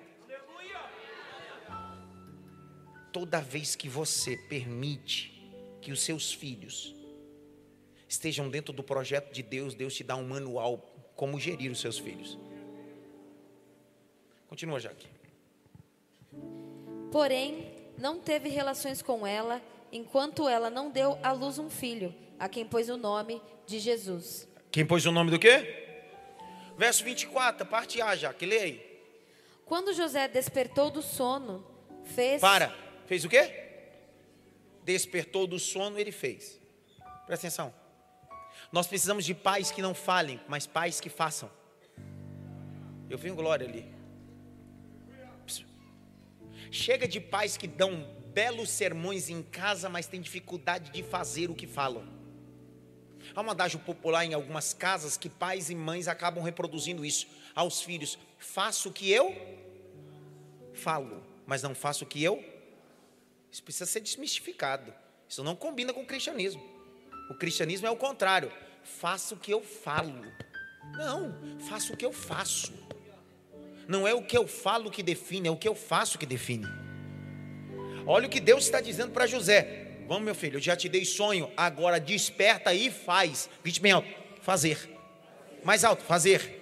Toda 3.17 3.41
vez 3.41 3.75
que 3.75 3.89
você 3.89 4.37
permite 4.37 5.33
que 5.81 5.91
os 5.91 6.03
seus 6.03 6.31
filhos 6.31 6.93
estejam 8.07 8.47
dentro 8.47 8.71
do 8.71 8.83
projeto 8.83 9.33
de 9.33 9.41
Deus, 9.41 9.73
Deus 9.73 9.95
te 9.95 10.03
dá 10.03 10.15
um 10.15 10.27
manual 10.27 10.77
como 11.15 11.39
gerir 11.39 11.71
os 11.71 11.79
seus 11.81 11.97
filhos. 11.97 12.37
Continua, 14.47 14.79
Jaque. 14.79 15.07
Porém, 17.11 17.73
não 17.97 18.19
teve 18.19 18.49
relações 18.49 19.01
com 19.01 19.25
ela 19.25 19.63
enquanto 19.91 20.47
ela 20.47 20.69
não 20.69 20.91
deu 20.91 21.17
à 21.23 21.31
luz 21.31 21.57
um 21.57 21.71
filho, 21.71 22.13
a 22.37 22.47
quem 22.47 22.67
pôs 22.67 22.87
o 22.87 22.97
nome 22.97 23.41
de 23.65 23.79
Jesus. 23.79 24.47
Quem 24.69 24.85
pôs 24.85 25.07
o 25.07 25.11
nome 25.11 25.31
do 25.31 25.39
quê? 25.39 25.97
Verso 26.77 27.03
24, 27.03 27.65
parte 27.65 27.99
A, 27.99 28.15
já, 28.15 28.31
que 28.31 28.45
lê 28.45 28.59
aí. 28.59 29.01
Quando 29.65 29.91
José 29.91 30.27
despertou 30.27 30.91
do 30.91 31.01
sono, 31.01 31.65
fez. 32.03 32.39
Para, 32.39 32.86
fez 33.07 33.25
o 33.25 33.29
quê? 33.29 33.65
Despertou 34.83 35.47
do 35.47 35.57
sono, 35.57 35.97
ele 35.97 36.11
fez. 36.11 36.59
Presta 37.25 37.47
atenção. 37.47 37.73
Nós 38.71 38.87
precisamos 38.87 39.25
de 39.25 39.33
pais 39.33 39.71
que 39.71 39.81
não 39.81 39.93
falem, 39.93 40.39
mas 40.47 40.67
pais 40.67 40.99
que 40.99 41.09
façam. 41.09 41.49
Eu 43.09 43.17
vi 43.17 43.31
um 43.31 43.35
glória 43.35 43.67
ali. 43.67 43.97
Chega 46.69 47.07
de 47.07 47.19
pais 47.19 47.55
que 47.55 47.67
dão 47.67 48.05
belos 48.33 48.69
sermões 48.69 49.29
em 49.29 49.41
casa, 49.41 49.89
mas 49.89 50.07
tem 50.07 50.21
dificuldade 50.21 50.91
de 50.91 51.01
fazer 51.01 51.49
o 51.49 51.55
que 51.55 51.65
falam. 51.65 52.05
Há 53.33 53.41
um 53.41 53.49
adágio 53.49 53.79
popular 53.79 54.25
em 54.25 54.33
algumas 54.33 54.73
casas 54.73 55.17
que 55.17 55.29
pais 55.29 55.69
e 55.69 55.75
mães 55.75 56.07
acabam 56.07 56.43
reproduzindo 56.43 57.05
isso 57.05 57.27
aos 57.55 57.81
filhos: 57.81 58.17
faço 58.37 58.89
o 58.89 58.93
que 58.93 59.09
eu 59.11 59.35
falo, 60.73 61.23
mas 61.45 61.63
não 61.63 61.73
faço 61.73 62.03
o 62.03 62.07
que 62.07 62.23
eu. 62.23 62.43
Isso 63.57 63.63
precisa 63.63 63.87
ser 63.87 64.01
desmistificado. 64.01 64.93
Isso 65.27 65.43
não 65.43 65.55
combina 65.55 65.91
com 65.91 66.03
o 66.03 66.05
cristianismo. 66.05 66.63
O 67.27 67.33
cristianismo 67.33 67.87
é 67.87 67.89
o 67.89 67.95
contrário. 67.95 68.51
Faço 68.83 69.33
o 69.33 69.39
que 69.39 69.51
eu 69.51 69.63
falo. 69.63 70.13
Não, 70.95 71.59
faço 71.67 71.93
o 71.93 71.97
que 71.97 72.05
eu 72.05 72.13
faço. 72.13 72.71
Não 73.87 74.07
é 74.07 74.13
o 74.13 74.21
que 74.21 74.37
eu 74.37 74.47
falo 74.47 74.91
que 74.91 75.01
define, 75.01 75.47
é 75.47 75.51
o 75.51 75.57
que 75.57 75.67
eu 75.67 75.73
faço 75.73 76.19
que 76.19 76.25
define. 76.27 76.67
Olha 78.05 78.27
o 78.27 78.29
que 78.29 78.39
Deus 78.39 78.65
está 78.65 78.79
dizendo 78.79 79.11
para 79.11 79.25
José: 79.25 80.03
Vamos, 80.07 80.23
meu 80.23 80.35
filho, 80.35 80.57
eu 80.57 80.61
já 80.61 80.75
te 80.75 80.87
dei 80.87 81.03
sonho, 81.03 81.51
agora 81.57 81.99
desperta 81.99 82.75
e 82.75 82.91
faz. 82.91 83.49
Grite 83.63 83.81
bem 83.81 83.91
alto: 83.91 84.07
fazer. 84.43 84.87
Mais 85.63 85.83
alto: 85.83 86.03
fazer. 86.03 86.56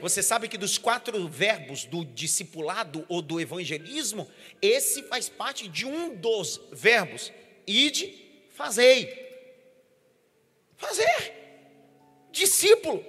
Você 0.00 0.22
sabe 0.22 0.48
que 0.48 0.58
dos 0.58 0.78
quatro 0.78 1.26
verbos 1.28 1.84
do 1.84 2.04
discipulado 2.04 3.04
ou 3.08 3.22
do 3.22 3.40
evangelismo, 3.40 4.28
esse 4.60 5.02
faz 5.04 5.28
parte 5.28 5.68
de 5.68 5.86
um 5.86 6.14
dos 6.14 6.60
verbos. 6.72 7.32
Ide, 7.66 8.14
fazei. 8.50 9.26
Fazer. 10.76 11.32
Discípulo. 12.30 13.04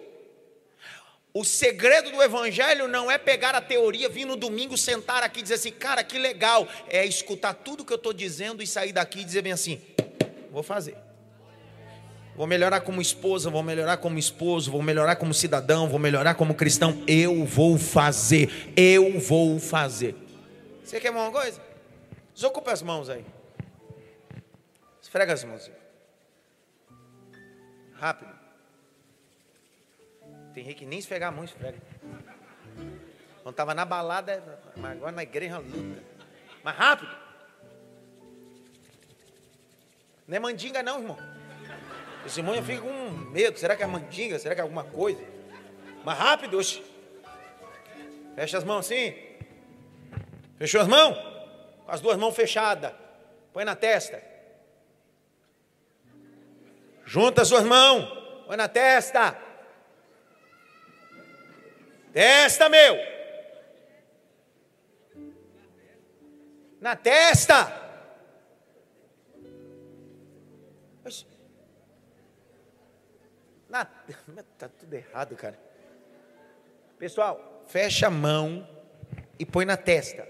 O 1.34 1.44
segredo 1.44 2.10
do 2.10 2.24
evangelho 2.24 2.88
não 2.88 3.12
é 3.12 3.18
pegar 3.18 3.54
a 3.54 3.62
teoria, 3.62 4.10
vir 4.10 4.26
no 4.26 4.36
domingo, 4.36 4.76
sentar 4.76 5.22
aqui 5.22 5.40
e 5.40 5.44
dizer 5.44 5.56
assim, 5.56 5.72
cara, 5.72 6.04
que 6.04 6.18
legal. 6.18 6.68
É 6.90 7.06
escutar 7.06 7.54
tudo 7.54 7.86
que 7.86 7.94
eu 7.94 7.98
estou 7.98 8.14
dizendo 8.14 8.64
e 8.64 8.68
sair 8.68 8.92
daqui 8.92 9.20
e 9.20 9.24
dizer 9.24 9.44
bem 9.44 9.52
assim, 9.52 9.80
vou 10.50 10.64
fazer. 10.64 11.07
Vou 12.38 12.46
melhorar 12.46 12.82
como 12.82 13.02
esposa, 13.02 13.50
vou 13.50 13.64
melhorar 13.64 13.98
como 13.98 14.20
esposo, 14.20 14.70
vou 14.70 14.84
melhorar 14.84 15.16
como 15.16 15.34
cidadão, 15.34 15.90
vou 15.90 15.98
melhorar 15.98 16.36
como 16.36 16.54
cristão. 16.54 17.04
Eu 17.08 17.44
vou 17.44 17.80
fazer, 17.80 18.72
eu 18.78 19.20
vou 19.20 19.60
fazer. 19.60 20.16
Você 20.84 21.00
quer 21.00 21.10
uma 21.10 21.32
coisa? 21.32 21.60
Desocupa 22.36 22.72
as 22.72 22.84
mãos 22.84 23.10
aí. 23.10 23.26
Esfrega 25.02 25.34
as 25.34 25.44
mãos. 25.44 25.72
Rápido. 27.96 28.32
Tem 30.54 30.64
que 30.76 30.86
nem 30.86 31.00
esfregar 31.00 31.30
a 31.30 31.32
mão, 31.32 31.44
esfrega. 31.44 31.80
Quando 33.42 33.54
estava 33.54 33.74
na 33.74 33.84
balada, 33.84 34.62
mas 34.76 34.92
agora 34.92 35.12
na 35.12 35.24
igreja 35.24 35.58
luta. 35.58 36.04
Mais 36.64 36.78
rápido. 36.78 37.18
Não 40.28 40.38
é 40.38 40.40
mandinga 40.40 40.84
não, 40.84 41.00
irmão. 41.00 41.37
Esse 42.28 42.42
irmão 42.42 42.62
fica 42.62 42.82
com 42.82 43.10
medo. 43.32 43.58
Será 43.58 43.74
que 43.74 43.84
é 43.84 43.88
mandinga? 43.88 44.38
Será 44.38 44.54
que 44.54 44.60
é 44.60 44.62
alguma 44.62 44.84
coisa? 44.84 45.24
Mais 46.04 46.20
rápido, 46.20 46.58
oxe. 46.58 46.84
Fecha 48.36 48.58
as 48.58 48.66
mãos 48.66 48.86
assim. 48.86 49.16
Fechou 50.58 50.82
as 50.82 50.88
mãos? 50.90 51.18
Com 51.86 51.92
as 51.92 52.02
duas 52.02 52.18
mãos 52.18 52.36
fechadas. 52.36 52.92
Põe 53.54 53.64
na 53.64 53.78
testa. 53.78 54.22
Junta 57.06 57.44
as 57.44 57.48
suas 57.48 57.64
mãos. 57.64 58.06
Põe 58.46 58.58
na 58.58 58.68
testa. 58.68 59.38
Testa, 62.12 62.68
meu. 62.68 62.98
Na 66.82 66.94
testa. 66.98 67.87
tá 74.58 74.70
tudo 74.70 74.93
errado, 74.93 75.36
cara. 75.36 75.60
Pessoal, 76.97 77.64
fecha 77.68 78.08
a 78.08 78.12
mão 78.12 78.68
e 79.38 79.45
põe 79.45 79.66
na 79.66 79.78
testa. 79.78 80.28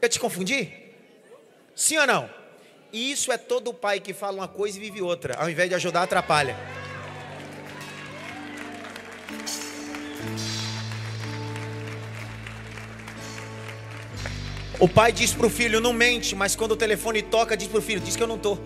Eu 0.00 0.08
te 0.08 0.20
confundi? 0.20 0.70
Sim 1.74 1.96
ou 1.96 2.06
não? 2.06 2.30
Isso 2.92 3.32
é 3.32 3.38
todo 3.38 3.72
pai 3.72 4.00
que 4.00 4.12
fala 4.12 4.36
uma 4.36 4.48
coisa 4.48 4.76
e 4.76 4.80
vive 4.80 5.00
outra, 5.00 5.34
ao 5.34 5.48
invés 5.48 5.68
de 5.68 5.74
ajudar, 5.74 6.02
atrapalha. 6.02 6.54
O 14.80 14.88
pai 14.88 15.12
diz 15.12 15.32
para 15.32 15.46
o 15.46 15.50
filho: 15.50 15.80
não 15.80 15.92
mente, 15.92 16.34
mas 16.34 16.56
quando 16.56 16.72
o 16.72 16.76
telefone 16.76 17.22
toca, 17.22 17.56
diz 17.56 17.68
para 17.68 17.78
o 17.78 17.82
filho: 17.82 18.00
diz 18.00 18.16
que 18.16 18.22
eu 18.22 18.26
não 18.26 18.36
estou. 18.36 18.58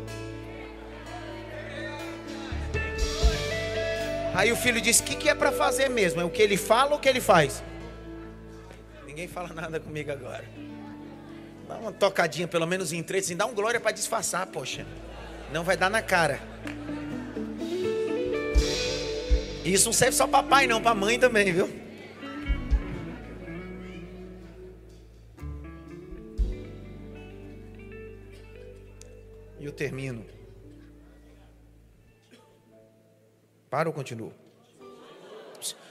Aí 4.34 4.50
o 4.52 4.56
filho 4.56 4.80
diz: 4.80 5.00
o 5.00 5.02
que, 5.02 5.16
que 5.16 5.28
é 5.28 5.34
para 5.34 5.52
fazer 5.52 5.88
mesmo? 5.88 6.20
É 6.20 6.24
o 6.24 6.30
que 6.30 6.40
ele 6.40 6.56
fala 6.56 6.92
ou 6.92 6.96
o 6.96 7.00
que 7.00 7.08
ele 7.08 7.20
faz? 7.20 7.62
Ninguém 9.06 9.28
fala 9.28 9.52
nada 9.52 9.78
comigo 9.80 10.10
agora. 10.10 10.44
Dá 11.68 11.76
uma 11.76 11.92
tocadinha, 11.92 12.48
pelo 12.48 12.66
menos 12.66 12.92
em 12.92 13.02
três, 13.02 13.26
assim, 13.26 13.36
dá 13.36 13.44
um 13.44 13.54
glória 13.54 13.78
para 13.78 13.92
disfarçar, 13.92 14.46
poxa. 14.46 14.86
Não 15.52 15.64
vai 15.64 15.76
dar 15.76 15.90
na 15.90 16.00
cara. 16.00 16.40
Isso 19.64 19.86
não 19.86 19.92
serve 19.92 20.16
só 20.16 20.26
para 20.26 20.42
pai, 20.42 20.66
não, 20.66 20.80
para 20.80 20.94
mãe 20.94 21.18
também, 21.18 21.52
viu? 21.52 21.87
E 29.60 29.64
eu 29.64 29.72
termino. 29.72 30.24
Para 33.70 33.88
ou 33.88 33.94
continuo? 33.94 34.32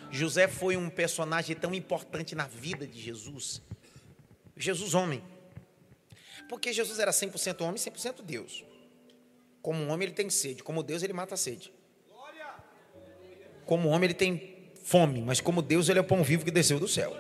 José 0.09 0.47
foi 0.47 0.77
um 0.77 0.89
personagem 0.89 1.55
tão 1.55 1.73
importante 1.73 2.33
na 2.33 2.47
vida 2.47 2.87
de 2.87 2.99
Jesus. 2.99 3.61
Jesus, 4.55 4.93
homem. 4.93 5.23
Porque 6.49 6.71
Jesus 6.71 6.97
era 6.99 7.11
100% 7.11 7.61
homem 7.61 7.75
e 7.75 7.79
100% 7.79 8.21
Deus. 8.23 8.63
Como 9.61 9.87
homem, 9.87 10.07
ele 10.07 10.15
tem 10.15 10.29
sede. 10.29 10.63
Como 10.63 10.81
Deus, 10.81 11.03
ele 11.03 11.13
mata 11.13 11.35
a 11.35 11.37
sede. 11.37 11.73
Como 13.65 13.89
homem, 13.89 14.07
ele 14.07 14.13
tem 14.13 14.71
fome. 14.81 15.21
Mas 15.21 15.41
como 15.41 15.61
Deus, 15.61 15.89
ele 15.89 15.99
é 15.99 16.01
o 16.01 16.05
pão 16.05 16.23
vivo 16.23 16.45
que 16.45 16.51
desceu 16.51 16.79
do 16.79 16.87
céu. 16.87 17.15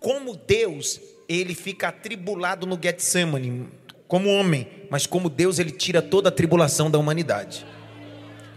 Como 0.00 0.34
Deus, 0.34 1.00
ele 1.28 1.54
fica 1.54 1.88
atribulado 1.88 2.66
no 2.66 2.80
Getsemane. 2.80 3.68
Como 4.08 4.30
homem. 4.30 4.66
Mas 4.90 5.06
como 5.06 5.28
Deus, 5.28 5.58
ele 5.58 5.70
tira 5.70 6.02
toda 6.02 6.30
a 6.30 6.32
tribulação 6.32 6.90
da 6.90 6.98
humanidade. 6.98 7.64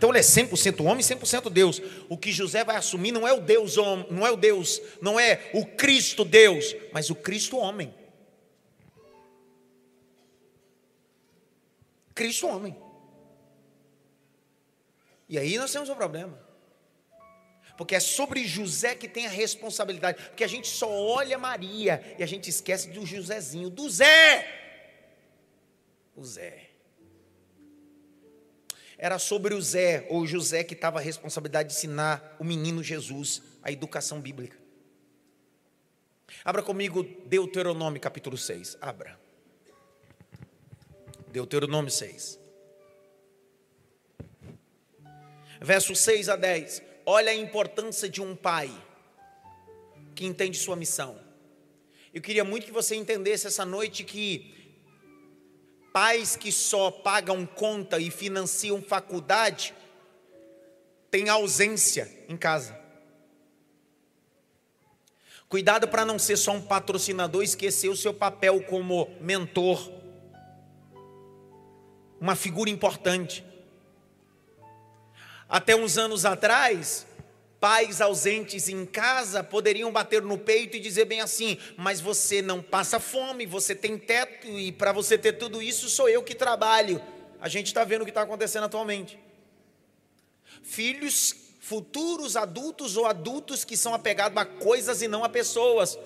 Então 0.02 0.10
ele 0.10 0.18
é 0.18 0.24
100% 0.24 0.84
homem 0.84 1.02
e 1.02 1.04
100% 1.04 1.47
Deus. 1.52 1.80
O 2.10 2.18
que 2.18 2.32
José 2.32 2.64
vai 2.64 2.76
assumir 2.76 3.12
não 3.12 3.28
é 3.28 3.34
o 3.34 3.39
Deus 3.39 3.78
homem, 3.78 4.08
não 4.10 4.26
é 4.26 4.32
o 4.32 4.36
Deus, 4.36 4.82
não 4.99 5.20
é 5.20 5.52
o 5.54 5.64
Cristo 5.64 6.26
Deus, 6.26 6.76
mas 6.91 7.12
o 7.12 7.16
Cristo 7.16 7.56
homem. 7.56 7.93
Cristo 12.16 12.47
homem. 12.47 12.76
E 15.30 15.38
aí 15.38 15.56
nós 15.58 15.72
temos 15.72 15.88
um 15.88 15.95
problema. 15.95 16.39
Porque 17.78 17.95
é 17.95 17.99
sobre 17.99 18.47
José 18.47 18.95
que 18.95 19.08
tem 19.08 19.28
a 19.28 19.30
responsabilidade. 19.30 20.22
Porque 20.30 20.43
a 20.43 20.47
gente 20.47 20.68
só 20.68 20.89
olha 20.89 21.38
Maria 21.38 22.16
e 22.18 22.24
a 22.24 22.26
gente 22.26 22.49
esquece 22.49 22.89
do 22.89 23.06
Josézinho, 23.06 23.70
do 23.70 23.89
Zé. 23.89 24.61
O 26.22 26.24
Zé. 26.24 26.69
Era 28.95 29.17
sobre 29.17 29.55
o 29.55 29.61
Zé, 29.61 30.05
ou 30.07 30.28
José, 30.28 30.63
que 30.63 30.76
estava 30.76 30.99
a 30.99 31.01
responsabilidade 31.01 31.69
de 31.69 31.76
ensinar 31.76 32.38
o 32.39 32.43
menino 32.43 32.84
Jesus 32.84 33.41
a 33.63 33.72
educação 33.72 34.22
bíblica. 34.22 34.55
Abra 36.45 36.61
comigo 36.61 37.01
Deuteronômio 37.26 37.99
capítulo 37.99 38.38
6. 38.38 38.78
Abra. 38.80 39.19
Deuteronômio 41.30 41.89
6. 41.89 42.39
Versos 45.59 45.97
6 46.01 46.30
a 46.30 46.36
10. 46.36 46.84
Olha 47.03 47.32
a 47.32 47.36
importância 47.36 48.07
de 48.07 48.22
um 48.22 48.36
pai 48.36 48.69
que 50.13 50.24
entende 50.24 50.55
sua 50.55 50.76
missão. 50.76 51.19
Eu 52.13 52.22
queria 52.22 52.43
muito 52.43 52.67
que 52.67 52.72
você 52.72 52.93
entendesse 52.95 53.47
essa 53.47 53.65
noite 53.65 54.03
que 54.03 54.61
pais 55.93 56.35
que 56.35 56.51
só 56.51 56.89
pagam 56.91 57.45
conta 57.45 57.99
e 57.99 58.09
financiam 58.09 58.81
faculdade 58.81 59.73
têm 61.09 61.29
ausência 61.29 62.09
em 62.27 62.37
casa. 62.37 62.79
Cuidado 65.49 65.87
para 65.87 66.05
não 66.05 66.17
ser 66.17 66.37
só 66.37 66.51
um 66.53 66.61
patrocinador 66.61 67.41
e 67.41 67.45
esquecer 67.45 67.89
o 67.89 67.95
seu 67.95 68.13
papel 68.13 68.63
como 68.63 69.09
mentor 69.19 70.01
uma 72.21 72.35
figura 72.35 72.69
importante. 72.69 73.43
Até 75.49 75.75
uns 75.75 75.97
anos 75.97 76.23
atrás, 76.23 77.07
pais 77.62 78.01
ausentes 78.01 78.68
em 78.68 78.86
casa 78.86 79.43
poderiam 79.43 79.91
bater 79.91 80.24
no 80.24 80.38
peito 80.38 80.76
e 80.76 80.80
dizer 80.80 81.05
bem 81.05 81.22
assim: 81.22 81.57
Mas 81.78 82.01
você 82.01 82.41
não 82.41 82.62
passa 82.62 82.99
fome, 82.99 83.45
você 83.45 83.74
tem 83.74 83.97
teto, 83.97 84.47
e 84.47 84.72
para 84.72 84.91
você 84.91 85.18
ter 85.18 85.34
tudo 85.34 85.62
isso 85.62 85.88
sou 85.88 86.09
eu 86.09 86.24
que 86.24 86.36
trabalho. 86.36 87.01
A 87.39 87.47
gente 87.47 87.68
está 87.68 87.84
vendo 87.84 88.01
o 88.01 88.05
que 88.05 88.12
está 88.12 88.24
acontecendo 88.24 88.64
atualmente. 88.64 89.18
Filhos 90.64 91.36
futuros 91.59 92.36
adultos 92.36 92.97
ou 92.97 93.05
adultos 93.05 93.64
que 93.64 93.78
são 93.78 93.93
apegados 93.93 94.38
a 94.38 94.43
coisas 94.43 95.01
e 95.01 95.07
não 95.07 95.24
a 95.24 95.30
pessoas. 95.30 95.97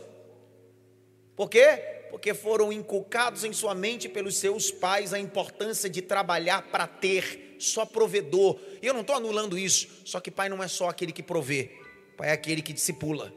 Por 1.36 1.50
quê? 1.50 1.96
porque 2.16 2.34
foram 2.34 2.72
inculcados 2.72 3.44
em 3.44 3.52
sua 3.52 3.76
mente 3.76 4.08
pelos 4.08 4.38
seus 4.38 4.72
pais 4.72 5.14
a 5.14 5.20
importância 5.20 5.90
de 5.90 6.02
trabalhar 6.02 6.62
para 6.72 6.88
ter, 6.88 7.45
só 7.60 7.86
provedor. 7.86 8.60
E 8.82 8.88
eu 8.88 8.94
não 8.94 9.02
estou 9.02 9.16
anulando 9.16 9.58
isso, 9.58 9.88
só 10.04 10.20
que 10.20 10.32
pai 10.32 10.50
não 10.50 10.62
é 10.64 10.68
só 10.68 10.90
aquele 10.90 11.12
que 11.12 11.24
provê, 11.24 11.72
pai 12.18 12.30
é 12.30 12.32
aquele 12.32 12.62
que 12.62 12.74
discipula. 12.74 13.34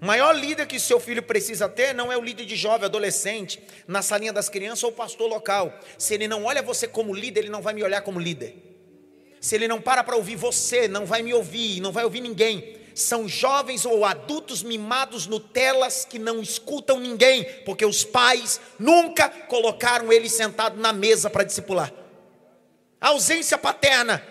O 0.00 0.06
maior 0.06 0.32
líder 0.32 0.66
que 0.66 0.80
seu 0.80 0.98
filho 0.98 1.22
precisa 1.22 1.68
ter 1.68 1.94
não 1.94 2.10
é 2.10 2.16
o 2.16 2.22
líder 2.22 2.46
de 2.46 2.56
jovem, 2.56 2.86
adolescente, 2.86 3.62
na 3.86 4.00
salinha 4.00 4.32
das 4.32 4.48
crianças 4.48 4.82
ou 4.84 4.92
pastor 4.92 5.28
local. 5.28 5.78
Se 5.98 6.14
ele 6.14 6.26
não 6.26 6.44
olha 6.44 6.62
você 6.62 6.88
como 6.88 7.14
líder, 7.14 7.40
ele 7.40 7.50
não 7.50 7.60
vai 7.60 7.74
me 7.74 7.82
olhar 7.82 8.00
como 8.00 8.18
líder. 8.18 8.56
Se 9.40 9.54
ele 9.54 9.68
não 9.68 9.80
para 9.80 10.02
para 10.02 10.16
ouvir 10.16 10.36
você, 10.36 10.88
não 10.88 11.04
vai 11.04 11.22
me 11.22 11.34
ouvir, 11.34 11.80
não 11.80 11.92
vai 11.92 12.04
ouvir 12.04 12.20
ninguém 12.20 12.80
são 12.94 13.28
jovens 13.28 13.84
ou 13.84 14.04
adultos 14.04 14.62
mimados 14.62 15.26
Nutelas 15.26 16.04
que 16.04 16.18
não 16.18 16.40
escutam 16.40 17.00
ninguém, 17.00 17.44
porque 17.64 17.84
os 17.84 18.04
pais 18.04 18.60
nunca 18.78 19.28
colocaram 19.28 20.12
ele 20.12 20.28
sentado 20.28 20.80
na 20.80 20.92
mesa 20.92 21.30
para 21.30 21.44
discipular. 21.44 21.92
A 23.00 23.08
ausência 23.08 23.56
paterna. 23.56 24.22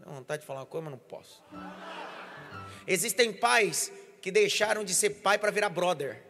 Dá 0.00 0.12
vontade 0.12 0.42
de 0.42 0.46
falar 0.46 0.60
uma 0.60 0.66
coisa, 0.66 0.84
mas 0.84 0.92
não 0.92 0.98
posso. 0.98 1.42
Existem 2.86 3.32
pais 3.32 3.90
que 4.20 4.30
deixaram 4.30 4.84
de 4.84 4.94
ser 4.94 5.10
pai 5.10 5.38
para 5.38 5.50
virar 5.50 5.70
brother. 5.70 6.22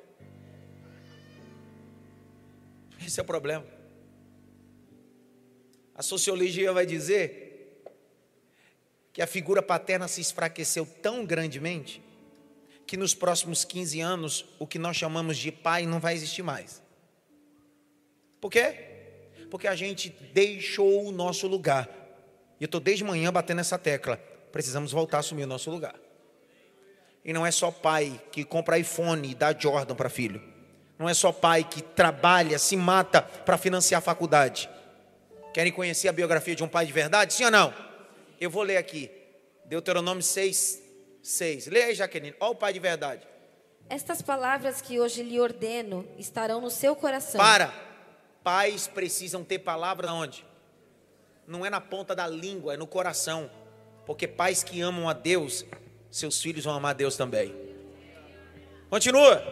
Esse 3.05 3.19
é 3.19 3.23
o 3.23 3.27
problema. 3.27 3.67
A 5.95 6.03
sociologia 6.03 6.73
vai 6.73 6.87
dizer 6.87 7.83
que 9.13 9.21
a 9.21 9.27
figura 9.27 9.61
paterna 9.61 10.07
se 10.07 10.21
enfraqueceu 10.21 10.87
tão 10.87 11.25
grandemente 11.25 12.03
que 12.87 12.97
nos 12.97 13.15
próximos 13.15 13.65
15 13.65 14.01
anos 14.01 14.45
o 14.59 14.67
que 14.67 14.79
nós 14.79 14.97
chamamos 14.97 15.37
de 15.37 15.51
pai 15.51 15.87
não 15.87 15.99
vai 15.99 16.15
existir 16.15 16.43
mais. 16.43 16.83
Por 18.41 18.51
quê? 18.51 18.88
Porque 19.51 19.67
a 19.67 19.75
gente 19.75 20.11
deixou 20.33 21.07
o 21.07 21.13
nosso 21.13 21.47
lugar. 21.47 21.89
E 22.61 22.65
eu 22.65 22.67
estou 22.67 22.81
desde 22.81 23.05
manhã 23.05 23.33
batendo 23.33 23.61
essa 23.61 23.79
tecla. 23.79 24.17
Precisamos 24.53 24.93
voltar 24.93 25.19
a 25.19 25.21
assumir 25.21 25.45
o 25.45 25.47
nosso 25.47 25.71
lugar. 25.71 25.95
E 27.25 27.33
não 27.33 27.45
é 27.45 27.51
só 27.51 27.71
pai 27.71 28.21
que 28.33 28.45
compra 28.45 28.79
iPhone 28.79 29.31
e 29.31 29.35
dá 29.35 29.53
Jordan 29.57 29.95
para 29.95 30.09
filho. 30.09 30.43
Não 30.99 31.09
é 31.09 31.15
só 31.15 31.31
pai 31.31 31.63
que 31.63 31.81
trabalha, 31.81 32.59
se 32.59 32.77
mata 32.77 33.23
para 33.23 33.57
financiar 33.57 33.99
a 33.99 34.03
faculdade. 34.03 34.69
Querem 35.55 35.73
conhecer 35.73 36.09
a 36.09 36.13
biografia 36.13 36.55
de 36.55 36.65
um 36.65 36.69
pai 36.69 36.87
de 36.87 36.93
verdade? 36.93 37.35
Sim 37.35 37.45
ou 37.45 37.51
não? 37.51 37.75
Eu 38.41 38.51
vou 38.51 38.63
ler 38.63 38.77
aqui. 38.77 39.11
Deuteronômio 39.65 40.23
6, 40.23 40.83
6. 41.23 41.67
Leia 41.67 41.87
aí, 41.87 41.95
Jaqueline. 41.95 42.35
Olha 42.41 42.53
o 42.53 42.55
pai 42.55 42.73
de 42.73 42.79
verdade. 42.81 43.27
Estas 43.89 44.21
palavras 44.21 44.81
que 44.81 44.99
hoje 44.99 45.23
lhe 45.23 45.41
ordeno 45.41 46.07
estarão 46.19 46.61
no 46.61 46.71
seu 46.71 46.97
coração. 46.97 47.41
Para. 47.41 47.88
Pais 48.43 48.87
precisam 48.87 49.45
ter 49.45 49.59
palavras 49.61 50.11
onde? 50.11 50.47
Não 51.47 51.65
é 51.65 51.71
na 51.71 51.81
ponta 51.81 52.15
da 52.15 52.27
língua, 52.27 52.75
é 52.75 52.77
no 52.77 52.87
coração. 52.87 53.51
Porque 54.07 54.27
pais 54.27 54.63
que 54.63 54.81
amam 54.81 55.09
a 55.09 55.13
Deus 55.13 55.65
seus 56.11 56.41
filhos 56.41 56.65
vão 56.65 56.75
amar 56.75 56.95
Deus 56.95 57.17
também. 57.17 57.55
Continua. 58.89 59.43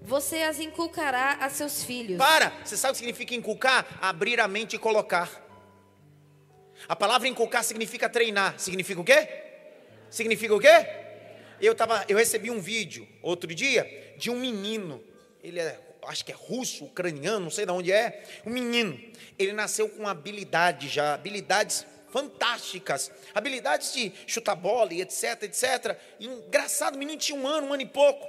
Você 0.00 0.42
as 0.42 0.58
inculcará 0.58 1.34
a 1.34 1.50
seus 1.50 1.84
filhos. 1.84 2.18
Para! 2.18 2.52
Você 2.64 2.76
sabe 2.76 2.92
o 2.92 2.94
que 2.94 2.98
significa 2.98 3.34
inculcar? 3.34 3.86
Abrir 4.00 4.40
a 4.40 4.48
mente 4.48 4.76
e 4.76 4.78
colocar. 4.78 5.30
A 6.88 6.96
palavra 6.96 7.28
inculcar 7.28 7.62
significa 7.62 8.08
treinar. 8.08 8.58
Significa 8.58 9.00
o 9.00 9.04
quê? 9.04 9.28
Significa 10.10 10.54
o 10.54 10.60
quê? 10.60 10.86
Eu, 11.60 11.74
tava, 11.74 12.04
eu 12.08 12.18
recebi 12.18 12.50
um 12.50 12.60
vídeo 12.60 13.06
outro 13.22 13.54
dia 13.54 14.14
de 14.18 14.30
um 14.30 14.40
menino. 14.40 15.02
Ele 15.42 15.60
é, 15.60 15.78
acho 16.06 16.24
que 16.24 16.32
é 16.32 16.34
russo, 16.34 16.84
ucraniano, 16.84 17.40
não 17.40 17.50
sei 17.50 17.64
de 17.64 17.72
onde 17.72 17.92
é. 17.92 18.24
Um 18.44 18.50
menino. 18.50 18.98
Ele 19.38 19.52
nasceu 19.52 19.88
com 19.88 20.06
habilidade 20.06 20.88
já, 20.88 21.14
habilidades 21.14 21.86
fantásticas, 22.10 23.10
habilidades 23.34 23.94
de 23.94 24.12
chutar 24.26 24.54
bola 24.54 24.92
e 24.92 25.00
etc, 25.00 25.42
etc. 25.44 25.96
E 26.20 26.26
engraçado, 26.26 26.96
o 26.96 26.98
menino 26.98 27.18
tinha 27.18 27.38
um 27.38 27.46
ano, 27.46 27.68
um 27.68 27.72
ano 27.72 27.82
e 27.82 27.86
pouco. 27.86 28.28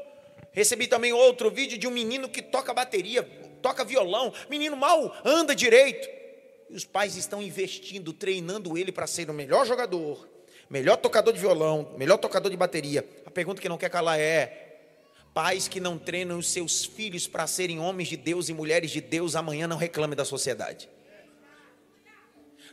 Recebi 0.52 0.88
também 0.88 1.12
outro 1.12 1.52
vídeo 1.52 1.78
de 1.78 1.88
um 1.88 1.92
menino 1.92 2.30
que 2.30 2.42
toca 2.42 2.74
bateria, 2.74 3.24
toca 3.62 3.84
violão, 3.84 4.34
menino 4.50 4.78
mal 4.78 5.16
anda 5.26 5.56
direito. 5.56 6.08
E 6.70 6.76
os 6.76 6.86
pais 6.86 7.18
estão 7.18 7.42
investindo, 7.42 8.14
treinando 8.14 8.78
ele 8.78 8.92
para 8.92 9.06
ser 9.06 9.30
o 9.30 9.34
melhor 9.34 9.66
jogador, 9.66 10.28
melhor 10.70 10.96
tocador 10.98 11.34
de 11.34 11.40
violão, 11.40 11.94
melhor 11.98 12.18
tocador 12.18 12.50
de 12.50 12.58
bateria. 12.58 13.06
A 13.26 13.32
pergunta 13.32 13.62
que 13.62 13.68
não 13.68 13.78
quer 13.78 13.90
calar 13.90 14.20
é: 14.20 14.63
pais 15.34 15.68
que 15.68 15.80
não 15.80 15.98
treinam 15.98 16.38
os 16.38 16.48
seus 16.48 16.86
filhos 16.86 17.28
para 17.28 17.48
serem 17.48 17.80
homens 17.80 18.08
de 18.08 18.18
Deus 18.18 18.50
e 18.50 18.54
mulheres 18.54 18.92
de 18.92 19.02
Deus, 19.02 19.36
amanhã 19.36 19.68
não 19.68 19.78
reclame 19.78 20.16
da 20.16 20.24
sociedade. 20.24 20.88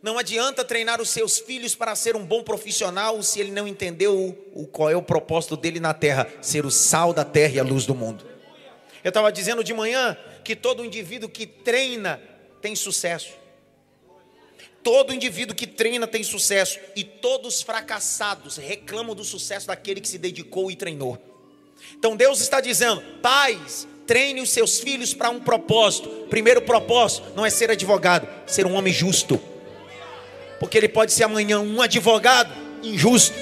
Não 0.02 0.18
adianta 0.18 0.64
treinar 0.64 1.00
os 1.00 1.10
seus 1.10 1.38
filhos 1.38 1.74
para 1.74 1.94
ser 1.94 2.16
um 2.16 2.24
bom 2.24 2.42
profissional 2.42 3.22
se 3.22 3.38
ele 3.38 3.50
não 3.50 3.68
entendeu 3.68 4.38
o, 4.54 4.66
qual 4.66 4.90
é 4.90 4.96
o 4.96 5.02
propósito 5.02 5.56
dele 5.56 5.78
na 5.78 5.92
terra, 5.92 6.26
ser 6.40 6.64
o 6.64 6.70
sal 6.70 7.12
da 7.12 7.24
terra 7.24 7.56
e 7.56 7.60
a 7.60 7.64
luz 7.64 7.84
do 7.84 7.94
mundo. 7.94 8.26
Eu 9.04 9.10
estava 9.10 9.30
dizendo 9.30 9.62
de 9.62 9.74
manhã 9.74 10.16
que 10.42 10.56
todo 10.56 10.84
indivíduo 10.84 11.28
que 11.28 11.46
treina 11.46 12.20
tem 12.62 12.74
sucesso. 12.74 13.38
Todo 14.82 15.12
indivíduo 15.12 15.54
que 15.54 15.66
treina 15.66 16.06
tem 16.06 16.22
sucesso 16.22 16.78
e 16.96 17.04
todos 17.04 17.60
fracassados 17.60 18.56
reclamam 18.56 19.14
do 19.14 19.24
sucesso 19.24 19.66
daquele 19.66 20.00
que 20.00 20.08
se 20.08 20.16
dedicou 20.16 20.70
e 20.70 20.76
treinou. 20.76 21.29
Então 21.98 22.16
Deus 22.16 22.40
está 22.40 22.60
dizendo: 22.60 23.02
pais, 23.22 23.86
treine 24.06 24.40
os 24.40 24.50
seus 24.50 24.80
filhos 24.80 25.14
para 25.14 25.30
um 25.30 25.40
propósito. 25.40 26.08
Primeiro 26.28 26.62
propósito 26.62 27.28
não 27.34 27.44
é 27.44 27.50
ser 27.50 27.70
advogado, 27.70 28.28
ser 28.46 28.66
um 28.66 28.74
homem 28.74 28.92
justo 28.92 29.40
porque 30.60 30.76
ele 30.76 30.88
pode 30.88 31.10
ser 31.10 31.24
amanhã 31.24 31.58
um 31.58 31.80
advogado 31.80 32.52
injusto. 32.82 33.34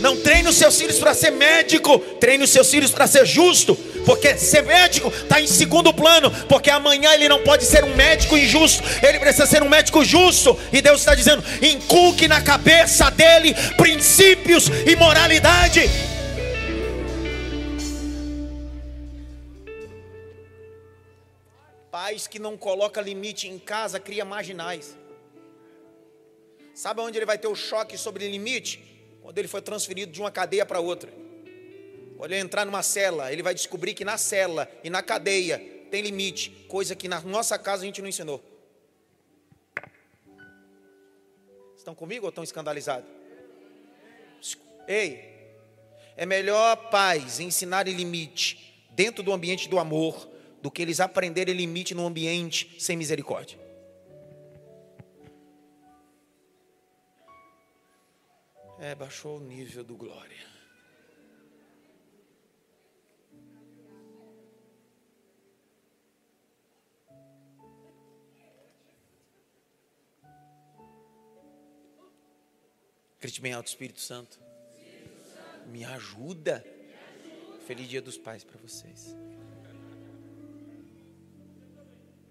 Não 0.00 0.16
treine 0.18 0.48
os 0.48 0.56
seus 0.56 0.76
filhos 0.78 0.98
para 0.98 1.14
ser 1.14 1.30
médico, 1.30 1.98
treine 2.20 2.44
os 2.44 2.50
seus 2.50 2.70
filhos 2.70 2.90
para 2.90 3.06
ser 3.06 3.24
justo, 3.24 3.74
porque 4.04 4.36
ser 4.36 4.62
médico 4.62 5.08
está 5.08 5.40
em 5.40 5.46
segundo 5.46 5.94
plano, 5.94 6.30
porque 6.46 6.68
amanhã 6.68 7.14
ele 7.14 7.28
não 7.28 7.42
pode 7.42 7.64
ser 7.64 7.82
um 7.82 7.94
médico 7.96 8.36
injusto, 8.36 8.82
ele 9.02 9.18
precisa 9.18 9.46
ser 9.46 9.62
um 9.62 9.68
médico 9.68 10.04
justo, 10.04 10.58
e 10.70 10.82
Deus 10.82 11.00
está 11.00 11.14
dizendo: 11.14 11.42
inculque 11.62 12.28
na 12.28 12.42
cabeça 12.42 13.10
dele 13.10 13.54
princípios 13.78 14.68
e 14.86 14.94
moralidade. 14.94 15.88
Pais 21.94 22.26
que 22.26 22.40
não 22.40 22.56
colocam 22.56 23.00
limite 23.00 23.46
em 23.46 23.56
casa 23.56 24.00
cria 24.00 24.24
marginais. 24.24 24.96
Sabe 26.74 27.00
onde 27.00 27.16
ele 27.16 27.24
vai 27.24 27.38
ter 27.38 27.46
o 27.46 27.54
choque 27.54 27.96
sobre 27.96 28.28
limite? 28.28 28.82
Quando 29.22 29.38
ele 29.38 29.46
foi 29.46 29.62
transferido 29.62 30.10
de 30.10 30.20
uma 30.20 30.32
cadeia 30.32 30.66
para 30.66 30.80
outra. 30.80 31.12
Quando 32.16 32.32
ele 32.32 32.40
entrar 32.40 32.64
numa 32.64 32.82
cela, 32.82 33.32
ele 33.32 33.44
vai 33.44 33.54
descobrir 33.54 33.94
que 33.94 34.04
na 34.04 34.18
cela 34.18 34.68
e 34.82 34.90
na 34.90 35.04
cadeia 35.04 35.60
tem 35.88 36.02
limite, 36.02 36.50
coisa 36.66 36.96
que 36.96 37.06
na 37.06 37.20
nossa 37.20 37.56
casa 37.56 37.84
a 37.84 37.86
gente 37.86 38.02
não 38.02 38.08
ensinou. 38.08 38.42
Estão 41.76 41.94
comigo 41.94 42.26
ou 42.26 42.30
estão 42.30 42.42
escandalizados? 42.42 43.08
Ei, 44.88 45.32
é 46.16 46.26
melhor 46.26 46.90
pais 46.90 47.38
ensinarem 47.38 47.94
limite 47.94 48.84
dentro 48.90 49.22
do 49.22 49.32
ambiente 49.32 49.68
do 49.68 49.78
amor 49.78 50.33
do 50.64 50.70
que 50.70 50.80
eles 50.80 50.98
aprenderem 50.98 51.54
limite 51.54 51.94
no 51.94 52.06
ambiente 52.06 52.74
sem 52.82 52.96
misericórdia. 52.96 53.58
É, 58.78 58.94
baixou 58.94 59.36
o 59.36 59.40
nível 59.40 59.84
do 59.84 59.94
glória. 59.94 60.42
Grite 73.20 73.42
bem 73.42 73.52
alto, 73.52 73.66
Espírito 73.66 74.00
Santo. 74.00 74.40
Me 75.66 75.84
ajuda. 75.84 76.64
Feliz 77.66 77.86
Dia 77.86 78.00
dos 78.00 78.16
Pais 78.16 78.42
para 78.42 78.58
vocês. 78.58 79.14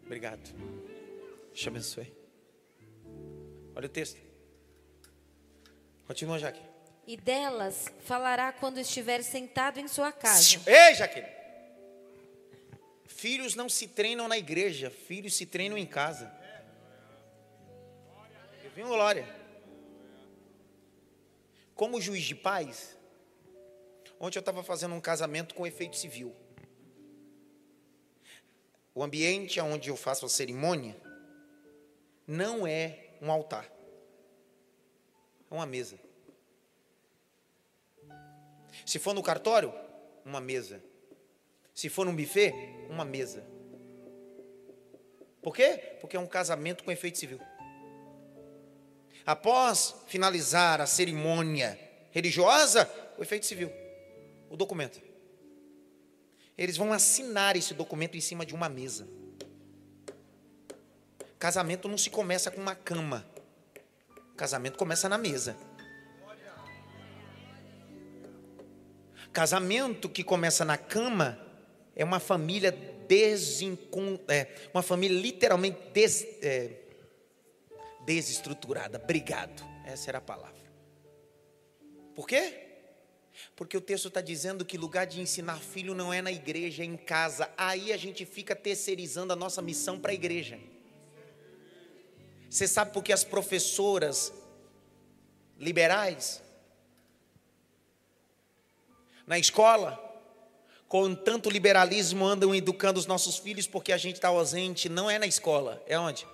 Obrigado. 0.06 0.54
Te 1.54 1.68
abençoe. 1.68 2.12
Olha 3.76 3.86
o 3.86 3.89
texto. 3.89 4.20
Continua, 6.08 6.38
Jaque. 6.38 6.62
E 7.06 7.18
delas 7.18 7.88
falará 8.06 8.51
quando 8.54 8.80
estiver 8.80 9.24
sentado 9.24 9.80
em 9.80 9.88
sua 9.88 10.12
casa. 10.12 10.62
Ei, 10.66 10.95
Jaque. 10.95 11.24
Filhos 13.06 13.56
não 13.56 13.70
se 13.70 13.88
treinam 13.88 14.28
na 14.28 14.38
igreja, 14.38 14.89
filhos 14.89 15.36
se 15.36 15.45
treinam 15.45 15.78
em 15.78 15.86
casa. 15.86 16.32
Eu 18.64 18.72
vi 18.72 18.82
glória. 18.84 19.28
Como 21.74 22.01
juiz 22.01 22.24
de 22.24 22.36
paz, 22.36 22.97
ontem 24.20 24.38
eu 24.38 24.41
estava 24.41 24.64
fazendo 24.64 24.93
um 24.93 25.01
casamento 25.01 25.56
com 25.56 25.66
efeito 25.66 25.97
civil. 25.97 26.36
O 28.96 29.04
ambiente 29.04 29.60
onde 29.60 29.89
eu 29.89 29.98
faço 29.98 30.26
a 30.26 30.30
cerimônia 30.30 30.96
não 32.28 32.66
é 32.68 33.16
um 33.22 33.32
altar 33.32 33.74
uma 35.54 35.66
mesa. 35.66 36.00
Se 38.86 38.98
for 38.98 39.14
no 39.14 39.22
cartório, 39.22 39.74
uma 40.26 40.41
mesa. 40.41 40.84
Se 41.74 41.89
for 41.89 42.06
num 42.06 42.16
buffet, 42.16 42.54
uma 42.89 43.06
mesa. 43.06 43.44
Por 45.41 45.56
quê? 45.56 45.98
Porque 46.02 46.18
é 46.18 46.20
um 46.20 46.28
casamento 46.28 46.84
com 46.84 46.91
efeito 46.91 47.18
civil. 47.18 47.39
Após 49.26 49.96
finalizar 50.08 50.82
a 50.82 50.86
cerimônia 50.86 51.80
religiosa, 52.12 52.89
o 53.18 53.22
efeito 53.22 53.46
civil, 53.46 53.72
o 54.50 54.58
documento. 54.58 55.02
Eles 56.58 56.78
vão 56.78 56.93
assinar 56.93 57.56
esse 57.56 57.74
documento 57.74 58.16
em 58.16 58.22
cima 58.22 58.45
de 58.45 58.54
uma 58.54 58.70
mesa. 58.70 59.08
Casamento 61.39 61.88
não 61.88 61.97
se 61.97 62.10
começa 62.10 62.49
com 62.51 62.62
uma 62.62 62.76
cama. 62.76 63.26
Casamento 64.38 64.78
começa 64.78 65.10
na 65.10 65.18
mesa. 65.18 65.58
Casamento 69.32 70.08
que 70.08 70.24
começa 70.24 70.64
na 70.64 70.78
cama 70.78 71.39
é 71.95 72.04
uma 72.04 72.20
família 72.20 72.72
desincon... 73.08 74.20
é, 74.28 74.47
uma 74.74 74.84
família 74.84 75.20
literalmente 75.20 75.80
des... 75.91 76.24
é, 76.41 76.70
desestruturada. 78.06 78.99
Obrigado. 79.04 79.64
Essa 79.86 80.12
era 80.12 80.20
a 80.20 80.22
palavra. 80.22 80.64
Por 82.16 82.28
quê? 82.28 82.62
Porque 83.56 83.78
o 83.78 83.82
texto 83.82 84.08
está 84.08 84.22
dizendo 84.22 84.66
que 84.66 84.78
lugar 84.78 85.06
de 85.06 85.22
ensinar 85.22 85.60
filho 85.60 85.94
não 85.94 86.14
é 86.14 86.22
na 86.22 86.32
igreja, 86.32 86.84
é 86.84 86.86
em 86.86 86.98
casa. 86.98 87.50
Aí 87.58 87.92
a 87.92 87.98
gente 87.98 88.26
fica 88.26 88.56
terceirizando 88.56 89.34
a 89.34 89.36
nossa 89.36 89.62
missão 89.62 90.00
para 90.00 90.12
a 90.12 90.14
igreja. 90.14 90.60
Você 92.50 92.68
sabe 92.68 92.92
por 92.92 93.04
que 93.04 93.12
as 93.12 93.24
professoras 93.24 94.32
liberais 95.58 96.42
na 99.26 99.40
escola, 99.40 100.00
com 100.88 101.16
tanto 101.16 101.50
liberalismo, 101.50 102.26
andam 102.26 102.54
educando 102.54 103.00
os 103.00 103.06
nossos 103.06 103.38
filhos 103.38 103.66
porque 103.66 103.92
a 103.92 103.98
gente 103.98 104.16
está 104.16 104.28
ausente, 104.28 104.90
não 104.90 105.10
é 105.10 105.18
na 105.18 105.26
escola, 105.26 105.82
é 105.88 105.98
onde? 105.98 106.28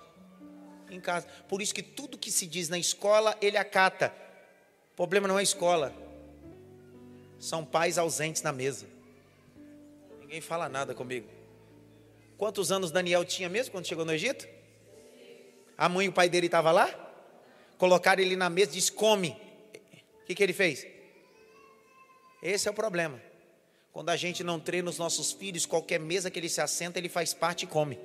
Em 0.90 1.00
casa. 1.00 1.26
Por 1.48 1.62
isso 1.62 1.74
que 1.74 1.82
tudo 1.82 2.18
que 2.18 2.30
se 2.30 2.46
diz 2.46 2.68
na 2.68 2.78
escola, 2.78 3.36
ele 3.40 3.56
acata. 3.56 4.12
O 4.92 4.96
problema 4.96 5.26
não 5.26 5.38
é 5.38 5.40
a 5.40 5.42
escola, 5.42 5.94
são 7.40 7.64
pais 7.64 7.98
ausentes 7.98 8.42
na 8.42 8.52
mesa. 8.52 8.86
Ninguém 10.20 10.40
fala 10.40 10.68
nada 10.68 10.94
comigo. 10.94 11.26
Quantos 12.36 12.70
anos 12.70 12.92
Daniel 12.92 13.24
tinha 13.24 13.48
mesmo 13.48 13.72
quando 13.72 13.86
chegou 13.86 14.04
no 14.04 14.12
Egito? 14.12 14.46
A 15.76 15.88
mãe 15.88 16.06
e 16.06 16.08
o 16.08 16.12
pai 16.12 16.28
dele 16.28 16.46
estavam 16.46 16.72
lá? 16.72 16.88
Colocaram 17.78 18.22
ele 18.22 18.36
na 18.36 18.48
mesa 18.50 18.70
e 18.70 18.74
disse: 18.74 18.92
Come. 18.92 19.30
O 20.22 20.26
que, 20.26 20.34
que 20.34 20.42
ele 20.42 20.52
fez? 20.52 20.86
Esse 22.42 22.68
é 22.68 22.70
o 22.70 22.74
problema. 22.74 23.20
Quando 23.92 24.10
a 24.10 24.16
gente 24.16 24.44
não 24.44 24.60
treina 24.60 24.88
os 24.88 24.98
nossos 24.98 25.32
filhos, 25.32 25.66
qualquer 25.66 25.98
mesa 25.98 26.30
que 26.30 26.38
ele 26.38 26.48
se 26.48 26.60
assenta, 26.60 26.98
ele 26.98 27.08
faz 27.08 27.34
parte 27.34 27.64
e 27.64 27.66
come. 27.66 27.98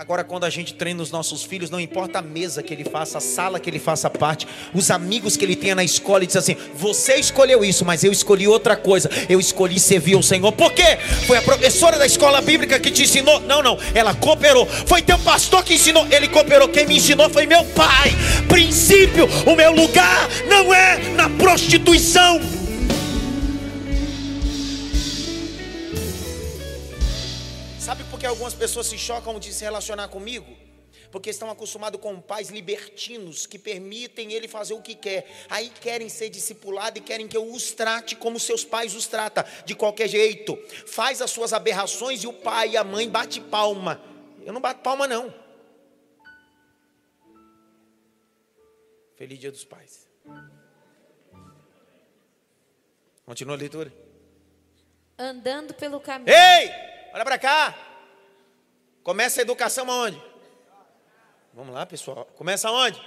Agora, 0.00 0.24
quando 0.24 0.44
a 0.44 0.48
gente 0.50 0.72
treina 0.72 1.02
os 1.02 1.10
nossos 1.10 1.42
filhos, 1.42 1.68
não 1.68 1.78
importa 1.78 2.20
a 2.20 2.22
mesa 2.22 2.62
que 2.62 2.72
ele 2.72 2.84
faça, 2.84 3.18
a 3.18 3.20
sala 3.20 3.60
que 3.60 3.68
ele 3.68 3.78
faça 3.78 4.08
parte, 4.08 4.48
os 4.72 4.90
amigos 4.90 5.36
que 5.36 5.44
ele 5.44 5.54
tenha 5.54 5.74
na 5.74 5.84
escola, 5.84 6.20
ele 6.20 6.26
diz 6.26 6.36
assim: 6.36 6.56
Você 6.74 7.16
escolheu 7.16 7.62
isso, 7.62 7.84
mas 7.84 8.02
eu 8.02 8.10
escolhi 8.10 8.48
outra 8.48 8.76
coisa. 8.76 9.10
Eu 9.28 9.38
escolhi 9.38 9.78
servir 9.78 10.14
ao 10.14 10.22
Senhor. 10.22 10.50
Por 10.52 10.72
quê? 10.72 10.96
Foi 11.26 11.36
a 11.36 11.42
professora 11.42 11.98
da 11.98 12.06
escola 12.06 12.40
bíblica 12.40 12.80
que 12.80 12.90
te 12.90 13.02
ensinou? 13.02 13.40
Não, 13.40 13.62
não. 13.62 13.78
Ela 13.94 14.14
cooperou. 14.14 14.64
Foi 14.64 15.02
teu 15.02 15.18
pastor 15.18 15.62
que 15.62 15.74
ensinou? 15.74 16.06
Ele 16.10 16.28
cooperou. 16.28 16.70
Quem 16.70 16.86
me 16.86 16.96
ensinou 16.96 17.28
foi 17.28 17.44
meu 17.44 17.62
pai. 17.66 18.10
Princípio: 18.48 19.28
o 19.46 19.54
meu 19.54 19.70
lugar 19.72 20.30
não 20.48 20.72
é 20.72 20.96
na 21.10 21.28
prostituição. 21.28 22.59
Que 28.20 28.26
algumas 28.26 28.52
pessoas 28.52 28.86
se 28.86 28.98
chocam 28.98 29.38
de 29.40 29.50
se 29.50 29.64
relacionar 29.64 30.08
comigo? 30.08 30.54
Porque 31.10 31.30
estão 31.30 31.50
acostumados 31.50 31.98
com 31.98 32.20
pais 32.20 32.50
libertinos 32.50 33.46
que 33.46 33.58
permitem 33.58 34.34
ele 34.34 34.46
fazer 34.46 34.74
o 34.74 34.82
que 34.82 34.94
quer. 34.94 35.26
Aí 35.48 35.70
querem 35.80 36.08
ser 36.10 36.28
discipulados 36.28 37.00
e 37.00 37.02
querem 37.02 37.26
que 37.26 37.36
eu 37.36 37.50
os 37.50 37.72
trate 37.72 38.14
como 38.14 38.38
seus 38.38 38.62
pais 38.62 38.94
os 38.94 39.06
tratam, 39.06 39.42
de 39.64 39.74
qualquer 39.74 40.06
jeito. 40.06 40.56
Faz 40.86 41.22
as 41.22 41.30
suas 41.30 41.54
aberrações 41.54 42.22
e 42.22 42.26
o 42.26 42.32
pai 42.32 42.70
e 42.70 42.76
a 42.76 42.84
mãe 42.84 43.08
bate 43.08 43.40
palma. 43.40 44.00
Eu 44.44 44.52
não 44.52 44.60
bato 44.60 44.82
palma 44.82 45.08
não. 45.08 45.34
Feliz 49.16 49.38
Dia 49.38 49.50
dos 49.50 49.64
Pais. 49.64 50.06
Continua 53.24 53.54
a 53.54 53.58
leitura. 53.58 53.92
Andando 55.18 55.72
pelo 55.74 56.00
caminho. 56.00 56.34
Ei! 56.34 56.70
Olha 57.12 57.24
para 57.24 57.38
cá. 57.38 57.89
Começa 59.02 59.40
a 59.40 59.42
educação 59.42 59.90
aonde? 59.90 60.22
Vamos 61.52 61.74
lá, 61.74 61.84
pessoal. 61.86 62.26
Começa 62.36 62.68
aonde? 62.68 63.00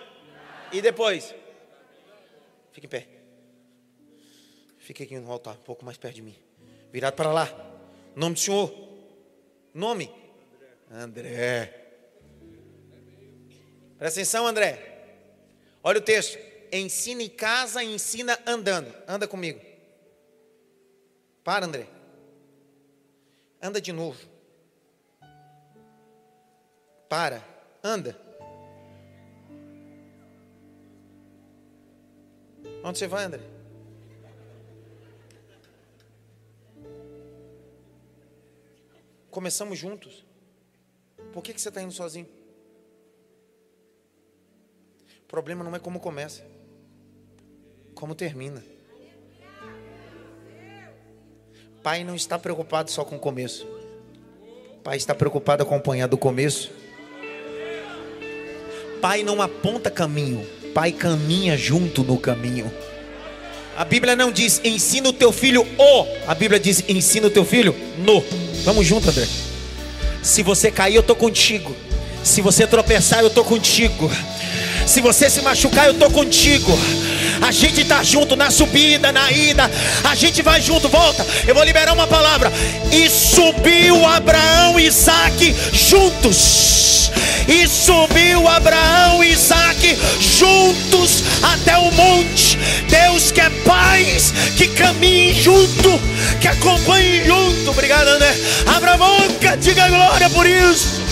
E 0.72 0.82
depois? 0.82 1.34
Fique 2.72 2.88
em 2.88 2.90
pé. 2.90 3.08
Fique 4.80 5.04
aqui 5.04 5.18
no 5.18 5.32
altar, 5.32 5.56
um 5.56 5.64
pouco 5.64 5.86
mais 5.86 5.98
perto 5.98 6.16
de 6.16 6.22
mim. 6.22 6.36
Virado 6.92 7.16
para 7.16 7.32
lá. 7.32 7.48
Nome 8.16 8.34
do 8.34 8.40
Senhor. 8.40 8.74
Nome? 9.74 10.12
André. 10.92 11.82
Presta 13.98 14.20
atenção, 14.20 14.46
André. 14.46 15.06
Olha 15.84 16.00
o 16.00 16.02
texto. 16.02 16.38
Ensina 16.72 17.24
em 17.24 17.30
casa, 17.30 17.84
ensina 17.84 18.38
andando. 18.46 18.94
Anda 19.08 19.28
comigo. 19.28 19.62
Para, 21.44 21.66
André. 21.66 21.88
Anda 23.62 23.80
de 23.80 23.94
novo. 23.94 24.33
Para, 27.16 27.46
anda. 27.84 28.18
Onde 32.84 32.98
você 32.98 33.06
vai, 33.06 33.26
André? 33.26 33.44
Começamos 39.30 39.78
juntos. 39.78 40.26
Por 41.32 41.44
que, 41.44 41.54
você 41.54 41.70
está 41.70 41.84
indo 41.84 41.94
sozinho? 41.94 42.28
O 45.22 45.28
problema 45.28 45.64
não 45.64 45.76
é 45.76 45.80
como 45.80 46.00
começa, 46.00 46.44
como 47.94 48.16
termina. 48.16 48.64
Pai 51.84 52.04
não 52.04 52.16
está 52.16 52.40
preocupado 52.40 52.90
só 52.90 53.06
com 53.06 53.18
o 53.18 53.20
começo. 53.20 53.68
Pai 54.84 54.98
está 54.98 55.14
preocupado 55.14 55.62
acompanhando 55.62 56.16
o 56.16 56.18
começo. 56.18 56.82
Pai 59.04 59.22
não 59.22 59.42
aponta 59.42 59.92
caminho, 59.92 60.48
Pai 60.74 60.94
caminha 60.94 61.58
junto 61.58 62.06
no 62.06 62.18
caminho. 62.18 62.72
A 63.76 63.84
Bíblia 63.84 64.16
não 64.16 64.32
diz 64.32 64.62
ensina 64.64 65.10
o 65.10 65.12
teu 65.12 65.30
filho 65.34 65.68
o, 65.78 66.08
a 66.26 66.34
Bíblia 66.34 66.58
diz 66.58 66.86
ensina 66.88 67.28
o 67.28 67.30
teu 67.30 67.44
filho 67.44 67.76
no. 67.98 68.24
Vamos 68.64 68.88
junto, 68.88 69.10
André. 69.10 69.28
Se 70.22 70.42
você 70.42 70.72
cair, 70.72 70.96
eu 70.96 71.02
estou 71.02 71.18
contigo. 71.18 71.76
Se 72.24 72.40
você 72.40 72.66
tropeçar, 72.66 73.20
eu 73.20 73.28
estou 73.28 73.44
contigo. 73.44 74.10
Se 74.88 75.02
você 75.02 75.30
se 75.30 75.42
machucar, 75.42 75.88
eu 75.88 75.92
estou 75.92 76.10
contigo. 76.10 76.72
A 77.42 77.52
gente 77.52 77.82
está 77.82 78.02
junto 78.04 78.38
na 78.38 78.50
subida, 78.50 79.12
na 79.12 79.30
ida. 79.34 79.70
A 80.06 80.16
gente 80.16 80.42
vai 80.42 80.62
junto, 80.62 80.88
volta. 80.88 81.28
Eu 81.46 81.54
vou 81.54 81.66
liberar 81.66 81.92
uma 81.92 82.08
palavra. 82.08 82.50
E 82.90 83.10
subiu 83.10 84.06
Abraão 84.06 84.80
e 84.80 84.86
Isaac 84.86 85.54
juntos. 85.74 86.73
E 87.48 87.68
subiu 87.68 88.48
Abraão 88.48 89.24
e 89.24 89.32
Isaac 89.32 89.98
juntos 90.20 91.24
até 91.44 91.78
o 91.78 91.92
monte. 91.92 92.58
Deus 92.90 93.32
quer 93.32 93.52
paz 93.64 94.34
que 94.58 94.68
caminhe 94.70 95.34
junto, 95.34 96.00
que 96.42 96.48
acompanhe 96.48 97.26
junto. 97.26 97.72
Obrigado, 97.72 98.08
André. 98.08 98.34
Abra 98.68 98.94
a 98.94 98.98
boca, 98.98 99.58
diga 99.58 99.88
glória 99.90 100.30
por 100.30 100.46
isso. 100.46 101.04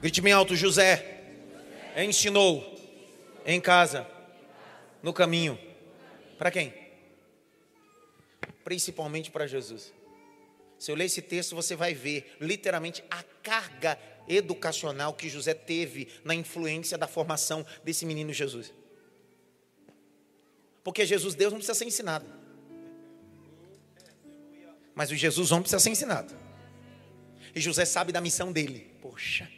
Grite 0.00 0.22
bem 0.22 0.32
alto, 0.32 0.56
José 0.56 1.04
ensinou 1.96 2.79
em 3.52 3.60
casa, 3.60 4.06
no 5.02 5.12
caminho. 5.12 5.58
Para 6.38 6.50
quem? 6.50 6.72
Principalmente 8.64 9.30
para 9.30 9.46
Jesus. 9.46 9.92
Se 10.78 10.90
eu 10.90 10.94
ler 10.94 11.04
esse 11.04 11.20
texto, 11.20 11.54
você 11.54 11.76
vai 11.76 11.92
ver 11.92 12.36
literalmente 12.40 13.04
a 13.10 13.22
carga 13.42 13.98
educacional 14.26 15.12
que 15.12 15.28
José 15.28 15.52
teve 15.52 16.08
na 16.24 16.34
influência 16.34 16.96
da 16.96 17.06
formação 17.06 17.66
desse 17.84 18.06
menino 18.06 18.32
Jesus. 18.32 18.72
Porque 20.82 21.04
Jesus 21.04 21.34
Deus 21.34 21.52
não 21.52 21.58
precisa 21.58 21.78
ser 21.78 21.84
ensinado. 21.84 22.26
Mas 24.94 25.10
o 25.10 25.16
Jesus 25.16 25.52
homem 25.52 25.62
precisa 25.62 25.80
ser 25.80 25.90
ensinado. 25.90 26.34
E 27.54 27.60
José 27.60 27.84
sabe 27.84 28.12
da 28.12 28.20
missão 28.20 28.52
dele. 28.52 28.90
Poxa. 29.02 29.50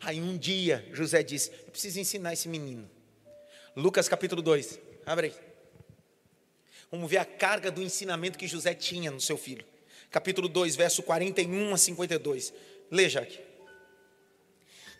Aí 0.00 0.20
um 0.20 0.36
dia 0.36 0.86
José 0.92 1.22
disse: 1.22 1.50
Eu 1.66 1.70
preciso 1.70 1.98
ensinar 1.98 2.32
esse 2.32 2.48
menino. 2.48 2.88
Lucas 3.76 4.08
capítulo 4.08 4.40
2, 4.40 4.78
abre 5.04 5.26
aí. 5.28 5.34
Vamos 6.90 7.10
ver 7.10 7.18
a 7.18 7.24
carga 7.24 7.70
do 7.70 7.82
ensinamento 7.82 8.38
que 8.38 8.46
José 8.46 8.74
tinha 8.74 9.10
no 9.10 9.20
seu 9.20 9.36
filho. 9.36 9.64
Capítulo 10.10 10.48
2, 10.48 10.76
verso 10.76 11.02
41 11.02 11.74
a 11.74 11.76
52. 11.76 12.54
Lê, 12.90 13.08
Jaque. 13.08 13.40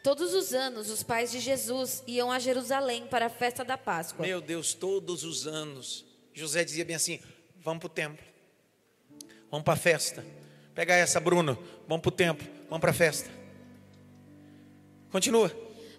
Todos 0.03 0.35
os 0.35 0.53
anos, 0.53 0.91
os 0.91 1.03
pais 1.03 1.33
de 1.33 1.41
Jesus 1.41 2.03
iam 2.07 2.31
a 2.31 2.39
Jerusalém 2.39 3.07
para 3.07 3.27
a 3.27 3.31
festa 3.31 3.65
da 3.65 3.79
Páscoa. 3.79 4.25
Meu 4.27 4.41
Deus, 4.41 4.75
todos 4.75 5.25
os 5.25 5.47
anos. 5.47 6.05
José 6.33 6.65
dizia 6.65 6.85
bem 6.85 6.97
assim: 6.97 7.19
Vamos 7.57 7.81
para 7.81 7.87
o 7.87 7.91
templo, 7.91 8.25
vamos 9.51 9.65
para 9.65 9.75
a 9.75 9.77
festa. 9.77 10.25
Pega 10.75 10.95
essa, 10.95 11.19
Bruno, 11.19 11.59
vamos 11.89 12.03
para 12.03 12.09
o 12.09 12.13
templo, 12.13 12.47
vamos 12.69 12.81
para 12.81 12.91
a 12.91 12.95
festa. 12.95 13.31
Continua. 15.11 15.51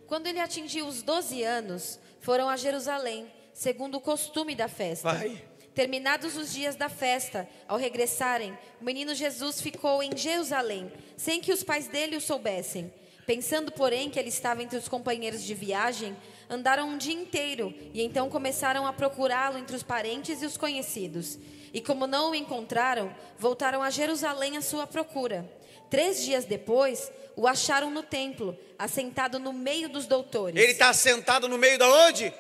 Quando 0.08 0.28
ele 0.28 0.40
atingiu 0.40 0.88
os 0.88 1.02
12 1.02 1.44
anos, 1.44 2.00
foram 2.22 2.50
a 2.50 2.56
Jerusalém, 2.56 3.32
segundo 3.54 3.96
o 3.96 4.02
costume 4.02 4.56
da 4.56 4.68
festa. 4.68 5.12
Vai. 5.12 5.44
Terminados 5.74 6.36
os 6.36 6.52
dias 6.52 6.76
da 6.76 6.90
festa, 6.90 7.48
ao 7.68 7.78
regressarem, 7.78 8.58
o 8.82 8.84
menino 8.84 9.14
Jesus 9.14 9.62
ficou 9.62 10.02
em 10.02 10.16
Jerusalém, 10.18 10.92
sem 11.16 11.40
que 11.40 11.54
os 11.54 11.64
pais 11.64 11.88
dele 11.88 12.16
o 12.16 12.22
soubessem. 12.22 12.92
Pensando, 13.28 13.72
porém, 13.72 14.10
que 14.10 14.18
ele 14.18 14.30
estava 14.30 14.64
entre 14.64 14.78
os 14.78 14.88
companheiros 14.88 15.44
de 15.44 15.54
viagem, 15.54 16.16
andaram 16.50 16.90
um 16.90 16.98
dia 16.98 17.14
inteiro 17.14 17.74
e 17.94 18.02
então 18.02 18.30
começaram 18.30 18.88
a 18.88 18.94
procurá-lo 18.94 19.58
entre 19.58 19.76
os 19.76 19.84
parentes 19.84 20.42
e 20.42 20.46
os 20.46 20.58
conhecidos. 20.58 21.38
E 21.74 21.82
como 21.82 22.08
não 22.08 22.32
o 22.32 22.36
encontraram, 22.36 23.14
voltaram 23.38 23.84
a 23.84 23.90
Jerusalém 23.90 24.58
à 24.58 24.62
sua 24.62 24.88
procura. 24.88 25.48
Três 25.90 26.24
dias 26.24 26.46
depois, 26.46 27.12
o 27.36 27.48
acharam 27.48 27.90
no 27.90 28.04
templo, 28.04 28.58
assentado 28.78 29.40
no 29.40 29.54
meio 29.54 29.88
dos 29.88 30.06
doutores. 30.06 30.62
Ele 30.62 30.72
está 30.72 30.94
sentado 30.94 31.48
no 31.48 31.58
meio 31.58 31.78
da 31.78 31.88
onde? 32.08 32.34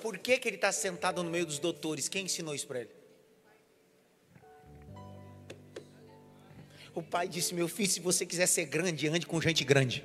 Por 0.00 0.18
que, 0.18 0.38
que 0.38 0.48
ele 0.48 0.56
está 0.56 0.70
sentado 0.70 1.22
no 1.22 1.30
meio 1.30 1.46
dos 1.46 1.58
doutores? 1.58 2.08
Quem 2.08 2.24
ensinou 2.24 2.54
isso 2.54 2.66
para 2.66 2.80
ele? 2.80 2.90
O 6.94 7.02
pai 7.02 7.26
disse: 7.26 7.54
Meu 7.54 7.66
filho, 7.66 7.90
se 7.90 8.00
você 8.00 8.24
quiser 8.24 8.46
ser 8.46 8.66
grande, 8.66 9.08
ande 9.08 9.26
com 9.26 9.40
gente 9.40 9.64
grande. 9.64 10.04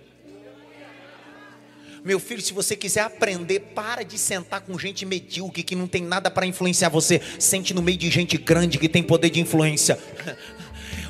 Meu 2.04 2.20
filho, 2.20 2.42
se 2.42 2.54
você 2.54 2.76
quiser 2.76 3.02
aprender, 3.02 3.60
para 3.76 4.04
de 4.04 4.18
sentar 4.18 4.62
com 4.62 4.80
gente 4.80 5.06
medíocre 5.06 5.64
que 5.64 5.76
não 5.76 5.88
tem 5.88 6.02
nada 6.02 6.32
para 6.32 6.46
influenciar 6.46 6.90
você. 6.90 7.22
Sente 7.38 7.74
no 7.74 7.82
meio 7.82 7.98
de 7.98 8.10
gente 8.10 8.38
grande 8.38 8.78
que 8.78 8.88
tem 8.88 9.04
poder 9.04 9.30
de 9.30 9.40
influência. 9.40 10.00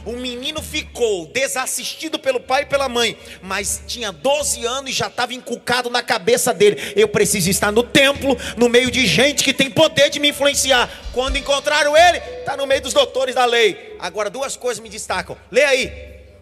O 0.05 0.13
menino 0.13 0.61
ficou 0.61 1.27
desassistido 1.27 2.17
pelo 2.17 2.39
pai 2.39 2.63
e 2.63 2.65
pela 2.65 2.87
mãe, 2.87 3.17
mas 3.41 3.81
tinha 3.85 4.11
12 4.11 4.65
anos 4.65 4.91
e 4.91 4.93
já 4.93 5.07
estava 5.07 5.33
encucado 5.33 5.89
na 5.89 6.01
cabeça 6.01 6.53
dele. 6.53 6.93
Eu 6.95 7.07
preciso 7.07 7.49
estar 7.49 7.71
no 7.71 7.83
templo, 7.83 8.37
no 8.57 8.69
meio 8.69 8.89
de 8.89 9.05
gente 9.05 9.43
que 9.43 9.53
tem 9.53 9.69
poder 9.69 10.09
de 10.09 10.19
me 10.19 10.29
influenciar. 10.29 10.89
Quando 11.13 11.37
encontraram 11.37 11.95
ele, 11.95 12.17
está 12.39 12.55
no 12.55 12.65
meio 12.65 12.81
dos 12.81 12.93
doutores 12.93 13.35
da 13.35 13.45
lei. 13.45 13.95
Agora, 13.99 14.29
duas 14.29 14.55
coisas 14.55 14.81
me 14.81 14.89
destacam. 14.89 15.37
Lê 15.51 15.63
aí. 15.63 15.91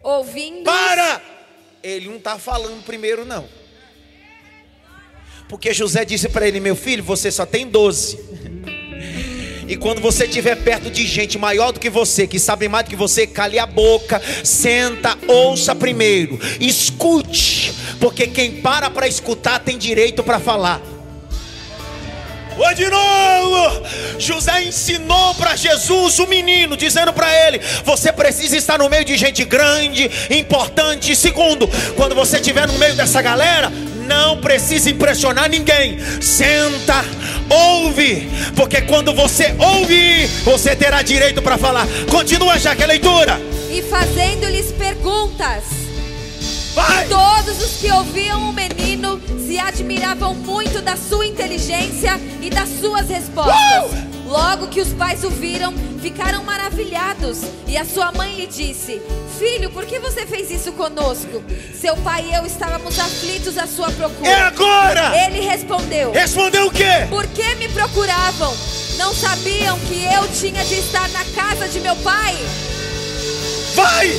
Ouvindo. 0.04 0.64
Para! 0.64 1.22
Ele 1.84 2.08
não 2.08 2.18
está 2.18 2.38
falando 2.38 2.84
primeiro, 2.84 3.26
não. 3.26 3.48
Porque 5.48 5.74
José 5.74 6.04
disse 6.04 6.30
para 6.30 6.48
ele: 6.48 6.60
Meu 6.60 6.76
filho, 6.76 7.04
você 7.04 7.32
só 7.32 7.46
tem 7.46 7.68
12. 7.68 8.47
E 9.68 9.76
quando 9.76 10.00
você 10.00 10.24
estiver 10.24 10.56
perto 10.56 10.90
de 10.90 11.06
gente 11.06 11.38
maior 11.38 11.74
do 11.74 11.80
que 11.80 11.90
você, 11.90 12.26
que 12.26 12.40
sabe 12.40 12.70
mais 12.70 12.86
do 12.86 12.90
que 12.90 12.96
você, 12.96 13.28
cale 13.28 13.60
a 13.60 13.66
boca, 13.66 14.22
senta, 14.42 15.18
ouça 15.28 15.76
primeiro, 15.76 16.40
escute, 16.60 17.74
porque 18.00 18.28
quem 18.28 18.62
para 18.62 18.90
para 18.90 19.08
escutar 19.08 19.60
tem 19.60 19.78
direito 19.78 20.24
para 20.24 20.40
falar. 20.40 20.82
Oi 22.58 22.74
de 22.74 22.90
novo! 22.90 23.86
José 24.18 24.64
ensinou 24.64 25.36
para 25.36 25.56
Jesus, 25.56 26.18
o 26.18 26.26
menino, 26.26 26.76
dizendo 26.76 27.14
para 27.14 27.32
ele: 27.48 27.60
Você 27.84 28.12
precisa 28.12 28.58
estar 28.58 28.80
no 28.80 28.90
meio 28.90 29.06
de 29.06 29.16
gente 29.16 29.46
grande, 29.46 30.10
importante. 30.32 31.16
Segundo, 31.16 31.70
quando 31.96 32.16
você 32.16 32.38
estiver 32.38 32.68
no 32.68 32.80
meio 32.80 32.96
dessa 32.96 33.22
galera, 33.22 33.72
não 34.08 34.38
precisa 34.38 34.90
impressionar 34.90 35.50
ninguém. 35.50 36.00
Senta, 36.22 37.04
ouve, 37.50 38.28
porque 38.56 38.82
quando 38.82 39.14
você 39.14 39.54
ouve, 39.60 40.28
você 40.44 40.76
terá 40.76 41.02
direito 41.02 41.42
para 41.42 41.58
falar. 41.58 41.86
Continua 42.10 42.58
já 42.58 42.76
que 42.76 42.84
a 42.84 42.88
leitura. 42.88 43.40
E 43.70 43.82
fazendo-lhes 43.84 44.72
perguntas. 44.72 45.64
Vai! 46.74 47.08
Todos 47.08 47.62
os 47.62 47.82
que 47.82 47.92
ouviam 47.92 48.50
o 48.50 48.54
menino 48.54 49.20
se 49.46 49.60
admiravam 49.60 50.34
muito 50.34 50.82
da 50.82 50.96
sua 50.96 51.26
inteligência 51.26 52.20
e 52.42 52.50
das 52.50 52.70
suas 52.80 53.10
respostas. 53.10 53.92
Uh! 53.92 54.17
Logo 54.28 54.68
que 54.68 54.82
os 54.82 54.90
pais 54.90 55.24
o 55.24 55.30
viram, 55.30 55.74
ficaram 56.02 56.44
maravilhados. 56.44 57.40
E 57.66 57.78
a 57.78 57.86
sua 57.86 58.12
mãe 58.12 58.36
lhe 58.36 58.46
disse: 58.46 59.02
Filho, 59.40 59.70
por 59.72 59.86
que 59.86 60.00
você 60.00 60.26
fez 60.26 60.52
isso 60.52 60.74
conosco? 60.74 61.42
Seu 61.74 61.96
pai 61.98 62.26
e 62.30 62.34
eu 62.34 62.46
estávamos 62.46 63.00
aflitos 63.00 63.58
à 63.58 63.66
sua 63.66 63.90
procura. 63.92 64.30
É 64.30 64.42
agora! 64.42 65.26
Ele 65.26 65.40
respondeu: 65.40 66.12
Respondeu 66.12 66.68
o 66.68 66.72
quê? 66.72 67.08
Por 67.10 67.26
que 67.28 67.56
me 67.56 67.70
procuravam? 67.70 68.54
Não 68.98 69.14
sabiam 69.14 69.80
que 69.80 70.04
eu 70.04 70.28
tinha 70.34 70.64
de 70.66 70.76
estar 70.76 71.08
na 71.10 71.24
casa 71.26 71.70
de 71.70 71.80
meu 71.80 71.96
pai? 71.98 72.36
Vai! 73.76 74.12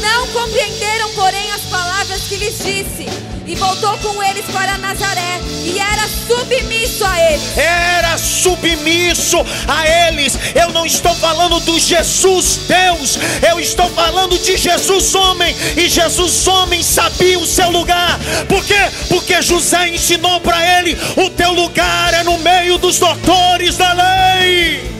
Não 0.00 0.28
compreenderam, 0.28 1.12
porém, 1.14 1.50
as 1.52 1.62
palavras 1.62 2.22
que 2.28 2.36
lhes 2.36 2.58
disse. 2.58 3.35
E 3.46 3.54
voltou 3.54 3.96
com 3.98 4.20
eles 4.24 4.44
para 4.46 4.76
Nazaré. 4.78 5.40
E 5.64 5.78
era 5.78 6.08
submisso 6.08 7.04
a 7.04 7.32
eles. 7.32 7.56
Era 7.56 8.18
submisso 8.18 9.38
a 9.68 10.08
eles. 10.08 10.36
Eu 10.54 10.72
não 10.72 10.84
estou 10.84 11.14
falando 11.14 11.60
do 11.60 11.78
Jesus 11.78 12.60
Deus. 12.66 13.18
Eu 13.48 13.60
estou 13.60 13.88
falando 13.90 14.36
de 14.36 14.56
Jesus 14.56 15.14
homem. 15.14 15.54
E 15.76 15.88
Jesus 15.88 16.46
homem 16.48 16.82
sabia 16.82 17.38
o 17.38 17.46
seu 17.46 17.70
lugar. 17.70 18.18
Por 18.48 18.64
quê? 18.64 18.90
Porque 19.08 19.40
José 19.40 19.88
ensinou 19.90 20.40
para 20.40 20.80
ele: 20.80 20.98
o 21.16 21.30
teu 21.30 21.52
lugar 21.52 22.14
é 22.14 22.24
no 22.24 22.38
meio 22.38 22.78
dos 22.78 22.98
doutores 22.98 23.76
da 23.76 23.92
lei. 23.92 24.96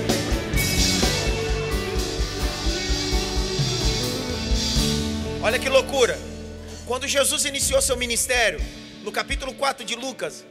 Olha 5.42 5.58
que 5.58 5.68
loucura. 5.68 6.25
Quando 6.86 7.08
Jesus 7.08 7.44
iniciou 7.44 7.82
seu 7.82 7.96
ministério, 7.96 8.60
no 9.02 9.10
capítulo 9.10 9.52
4 9.52 9.84
de 9.84 9.96
Lucas, 9.96 10.46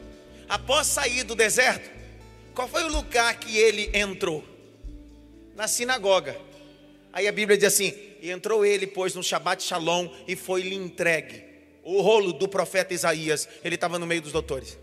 após 0.50 0.86
sair 0.86 1.24
do 1.24 1.34
deserto, 1.34 1.90
qual 2.54 2.68
foi 2.68 2.84
o 2.84 2.90
lugar 2.90 3.40
que 3.40 3.58
ele 3.58 3.90
entrou? 3.94 4.44
Na 5.56 5.66
sinagoga. 5.66 6.38
Aí 7.14 7.26
a 7.26 7.32
Bíblia 7.32 7.58
diz 7.58 7.74
assim: 7.74 7.94
E 8.22 8.30
entrou 8.30 8.66
ele, 8.66 8.86
pois, 8.86 9.16
no 9.16 9.24
Shabat 9.24 9.64
Shalom 9.64 10.10
e 10.28 10.36
foi-lhe 10.36 10.76
entregue. 10.76 11.46
O 11.82 12.02
rolo 12.02 12.34
do 12.34 12.50
profeta 12.50 12.94
Isaías, 12.94 13.48
ele 13.64 13.76
estava 13.76 13.98
no 13.98 14.06
meio 14.06 14.22
dos 14.22 14.34
doutores. 14.34 14.78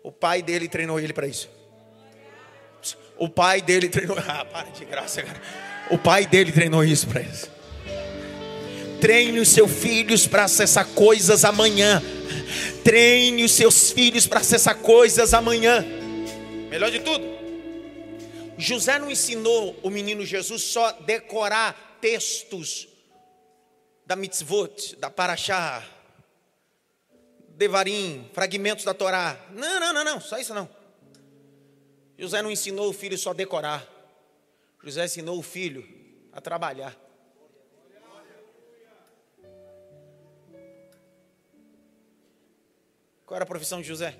O 0.00 0.12
pai 0.12 0.42
dele 0.42 0.68
treinou 0.68 1.00
ele 1.00 1.12
para 1.12 1.26
isso. 1.26 1.50
O 3.18 3.28
pai 3.28 3.60
dele 3.60 3.88
treinou. 3.88 4.16
Ah, 4.28 4.44
para 4.44 4.70
de 4.70 4.84
graça, 4.84 5.24
cara. 5.24 5.42
O 5.90 5.98
pai 5.98 6.24
dele 6.24 6.52
treinou 6.52 6.84
isso 6.84 7.08
para 7.08 7.22
isso. 7.22 7.51
Treine 9.02 9.40
os 9.40 9.48
seus 9.48 9.72
filhos 9.72 10.28
para 10.28 10.44
acessar 10.44 10.86
coisas 10.94 11.44
amanhã. 11.44 12.00
Treine 12.84 13.42
os 13.42 13.50
seus 13.50 13.90
filhos 13.90 14.28
para 14.28 14.38
acessar 14.38 14.78
coisas 14.78 15.34
amanhã. 15.34 15.84
Melhor 16.70 16.88
de 16.88 17.00
tudo, 17.00 17.24
José 18.56 19.00
não 19.00 19.10
ensinou 19.10 19.76
o 19.82 19.90
menino 19.90 20.24
Jesus 20.24 20.62
só 20.62 20.92
decorar 20.92 21.98
textos 22.00 22.86
da 24.06 24.14
mitzvot, 24.14 24.94
da 25.00 25.10
paraxá, 25.10 25.84
devarim, 27.56 28.30
fragmentos 28.32 28.84
da 28.84 28.94
Torá. 28.94 29.36
Não, 29.50 29.80
não, 29.80 29.92
não, 29.92 30.04
não, 30.04 30.20
só 30.20 30.38
isso 30.38 30.54
não. 30.54 30.68
José 32.16 32.40
não 32.40 32.52
ensinou 32.52 32.88
o 32.88 32.92
filho 32.92 33.18
só 33.18 33.34
decorar. 33.34 33.84
José 34.84 35.06
ensinou 35.06 35.40
o 35.40 35.42
filho 35.42 35.84
a 36.32 36.40
trabalhar. 36.40 37.01
Qual 43.32 43.38
era 43.38 43.44
a 43.44 43.48
profissão 43.48 43.80
de 43.80 43.88
José? 43.88 44.14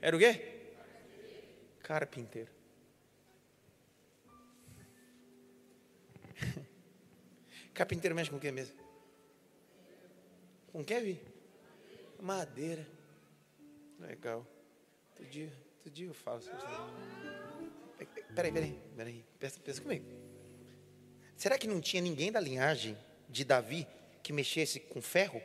Era 0.00 0.16
o 0.16 0.18
quê? 0.18 0.72
Carpinteiro. 1.82 2.50
Carpinteiro 7.74 8.14
mexe 8.14 8.30
com 8.30 8.38
o 8.38 8.40
que 8.40 8.50
mesmo? 8.50 8.74
Com 10.72 10.80
o 10.80 10.84
que, 10.86 10.98
Vi? 11.00 11.20
Madeira. 12.18 12.88
Legal. 14.00 14.46
Todo 15.14 15.28
dia, 15.28 15.52
todo 15.82 15.92
dia 15.92 16.06
eu 16.06 16.14
falo. 16.14 16.40
Peraí, 18.34 18.52
peraí, 18.52 18.80
peraí. 18.96 19.22
Pensa, 19.38 19.60
pensa 19.60 19.82
comigo. 19.82 20.06
Será 21.36 21.58
que 21.58 21.68
não 21.68 21.78
tinha 21.78 22.00
ninguém 22.00 22.32
da 22.32 22.40
linhagem 22.40 22.96
de 23.28 23.44
Davi 23.44 23.86
que 24.22 24.32
mexesse 24.32 24.80
com 24.80 25.02
ferro? 25.02 25.42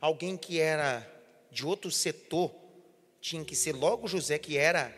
Alguém 0.00 0.36
que 0.36 0.60
era 0.60 1.06
de 1.50 1.66
outro 1.66 1.90
setor 1.90 2.54
tinha 3.20 3.44
que 3.44 3.56
ser 3.56 3.72
logo 3.72 4.06
José, 4.06 4.38
que 4.38 4.56
era. 4.56 4.94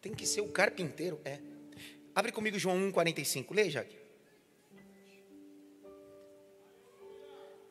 Tem 0.00 0.12
que 0.12 0.26
ser 0.26 0.40
o 0.40 0.48
carpinteiro, 0.48 1.20
é. 1.24 1.38
Abre 2.14 2.32
comigo 2.32 2.58
João 2.58 2.76
1,45. 2.92 3.54
Lê, 3.54 3.70
Jaque. 3.70 3.96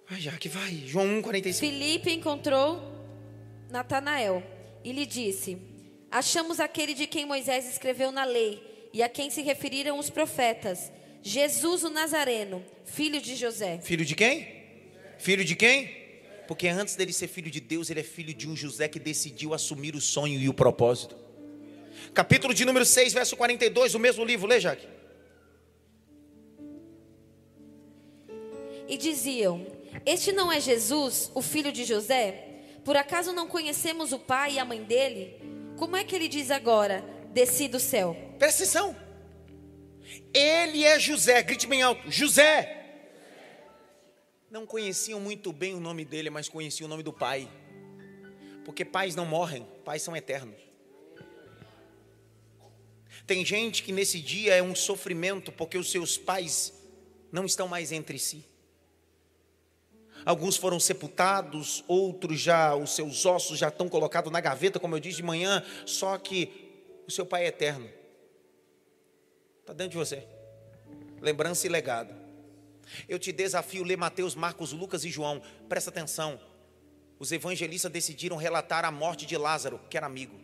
Vai, 0.08 0.20
Jaque, 0.20 0.50
vai. 0.50 0.72
João 0.88 1.22
1,45. 1.22 1.60
Filipe 1.60 2.12
encontrou 2.12 2.82
Natanael 3.70 4.44
e 4.84 4.92
lhe 4.92 5.06
disse: 5.06 5.58
Achamos 6.10 6.60
aquele 6.60 6.94
de 6.94 7.06
quem 7.06 7.26
Moisés 7.26 7.70
escreveu 7.70 8.12
na 8.12 8.24
lei 8.24 8.90
e 8.94 9.02
a 9.04 9.08
quem 9.08 9.30
se 9.30 9.42
referiram 9.42 9.98
os 9.98 10.10
profetas, 10.10 10.92
Jesus 11.24 11.84
o 11.84 11.90
Nazareno, 11.90 12.64
filho 12.86 13.22
de 13.22 13.36
José. 13.36 13.80
Filho 13.84 14.04
de 14.04 14.16
quem? 14.16 14.48
Filho 15.18 15.46
de 15.46 15.56
quem? 15.56 16.02
Porque 16.48 16.68
antes 16.68 16.96
dele 16.96 17.14
ser 17.14 17.28
filho 17.28 17.52
de 17.52 17.60
Deus, 17.60 17.90
ele 17.90 18.00
é 18.00 18.04
filho 18.04 18.34
de 18.34 18.50
um 18.50 18.56
José 18.56 18.88
que 18.88 19.00
decidiu 19.00 19.54
assumir 19.54 19.96
o 19.96 20.02
sonho 20.02 20.40
e 20.40 20.50
o 20.50 20.54
propósito. 20.54 21.16
Capítulo 22.14 22.54
de 22.54 22.66
número 22.66 22.86
6, 22.86 23.14
verso 23.14 23.38
42, 23.38 23.96
o 23.96 24.00
mesmo 24.00 24.26
livro, 24.26 24.48
lê, 24.48 24.60
Jaque. 24.60 24.88
E 28.88 28.98
diziam: 28.98 29.66
Este 30.06 30.32
não 30.32 30.52
é 30.52 30.60
Jesus, 30.60 31.32
o 31.36 31.42
filho 31.42 31.72
de 31.72 31.86
José? 31.86 32.48
Por 32.84 32.98
acaso 32.98 33.32
não 33.32 33.48
conhecemos 33.48 34.12
o 34.12 34.20
pai 34.20 34.54
e 34.54 34.60
a 34.60 34.66
mãe 34.66 34.84
dele? 34.84 35.36
Como 35.78 35.96
é 35.96 36.04
que 36.04 36.16
ele 36.16 36.28
diz 36.28 36.50
agora: 36.50 37.04
Desci 37.32 37.68
do 37.68 37.80
céu? 37.80 38.18
Presta 38.40 38.64
atenção. 38.64 39.11
Ele 40.34 40.84
é 40.84 41.00
José, 41.00 41.42
grite 41.44 41.68
bem 41.68 41.82
alto: 41.82 42.10
José. 42.10 42.78
Não 44.50 44.66
conheciam 44.66 45.20
muito 45.20 45.54
bem 45.54 45.74
o 45.74 45.80
nome 45.80 46.04
dele, 46.04 46.30
mas 46.30 46.50
conheciam 46.50 46.86
o 46.86 46.90
nome 46.90 47.04
do 47.04 47.14
pai. 47.14 47.50
Porque 48.66 48.84
pais 48.84 49.16
não 49.16 49.26
morrem, 49.26 49.66
pais 49.86 50.02
são 50.02 50.16
eternos. 50.16 50.60
Tem 53.26 53.46
gente 53.46 53.84
que 53.84 53.92
nesse 53.92 54.20
dia 54.20 54.56
é 54.56 54.62
um 54.62 54.76
sofrimento 54.76 55.52
porque 55.52 55.78
os 55.78 55.90
seus 55.90 56.18
pais 56.18 56.74
não 57.32 57.46
estão 57.46 57.68
mais 57.68 57.92
entre 57.92 58.20
si. 58.20 58.44
Alguns 60.26 60.56
foram 60.56 60.80
sepultados, 60.80 61.84
outros 61.88 62.40
já, 62.40 62.76
os 62.76 62.96
seus 62.96 63.26
ossos 63.26 63.58
já 63.58 63.70
estão 63.70 63.90
colocados 63.90 64.32
na 64.32 64.40
gaveta, 64.40 64.80
como 64.80 64.96
eu 64.96 65.00
disse 65.00 65.18
de 65.18 65.24
manhã, 65.24 65.64
só 65.86 66.18
que 66.18 67.02
o 67.08 67.12
seu 67.12 67.26
pai 67.26 67.46
é 67.46 67.48
eterno. 67.48 67.90
Está 69.62 69.74
dentro 69.74 69.92
de 69.92 69.98
você. 69.98 70.28
Lembrança 71.22 71.66
e 71.66 71.70
legado. 71.70 72.14
Eu 73.08 73.18
te 73.18 73.32
desafio 73.32 73.84
ler 73.84 73.98
Mateus, 73.98 74.36
Marcos, 74.36 74.74
Lucas 74.74 75.06
e 75.06 75.10
João. 75.10 75.42
Presta 75.70 75.90
atenção. 75.90 76.40
Os 77.18 77.32
evangelistas 77.32 77.92
decidiram 77.92 78.36
relatar 78.36 78.84
a 78.84 78.92
morte 78.92 79.26
de 79.26 79.38
Lázaro, 79.38 79.80
que 79.90 79.96
era 79.96 80.08
amigo. 80.08 80.40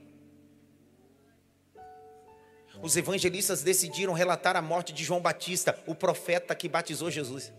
Os 2.81 2.95
evangelistas 2.95 3.63
decidiram 3.63 4.13
relatar 4.13 4.55
a 4.55 4.61
morte 4.61 4.93
de 4.93 5.03
João 5.03 5.19
Batista, 5.19 5.77
o 5.87 5.95
profeta 5.95 6.53
que 6.53 6.69
batizou 6.69 7.09
Jesus. 7.09 7.51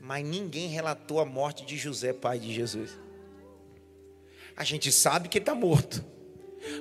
Mas 0.00 0.24
ninguém 0.24 0.68
relatou 0.68 1.20
a 1.20 1.24
morte 1.24 1.64
de 1.64 1.76
José, 1.76 2.12
pai 2.12 2.38
de 2.40 2.52
Jesus. 2.52 2.98
A 4.56 4.64
gente 4.64 4.90
sabe 4.90 5.28
que 5.28 5.38
está 5.38 5.54
morto. 5.54 6.04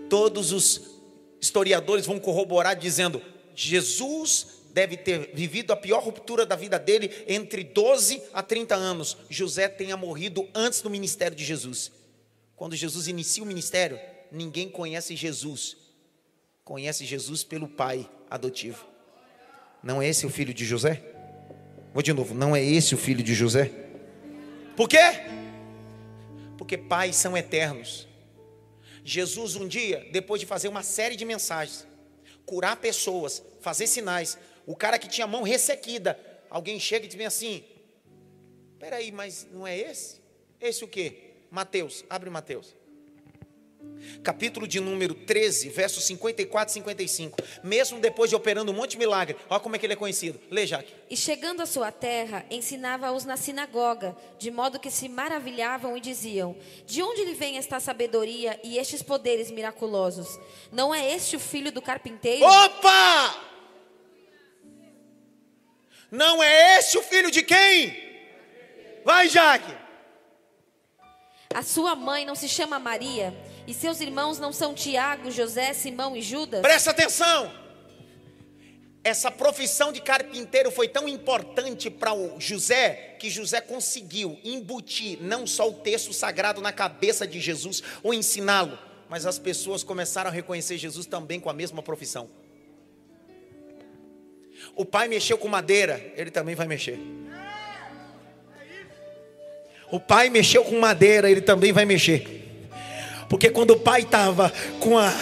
Todos 0.09 0.51
os 0.51 0.99
historiadores 1.39 2.07
vão 2.07 2.19
corroborar 2.19 2.75
dizendo: 2.75 3.21
Jesus 3.61 4.61
deve 4.71 4.95
ter 4.95 5.31
vivido 5.33 5.73
a 5.73 5.75
pior 5.75 6.01
ruptura 6.01 6.45
da 6.45 6.55
vida 6.55 6.79
dele 6.79 7.11
entre 7.27 7.61
12 7.61 8.21
a 8.31 8.41
30 8.41 8.73
anos. 8.73 9.17
José 9.29 9.67
tenha 9.67 9.97
morrido 9.97 10.47
antes 10.55 10.81
do 10.81 10.89
ministério 10.89 11.35
de 11.35 11.43
Jesus. 11.43 11.91
Quando 12.55 12.73
Jesus 12.73 13.09
inicia 13.09 13.43
o 13.43 13.45
ministério, 13.45 13.99
ninguém 14.31 14.69
conhece 14.69 15.13
Jesus. 15.13 15.75
Conhece 16.63 17.05
Jesus 17.05 17.43
pelo 17.43 17.67
pai 17.67 18.09
adotivo. 18.29 18.85
Não 19.83 20.01
é 20.01 20.07
esse 20.07 20.25
o 20.25 20.29
filho 20.29 20.53
de 20.53 20.63
José? 20.63 21.03
Vou 21.93 22.01
de 22.01 22.13
novo, 22.13 22.33
não 22.33 22.55
é 22.55 22.63
esse 22.63 22.95
o 22.95 22.97
filho 22.97 23.21
de 23.21 23.33
José? 23.33 23.71
Por 24.77 24.87
quê? 24.87 24.97
Porque 26.57 26.77
pais 26.77 27.17
são 27.17 27.35
eternos. 27.35 28.07
Jesus 29.03 29.57
um 29.57 29.67
dia, 29.67 30.07
depois 30.13 30.39
de 30.39 30.45
fazer 30.45 30.69
uma 30.69 30.83
série 30.83 31.17
de 31.17 31.25
mensagens, 31.25 31.85
curar 32.45 32.77
pessoas, 32.77 33.43
fazer 33.59 33.87
sinais, 33.87 34.37
o 34.65 34.75
cara 34.75 34.99
que 34.99 35.07
tinha 35.07 35.25
a 35.25 35.27
mão 35.27 35.43
ressequida, 35.43 36.19
alguém 36.49 36.79
chega 36.79 37.05
e 37.05 37.09
diz 37.09 37.25
assim: 37.25 37.63
Peraí, 38.79 39.11
mas 39.11 39.47
não 39.51 39.65
é 39.67 39.77
esse? 39.77 40.21
Esse 40.59 40.83
o 40.83 40.87
quê? 40.87 41.33
Mateus, 41.51 42.05
abre 42.09 42.29
Mateus. 42.29 42.75
Capítulo 44.23 44.67
de 44.67 44.79
número 44.79 45.13
13, 45.13 45.69
versos 45.69 46.03
54 46.05 46.69
e 46.69 46.73
55. 46.73 47.37
Mesmo 47.63 47.99
depois 47.99 48.29
de 48.29 48.35
operando 48.35 48.71
um 48.71 48.75
monte 48.75 48.91
de 48.91 48.97
milagre, 48.97 49.35
olha 49.49 49.59
como 49.59 49.75
é 49.75 49.79
que 49.79 49.85
ele 49.85 49.93
é 49.93 49.95
conhecido. 49.95 50.39
Lê, 50.49 50.65
Jaque. 50.65 50.93
E 51.09 51.17
chegando 51.17 51.61
à 51.61 51.65
sua 51.65 51.91
terra, 51.91 52.45
ensinava-os 52.49 53.25
na 53.25 53.37
sinagoga, 53.37 54.15
de 54.37 54.51
modo 54.51 54.79
que 54.79 54.91
se 54.91 55.09
maravilhavam 55.09 55.97
e 55.97 56.01
diziam: 56.01 56.55
De 56.85 57.01
onde 57.01 57.23
lhe 57.23 57.33
vem 57.33 57.57
esta 57.57 57.79
sabedoria 57.79 58.59
e 58.63 58.77
estes 58.77 59.01
poderes 59.01 59.49
miraculosos? 59.51 60.39
Não 60.71 60.93
é 60.93 61.13
este 61.13 61.35
o 61.35 61.39
filho 61.39 61.71
do 61.71 61.81
carpinteiro? 61.81 62.45
Opa! 62.45 63.48
Não 66.11 66.41
é 66.41 66.77
este 66.77 66.97
o 66.97 67.03
filho 67.03 67.29
de 67.29 67.43
quem? 67.43 68.09
Vai, 69.05 69.29
Jaque. 69.29 69.75
A 71.53 71.63
sua 71.63 71.95
mãe 71.95 72.25
não 72.25 72.35
se 72.35 72.47
chama 72.47 72.77
Maria, 72.77 73.35
e 73.65 73.73
seus 73.73 73.99
irmãos 74.01 74.37
não 74.37 74.53
são 74.53 74.73
Tiago, 74.73 75.31
José, 75.31 75.73
Simão 75.73 76.15
e 76.15 76.21
Judas? 76.21 76.61
Presta 76.61 76.91
atenção. 76.91 77.51
Essa 79.03 79.31
profissão 79.31 79.91
de 79.91 80.01
carpinteiro 80.01 80.69
foi 80.69 80.87
tão 80.87 81.07
importante 81.07 81.89
para 81.89 82.13
o 82.13 82.39
José 82.39 83.15
que 83.19 83.29
José 83.29 83.61
conseguiu 83.61 84.37
embutir 84.43 85.17
não 85.21 85.47
só 85.47 85.69
o 85.69 85.73
texto 85.73 86.13
sagrado 86.13 86.61
na 86.61 86.71
cabeça 86.71 87.25
de 87.25 87.39
Jesus 87.39 87.81
ou 88.03 88.13
ensiná-lo, 88.13 88.77
mas 89.09 89.25
as 89.25 89.39
pessoas 89.39 89.83
começaram 89.83 90.29
a 90.29 90.33
reconhecer 90.33 90.77
Jesus 90.77 91.05
também 91.05 91.39
com 91.39 91.49
a 91.49 91.53
mesma 91.53 91.81
profissão. 91.81 92.29
O 94.75 94.85
pai 94.85 95.07
mexeu 95.07 95.37
com 95.37 95.47
madeira, 95.47 96.01
ele 96.15 96.31
também 96.31 96.55
vai 96.55 96.67
mexer. 96.67 96.99
O 99.91 99.99
pai 99.99 100.29
mexeu 100.29 100.63
com 100.63 100.79
madeira, 100.79 101.29
ele 101.29 101.41
também 101.41 101.71
vai 101.71 101.85
mexer. 101.85 102.45
Porque 103.27 103.49
quando 103.49 103.71
o 103.71 103.79
pai 103.79 104.01
estava 104.01 104.51
com 104.79 104.97
a 104.97 105.13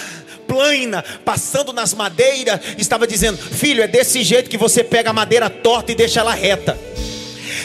plana, 0.47 1.03
passando 1.25 1.73
nas 1.73 1.93
madeiras, 1.93 2.59
estava 2.77 3.05
dizendo: 3.05 3.37
Filho, 3.37 3.83
é 3.83 3.87
desse 3.87 4.23
jeito 4.23 4.49
que 4.49 4.57
você 4.57 4.83
pega 4.83 5.09
a 5.09 5.13
madeira 5.13 5.49
torta 5.49 5.91
e 5.91 5.95
deixa 5.95 6.19
ela 6.19 6.33
reta. 6.33 6.77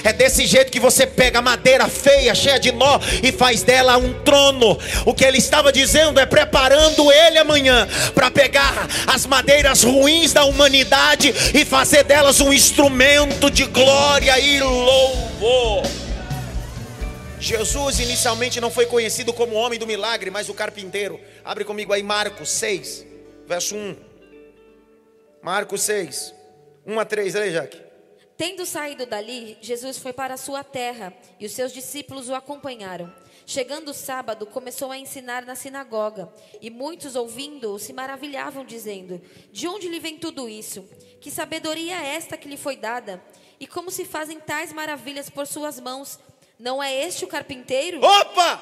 É 0.05 0.13
desse 0.13 0.47
jeito 0.47 0.73
que 0.73 0.81
você 0.81 1.07
pega 1.07 1.41
madeira 1.41 1.89
feia, 1.89 2.35
cheia 2.35 2.59
de 2.59 2.73
nó, 2.73 2.99
e 3.23 3.31
faz 3.31 3.63
dela 3.63 3.97
um 3.97 4.13
trono. 4.23 4.79
O 5.07 5.15
que 5.15 5.25
ele 5.25 5.39
estava 5.39 5.73
dizendo 5.73 6.19
é 6.19 6.27
preparando 6.27 7.11
ele 7.13 7.39
amanhã 7.39 7.89
para 8.15 8.31
pegar 8.31 8.89
as 9.07 9.27
madeiras 9.27 9.83
ruins 9.83 10.33
da 10.33 10.45
humanidade 10.45 11.33
e 11.55 11.65
fazer 11.65 12.05
delas 12.05 12.41
um 12.41 12.53
instrumento 12.53 13.51
de 13.51 13.65
glória 13.67 14.39
e 14.39 14.61
louvor. 14.61 15.83
Jesus 17.39 17.99
inicialmente 17.99 18.61
não 18.61 18.71
foi 18.71 18.87
conhecido 18.87 19.33
como 19.33 19.57
homem 19.57 19.79
do 19.79 19.87
milagre, 19.87 20.31
mas 20.31 20.49
o 20.49 20.55
carpinteiro. 20.55 21.21
Abre 21.45 21.65
comigo 21.65 21.93
aí 21.93 22.03
Marcos 22.03 22.49
6, 22.51 23.05
verso 23.49 23.75
1. 23.75 23.97
Marcos 25.43 25.83
6, 25.83 26.33
1 26.87 27.01
a 27.01 27.05
3, 27.05 27.35
aí, 27.35 27.53
Jaque. 27.53 27.92
Tendo 28.43 28.67
saído 28.67 29.07
dali, 29.07 29.57
Jesus 29.61 29.99
foi 29.99 30.13
para 30.13 30.35
a 30.35 30.37
sua 30.37 30.65
terra 30.65 31.15
e 31.39 31.47
os 31.47 31.53
seus 31.53 31.73
discípulos 31.73 32.29
o 32.29 32.35
acompanharam. 32.35 33.15
Chegando 33.47 33.93
o 33.93 33.95
sábado, 33.95 34.47
começou 34.47 34.91
a 34.91 34.99
ensinar 34.99 35.47
na 35.47 35.55
sinagoga, 35.55 36.29
e 36.61 36.69
muitos 36.69 37.15
ouvindo-o 37.15 37.79
se 37.79 37.93
maravilhavam, 37.93 38.65
dizendo: 38.65 39.23
De 39.53 39.69
onde 39.69 39.89
lhe 39.89 40.01
vem 40.01 40.19
tudo 40.19 40.49
isso? 40.49 40.83
Que 41.21 41.31
sabedoria 41.31 41.95
é 42.03 42.17
esta 42.17 42.37
que 42.37 42.49
lhe 42.49 42.57
foi 42.57 42.75
dada? 42.77 43.23
E 43.61 43.67
como 43.69 43.93
se 43.93 44.05
fazem 44.05 44.41
tais 44.41 44.73
maravilhas 44.73 45.31
por 45.31 45.47
suas 45.47 45.79
mãos? 45.79 46.19
Não 46.59 46.83
é 46.83 46.93
este 46.93 47.25
o 47.25 47.29
carpinteiro? 47.29 48.01
Opa! 48.03 48.61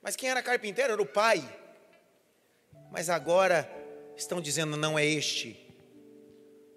Mas 0.00 0.14
quem 0.14 0.30
era 0.30 0.40
carpinteiro 0.40 0.92
era 0.92 1.02
o 1.02 1.06
pai. 1.06 1.42
Mas 2.92 3.10
agora 3.10 3.68
estão 4.16 4.40
dizendo: 4.40 4.76
não 4.76 4.96
é 4.96 5.04
este 5.04 5.58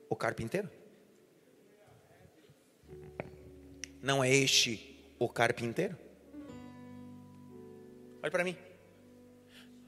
o 0.10 0.16
carpinteiro? 0.16 0.76
Não 4.08 4.24
é 4.24 4.34
este 4.34 4.98
o 5.20 5.28
carpinteiro? 5.28 5.98
Olha 8.24 8.32
para 8.32 8.42
mim. 8.42 8.56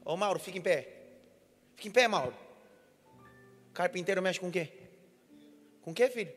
Ô 0.04 0.14
Mauro, 0.14 0.38
fica 0.38 0.58
em 0.58 0.60
pé. 0.60 1.16
Fica 1.74 1.88
em 1.88 1.90
pé, 1.90 2.06
Mauro. 2.06 2.36
Carpinteiro 3.72 4.20
mexe 4.20 4.38
com 4.38 4.48
o 4.48 4.52
quê? 4.52 4.74
Com 5.80 5.92
o 5.92 5.94
quê, 5.94 6.10
filho? 6.10 6.30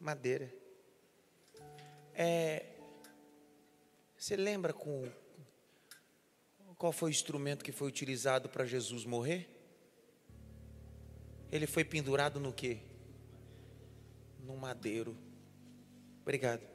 Madeira. 0.00 0.50
É, 2.14 2.64
você 4.16 4.34
lembra 4.34 4.72
com 4.72 5.06
qual 6.78 6.92
foi 6.92 7.10
o 7.10 7.16
instrumento 7.18 7.62
que 7.62 7.72
foi 7.72 7.88
utilizado 7.88 8.48
para 8.48 8.64
Jesus 8.64 9.04
morrer? 9.04 9.50
Ele 11.50 11.66
foi 11.66 11.84
pendurado 11.84 12.40
no 12.40 12.54
quê? 12.54 12.78
No 14.40 14.56
madeiro. 14.56 15.14
Obrigado. 16.22 16.71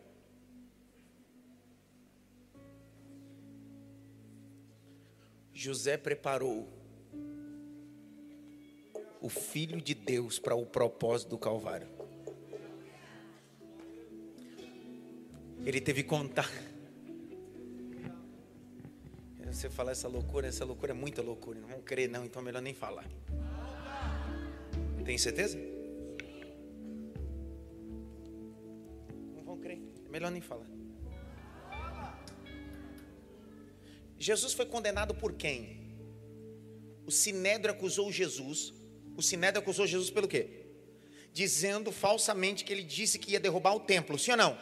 José 5.68 5.98
preparou 5.98 6.65
o 9.22 9.27
Filho 9.27 9.81
de 9.81 9.94
Deus 9.94 10.39
para 10.39 10.56
o 10.56 10.65
propósito 10.65 11.31
do 11.31 11.38
Calvário. 11.38 11.89
Ele 15.65 15.81
teve 15.81 16.03
contar. 16.03 16.49
Você 19.45 19.69
falar 19.69 19.91
essa 19.91 20.07
loucura, 20.07 20.48
essa 20.48 20.64
loucura 20.64 20.94
é 20.94 20.95
muita 20.95 21.22
loucura. 21.22 21.60
Não 21.60 21.68
vão 21.68 21.81
crer, 21.81 22.10
não, 22.10 22.23
então 22.23 22.41
é 22.41 22.45
melhor 22.45 22.61
nem 22.61 22.73
falar. 22.73 23.06
Tem 25.03 25.18
certeza? 25.18 25.57
Não 29.35 29.44
vão 29.44 29.57
crer, 29.57 29.81
é 30.06 30.10
melhor 30.10 30.31
nem 30.31 30.39
falar. 30.41 30.77
Jesus 34.19 34.53
foi 34.53 34.65
condenado 34.65 35.14
por 35.14 35.34
quem? 35.34 35.77
O 37.06 37.11
Sinédrio 37.11 37.73
acusou 37.73 38.11
Jesus. 38.11 38.73
O 39.15 39.22
Sinédrio 39.22 39.61
acusou 39.61 39.85
Jesus 39.85 40.10
pelo 40.10 40.27
quê? 40.27 40.65
Dizendo 41.31 41.91
falsamente 41.91 42.64
que 42.64 42.73
ele 42.73 42.84
disse 42.84 43.19
que 43.19 43.31
ia 43.31 43.39
derrubar 43.39 43.76
o 43.76 43.80
templo, 43.80 44.18
sim 44.18 44.31
ou 44.31 44.38
não? 44.38 44.57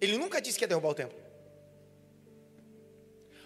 Ele 0.00 0.16
nunca 0.16 0.40
disse 0.40 0.58
que 0.58 0.64
ia 0.64 0.68
derrubar 0.68 0.90
o 0.90 0.94
templo. 0.94 1.18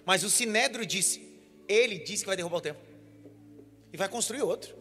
Mas 0.05 0.23
o 0.23 0.31
Sinédrio 0.31 0.87
disse, 0.87 1.21
ele 1.67 1.99
disse 1.99 2.23
que 2.23 2.29
vai 2.29 2.37
derrubar 2.37 2.59
o 2.59 2.63
templo. 2.63 2.83
e 3.93 3.97
vai 3.97 4.09
construir 4.09 4.43
outro. 4.43 4.77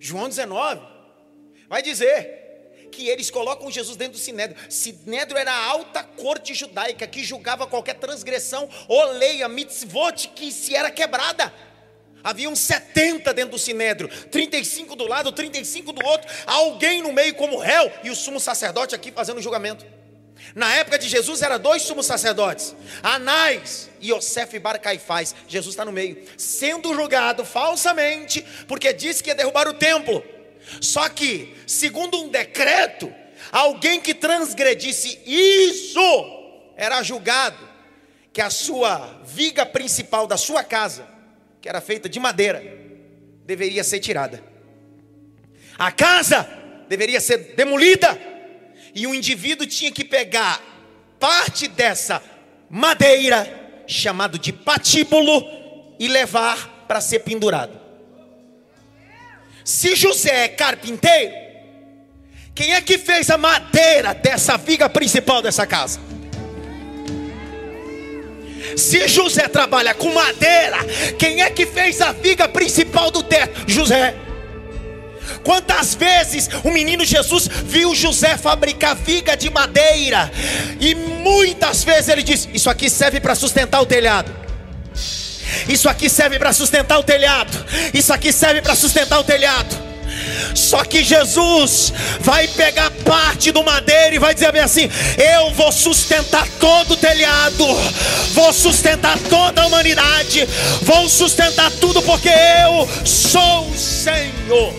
João 0.00 0.28
19 0.28 0.80
vai 1.68 1.82
dizer 1.82 2.41
que 2.92 3.08
eles 3.08 3.30
colocam 3.30 3.70
Jesus 3.70 3.96
dentro 3.96 4.12
do 4.12 4.18
sinédrio. 4.18 4.60
Sinédrio 4.70 5.38
era 5.38 5.50
a 5.50 5.66
alta 5.66 6.04
corte 6.04 6.54
judaica 6.54 7.06
que 7.06 7.24
julgava 7.24 7.66
qualquer 7.66 7.94
transgressão 7.94 8.68
ou 8.86 9.12
lei, 9.12 9.46
mitzvot 9.48 10.28
que 10.36 10.52
se 10.52 10.76
era 10.76 10.90
quebrada. 10.90 11.52
Havia 12.22 12.48
uns 12.48 12.60
70 12.60 13.34
dentro 13.34 13.52
do 13.52 13.58
sinédrio, 13.58 14.08
35 14.28 14.94
do 14.94 15.08
lado, 15.08 15.32
35 15.32 15.92
do 15.92 16.06
outro, 16.06 16.30
alguém 16.46 17.02
no 17.02 17.12
meio 17.12 17.34
como 17.34 17.58
réu 17.58 17.90
e 18.04 18.10
o 18.10 18.14
sumo 18.14 18.38
sacerdote 18.38 18.94
aqui 18.94 19.10
fazendo 19.10 19.38
o 19.38 19.42
julgamento. 19.42 19.84
Na 20.54 20.74
época 20.74 20.98
de 20.98 21.08
Jesus 21.08 21.40
eram 21.40 21.58
dois 21.58 21.82
sumos 21.82 22.06
sacerdotes, 22.06 22.74
Anás 23.02 23.90
e 24.00 24.12
Yosef 24.12 24.58
Bar 24.58 24.78
Caifás. 24.80 25.34
Jesus 25.48 25.72
está 25.72 25.84
no 25.84 25.92
meio, 25.92 26.24
sendo 26.36 26.94
julgado 26.94 27.44
falsamente, 27.44 28.44
porque 28.68 28.92
disse 28.92 29.22
que 29.22 29.30
ia 29.30 29.34
derrubar 29.34 29.66
o 29.68 29.74
templo. 29.74 30.22
Só 30.80 31.08
que, 31.08 31.54
segundo 31.66 32.22
um 32.22 32.28
decreto, 32.28 33.12
alguém 33.50 34.00
que 34.00 34.14
transgredisse 34.14 35.18
isso 35.26 36.00
era 36.76 37.02
julgado 37.02 37.68
que 38.32 38.40
a 38.40 38.48
sua 38.48 39.20
viga 39.26 39.66
principal 39.66 40.26
da 40.26 40.36
sua 40.36 40.64
casa, 40.64 41.06
que 41.60 41.68
era 41.68 41.80
feita 41.80 42.08
de 42.08 42.18
madeira, 42.18 42.62
deveria 43.44 43.84
ser 43.84 44.00
tirada. 44.00 44.42
A 45.78 45.92
casa 45.92 46.48
deveria 46.88 47.20
ser 47.20 47.54
demolida 47.54 48.18
e 48.94 49.06
o 49.06 49.14
indivíduo 49.14 49.66
tinha 49.66 49.90
que 49.92 50.04
pegar 50.04 50.62
parte 51.18 51.68
dessa 51.68 52.22
madeira, 52.68 53.84
chamado 53.86 54.38
de 54.38 54.52
patíbulo, 54.52 55.44
e 55.98 56.08
levar 56.08 56.86
para 56.88 57.00
ser 57.00 57.20
pendurado. 57.20 57.81
Se 59.64 59.94
José 59.94 60.44
é 60.44 60.48
carpinteiro, 60.48 61.32
quem 62.54 62.74
é 62.74 62.80
que 62.80 62.98
fez 62.98 63.30
a 63.30 63.38
madeira 63.38 64.14
dessa 64.14 64.56
viga 64.56 64.88
principal 64.88 65.40
dessa 65.40 65.66
casa? 65.66 66.00
Se 68.76 69.06
José 69.08 69.48
trabalha 69.48 69.94
com 69.94 70.12
madeira, 70.12 70.78
quem 71.18 71.42
é 71.42 71.50
que 71.50 71.66
fez 71.66 72.00
a 72.00 72.12
viga 72.12 72.48
principal 72.48 73.10
do 73.10 73.22
teto? 73.22 73.64
José. 73.66 74.14
Quantas 75.44 75.94
vezes 75.94 76.48
o 76.62 76.70
menino 76.70 77.04
Jesus 77.04 77.48
viu 77.48 77.94
José 77.94 78.36
fabricar 78.36 78.94
viga 78.94 79.36
de 79.36 79.50
madeira, 79.50 80.30
e 80.80 80.94
muitas 80.94 81.82
vezes 81.84 82.08
ele 82.08 82.22
disse: 82.22 82.48
Isso 82.52 82.70
aqui 82.70 82.88
serve 82.88 83.20
para 83.20 83.34
sustentar 83.34 83.80
o 83.80 83.86
telhado. 83.86 84.32
Isso 85.68 85.88
aqui 85.88 86.08
serve 86.08 86.38
para 86.38 86.52
sustentar 86.52 86.98
o 86.98 87.02
telhado. 87.02 87.64
Isso 87.92 88.12
aqui 88.12 88.32
serve 88.32 88.62
para 88.62 88.74
sustentar 88.74 89.18
o 89.20 89.24
telhado. 89.24 89.92
Só 90.54 90.84
que 90.84 91.02
Jesus 91.02 91.92
vai 92.20 92.46
pegar 92.48 92.90
parte 93.04 93.50
do 93.50 93.62
madeiro 93.62 94.16
e 94.16 94.18
vai 94.18 94.34
dizer 94.34 94.52
bem 94.52 94.62
assim: 94.62 94.88
Eu 95.18 95.52
vou 95.52 95.72
sustentar 95.72 96.46
todo 96.60 96.92
o 96.92 96.96
telhado, 96.96 97.64
vou 98.32 98.52
sustentar 98.52 99.18
toda 99.30 99.62
a 99.62 99.66
humanidade, 99.66 100.46
vou 100.82 101.08
sustentar 101.08 101.70
tudo, 101.72 102.02
porque 102.02 102.28
eu 102.28 102.88
sou 103.06 103.68
o 103.68 103.76
Senhor. 103.76 104.74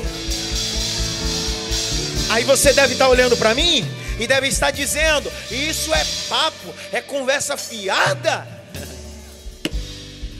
Aí 2.29 2.43
você 2.43 2.73
deve 2.73 2.93
estar 2.93 3.07
olhando 3.09 3.37
para 3.37 3.53
mim 3.53 3.85
e 4.19 4.27
deve 4.27 4.47
estar 4.47 4.71
dizendo: 4.71 5.31
Isso 5.49 5.93
é 5.93 6.05
papo, 6.29 6.73
é 6.91 7.01
conversa 7.01 7.57
fiada. 7.57 8.62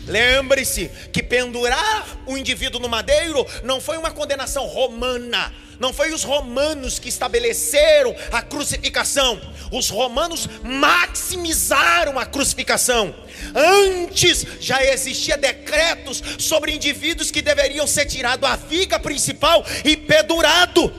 Lembre-se 0.08 0.90
que 1.12 1.24
pendurar 1.24 2.06
o 2.26 2.38
indivíduo 2.38 2.80
no 2.80 2.90
madeiro 2.90 3.46
não 3.64 3.80
foi 3.80 3.98
uma 3.98 4.12
condenação 4.12 4.66
romana. 4.66 5.54
Não 5.80 5.92
foi 5.92 6.14
os 6.14 6.24
romanos 6.24 7.00
que 7.00 7.10
estabeleceram 7.10 8.16
a 8.32 8.42
crucificação. 8.42 9.42
Os 9.72 9.90
romanos 9.90 10.48
maximizaram 10.64 12.20
a 12.20 12.26
crucificação. 12.26 13.16
Antes 13.56 14.46
já 14.60 14.84
existia 14.84 15.38
decretos 15.38 16.22
sobre 16.38 16.74
indivíduos 16.74 17.32
que 17.32 17.42
deveriam 17.42 17.88
ser 17.88 18.06
tirados 18.06 18.48
a 18.48 18.56
viga 18.56 19.00
principal 19.00 19.66
e 19.84 19.98
pendurado. 19.98 20.94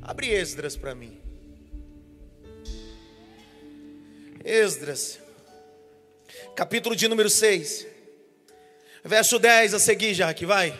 Abre 0.00 0.30
Esdras 0.30 0.76
para 0.76 0.94
mim. 0.94 1.20
Esdras 4.44 5.18
capítulo 6.56 6.96
de 6.96 7.06
número 7.06 7.28
6, 7.28 7.86
verso 9.04 9.38
10 9.38 9.74
a 9.74 9.78
seguir, 9.78 10.14
já 10.14 10.32
que 10.32 10.46
vai. 10.46 10.72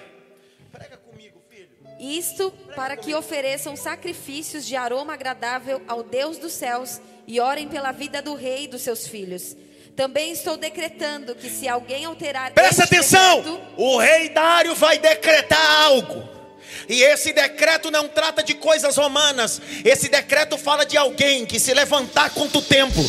Prega 0.73 0.97
comigo, 0.97 1.39
filho. 1.51 1.69
Isto 2.01 2.51
para 2.75 2.97
que 2.97 3.15
ofereçam 3.15 3.77
sacrifícios 3.77 4.65
de 4.67 4.75
aroma 4.75 5.13
agradável 5.13 5.83
ao 5.87 6.03
Deus 6.03 6.39
dos 6.39 6.55
céus 6.55 6.99
e 7.27 7.39
orem 7.39 7.69
pela 7.69 7.93
vida 7.93 8.23
do 8.23 8.35
rei 8.35 8.65
e 8.65 8.69
dos 8.69 8.81
seus 8.81 9.07
filhos. 9.07 9.55
Também 9.95 10.33
estou 10.33 10.57
decretando 10.57 11.35
que 11.35 11.51
se 11.51 11.69
alguém 11.69 12.07
alterar. 12.07 12.53
Presta 12.53 12.85
atenção! 12.85 13.43
Decreto, 13.43 13.61
o 13.77 13.99
rei 13.99 14.31
Dário 14.31 14.75
vai 14.75 14.99
decretar 14.99 15.83
algo. 15.83 16.27
E 16.89 17.03
esse 17.03 17.35
decreto 17.35 17.91
não 17.91 18.09
trata 18.09 18.43
de 18.43 18.55
coisas 18.55 18.97
romanas. 18.97 19.61
Esse 19.85 20.09
decreto 20.09 20.57
fala 20.57 20.87
de 20.87 20.97
alguém 20.97 21.45
que 21.45 21.61
se 21.61 21.75
levantar 21.75 22.31
contra 22.31 22.59
o 22.59 22.63
templo 22.63 23.05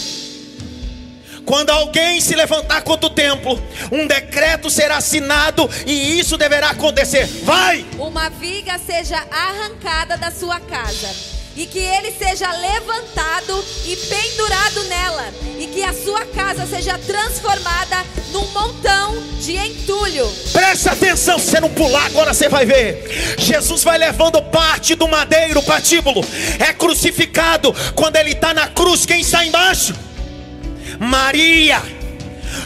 quando 1.48 1.70
alguém 1.70 2.20
se 2.20 2.36
levantar 2.36 2.82
contra 2.82 3.08
o 3.08 3.10
templo, 3.10 3.58
um 3.90 4.06
decreto 4.06 4.70
será 4.70 4.98
assinado 4.98 5.68
e 5.86 6.20
isso 6.20 6.38
deverá 6.38 6.72
acontecer. 6.72 7.26
Vai! 7.44 7.86
Uma 7.98 8.30
viga 8.30 8.78
seja 8.78 9.16
arrancada 9.32 10.18
da 10.18 10.30
sua 10.30 10.60
casa 10.60 11.08
e 11.56 11.66
que 11.66 11.80
ele 11.80 12.12
seja 12.12 12.52
levantado 12.52 13.66
e 13.86 13.96
pendurado 13.96 14.84
nela, 14.84 15.34
e 15.58 15.68
que 15.68 15.84
a 15.84 15.92
sua 15.92 16.24
casa 16.26 16.68
seja 16.68 17.00
transformada 17.00 18.06
num 18.32 18.46
montão 18.48 19.18
de 19.40 19.56
entulho. 19.56 20.28
Presta 20.52 20.92
atenção, 20.92 21.40
se 21.40 21.46
você 21.46 21.60
não 21.62 21.70
pular 21.70 22.06
agora 22.06 22.34
você 22.34 22.48
vai 22.50 22.66
ver. 22.66 23.36
Jesus 23.40 23.84
vai 23.84 23.98
levando 23.98 24.40
parte 24.44 24.96
do 24.96 25.08
madeiro, 25.08 25.64
patíbulo, 25.64 26.22
é 26.60 26.74
crucificado. 26.74 27.74
Quando 27.96 28.18
ele 28.18 28.34
está 28.34 28.54
na 28.54 28.68
cruz, 28.68 29.06
quem 29.06 29.22
está 29.22 29.44
embaixo? 29.44 30.07
Maria. 31.00 31.82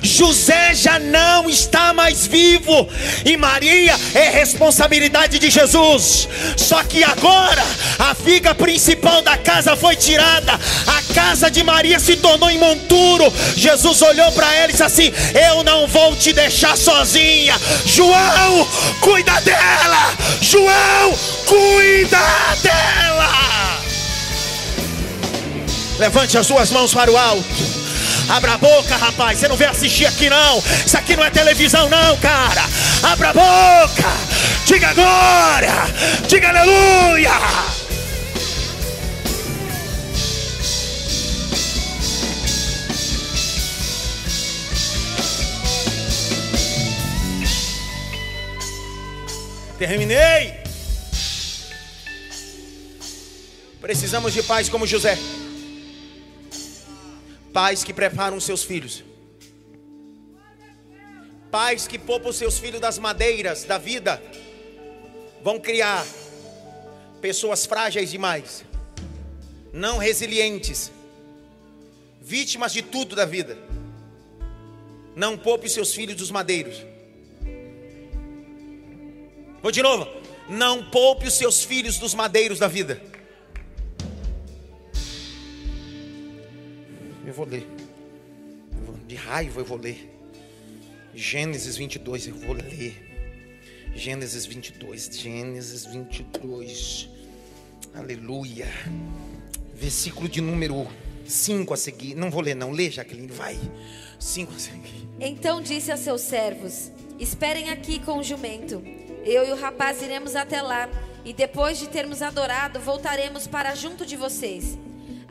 José 0.02 0.74
já 0.74 0.98
não 1.00 1.50
está 1.50 1.94
mais 1.94 2.26
vivo 2.26 2.88
e 3.24 3.38
Maria 3.38 3.96
é 4.14 4.30
responsabilidade 4.30 5.38
de 5.38 5.50
Jesus. 5.50 6.28
Só 6.58 6.84
que 6.84 7.04
agora 7.04 7.64
a 8.00 8.16
figa 8.16 8.56
principal 8.56 9.22
da 9.22 9.38
casa 9.38 9.76
foi 9.76 9.96
tirada, 9.96 10.60
a 10.88 11.14
casa 11.14 11.52
de 11.52 11.64
Maria 11.64 12.00
se 12.00 12.16
tornou 12.16 12.50
em 12.50 12.58
monturo. 12.58 13.32
Jesus 13.56 14.02
olhou 14.02 14.32
para 14.32 14.54
ela 14.56 14.70
e 14.70 14.72
disse 14.72 14.84
assim: 14.84 15.14
Eu 15.50 15.64
não 15.64 15.88
vou 15.88 16.16
te 16.16 16.34
deixar 16.34 16.76
sozinha. 16.76 17.56
João, 17.86 18.68
cuida 19.00 19.40
dela. 19.42 20.18
João, 20.42 21.14
cuida 21.46 22.18
dela. 22.64 23.82
Levante 26.00 26.38
as 26.38 26.48
suas 26.48 26.72
mãos 26.72 26.94
para 26.94 27.12
o 27.12 27.18
alto. 27.18 27.81
Abra 28.30 28.54
a 28.54 28.58
boca, 28.58 28.96
rapaz. 28.96 29.40
Você 29.40 29.48
não 29.48 29.58
vem 29.58 29.68
assistir 29.68 30.06
aqui, 30.06 30.30
não. 30.30 30.64
Isso 30.86 30.98
aqui 30.98 31.16
não 31.16 31.24
é 31.24 31.30
televisão, 31.30 31.90
não, 31.90 32.18
cara. 32.18 32.64
Abra 33.04 33.30
a 33.30 33.34
boca. 33.34 34.10
Diga 34.66 34.94
glória. 34.94 35.74
Diga 36.28 36.50
aleluia. 36.50 37.32
Terminei. 49.78 50.62
Precisamos 53.82 54.32
de 54.32 54.44
paz 54.44 54.70
como 54.70 54.86
José. 54.86 55.18
Pais 57.54 57.84
que 57.84 57.94
preparam 57.94 58.40
seus 58.40 58.64
filhos. 58.64 59.04
Pais 61.50 61.88
que 61.88 62.00
poupam 62.00 62.32
seus 62.32 62.58
filhos 62.58 62.80
das 62.80 62.98
madeiras 62.98 63.66
da 63.66 63.78
vida. 63.78 64.22
Vão 65.44 65.60
criar 65.60 66.06
pessoas 67.20 67.66
frágeis 67.66 68.10
demais, 68.10 68.64
não 69.74 69.98
resilientes, 69.98 70.92
vítimas 72.22 72.72
de 72.72 72.82
tudo 72.82 73.16
da 73.16 73.26
vida. 73.26 73.58
Não 75.16 75.38
poupe 75.38 75.68
seus 75.68 75.94
filhos 75.94 76.16
dos 76.16 76.32
madeiros. 76.32 76.86
Vou 79.62 79.72
de 79.72 79.82
novo. 79.82 80.08
Não 80.50 80.90
poupe 80.90 81.28
os 81.28 81.34
seus 81.34 81.64
filhos 81.64 81.98
dos 81.98 82.14
madeiros 82.14 82.60
da 82.60 82.68
vida. 82.68 83.02
Eu 87.32 87.36
vou 87.36 87.46
ler. 87.46 87.66
De 89.08 89.16
raiva 89.16 89.62
eu 89.62 89.64
vou 89.64 89.78
ler. 89.78 90.14
Gênesis 91.16 91.78
22, 91.78 92.28
eu 92.28 92.36
vou 92.36 92.54
ler. 92.54 92.94
Gênesis 93.96 94.46
22, 94.46 95.10
Gênesis 95.14 95.86
22. 95.86 97.08
Aleluia. 97.96 98.68
Versículo 99.74 100.28
de 100.28 100.42
número 100.42 100.86
5 101.26 101.74
a 101.74 101.78
seguir. 101.78 102.16
Não 102.16 102.30
vou 102.30 102.42
ler, 102.42 102.54
não. 102.54 102.70
Lê, 102.70 102.92
Jaqueline, 102.92 103.32
vai. 103.32 103.58
5 104.20 104.54
a 104.54 104.60
seguir. 104.60 105.08
Então 105.18 105.62
disse 105.62 105.90
a 105.90 105.96
seus 105.96 106.20
servos: 106.20 106.92
Esperem 107.18 107.70
aqui 107.70 108.02
com 108.02 108.18
o 108.18 108.24
jumento. 108.24 108.84
Eu 109.24 109.48
e 109.48 109.52
o 109.54 109.56
rapaz 109.56 110.02
iremos 110.02 110.36
até 110.36 110.62
lá, 110.62 110.90
e 111.24 111.32
depois 111.32 111.80
de 111.80 111.88
termos 111.88 112.22
adorado, 112.22 112.82
voltaremos 112.82 113.48
para 113.48 113.74
junto 113.74 114.06
de 114.06 114.18
vocês. 114.18 114.78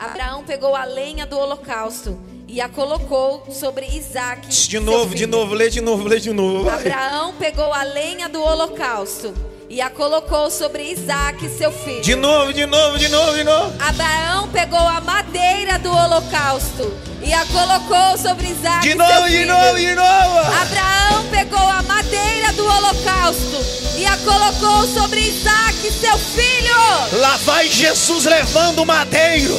Abraão 0.01 0.43
pegou 0.43 0.74
a 0.74 0.85
lenha 0.85 1.27
do 1.27 1.39
holocausto 1.39 2.18
e 2.48 2.59
a 2.59 2.70
colocou 2.70 3.44
sobre 3.51 3.85
Isaac. 3.85 4.48
De 4.48 4.81
novo, 4.81 5.10
de 5.10 5.24
filho. 5.24 5.31
novo, 5.31 5.52
lê 5.52 5.68
de 5.68 5.82
novo, 5.82 6.09
lê 6.09 6.18
de 6.18 6.32
novo. 6.32 6.64
vai. 6.64 6.78
Abraão 6.78 7.35
pegou 7.35 7.70
a 7.70 7.82
lenha 7.82 8.27
do 8.27 8.43
holocausto 8.43 9.35
e 9.71 9.81
a 9.81 9.89
colocou 9.89 10.51
sobre 10.51 10.83
Isaac, 10.91 11.49
seu 11.57 11.71
filho. 11.71 12.03
De 12.03 12.17
novo, 12.17 12.53
de 12.53 12.67
novo, 12.67 12.99
de 12.99 13.09
novo, 13.09 13.37
de 13.37 13.45
novo. 13.45 13.73
Abraão 13.79 14.49
pegou 14.49 14.81
a 14.81 15.01
madeira 15.01 15.79
do 15.79 15.93
holocausto 15.93 16.93
e 17.23 17.33
a 17.33 17.47
colocou 17.47 18.19
sobre 18.19 18.49
Isaac, 18.49 18.83
De 18.83 18.89
seu 18.89 18.99
novo, 18.99 19.29
de 19.29 19.37
filho. 19.39 19.47
novo, 19.47 19.79
de 19.79 19.95
novo. 19.95 20.39
Abraão 20.61 21.25
pegou 21.31 21.69
a 21.69 21.83
madeira 21.83 22.53
do 22.55 22.67
holocausto 22.67 23.65
e 23.97 24.05
a 24.05 24.17
colocou 24.17 24.89
sobre 24.89 25.21
Isaac, 25.21 25.77
seu 25.93 26.19
filho. 26.19 27.21
Lá 27.21 27.37
vai 27.45 27.69
Jesus 27.69 28.25
levando 28.25 28.81
o 28.83 28.87
madeiro, 28.87 29.57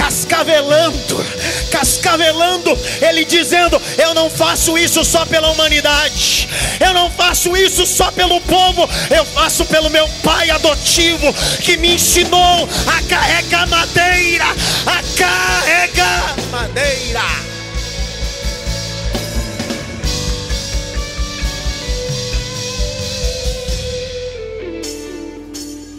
cascavelando, 0.00 1.22
cascavelando, 1.70 2.78
ele 3.02 3.22
dizendo: 3.26 3.80
Eu 3.98 4.14
não 4.14 4.30
faço 4.30 4.78
isso 4.78 5.04
só 5.04 5.26
pela 5.26 5.50
humanidade, 5.50 6.48
eu 6.80 6.94
não 6.94 7.10
faço 7.10 7.54
isso 7.54 7.84
só 7.84 8.10
pelo 8.10 8.40
povo, 8.40 8.88
eu 9.14 9.26
faço 9.26 9.66
pelo 9.66 9.90
meu 9.90 10.08
pai 10.24 10.48
adotivo 10.50 11.32
que 11.60 11.76
me 11.76 11.94
ensinou 11.94 12.66
a 12.86 13.02
carregar 13.08 13.68
madeira, 13.68 14.46
a 14.86 15.18
carregar 15.18 16.34
madeira. 16.50 17.20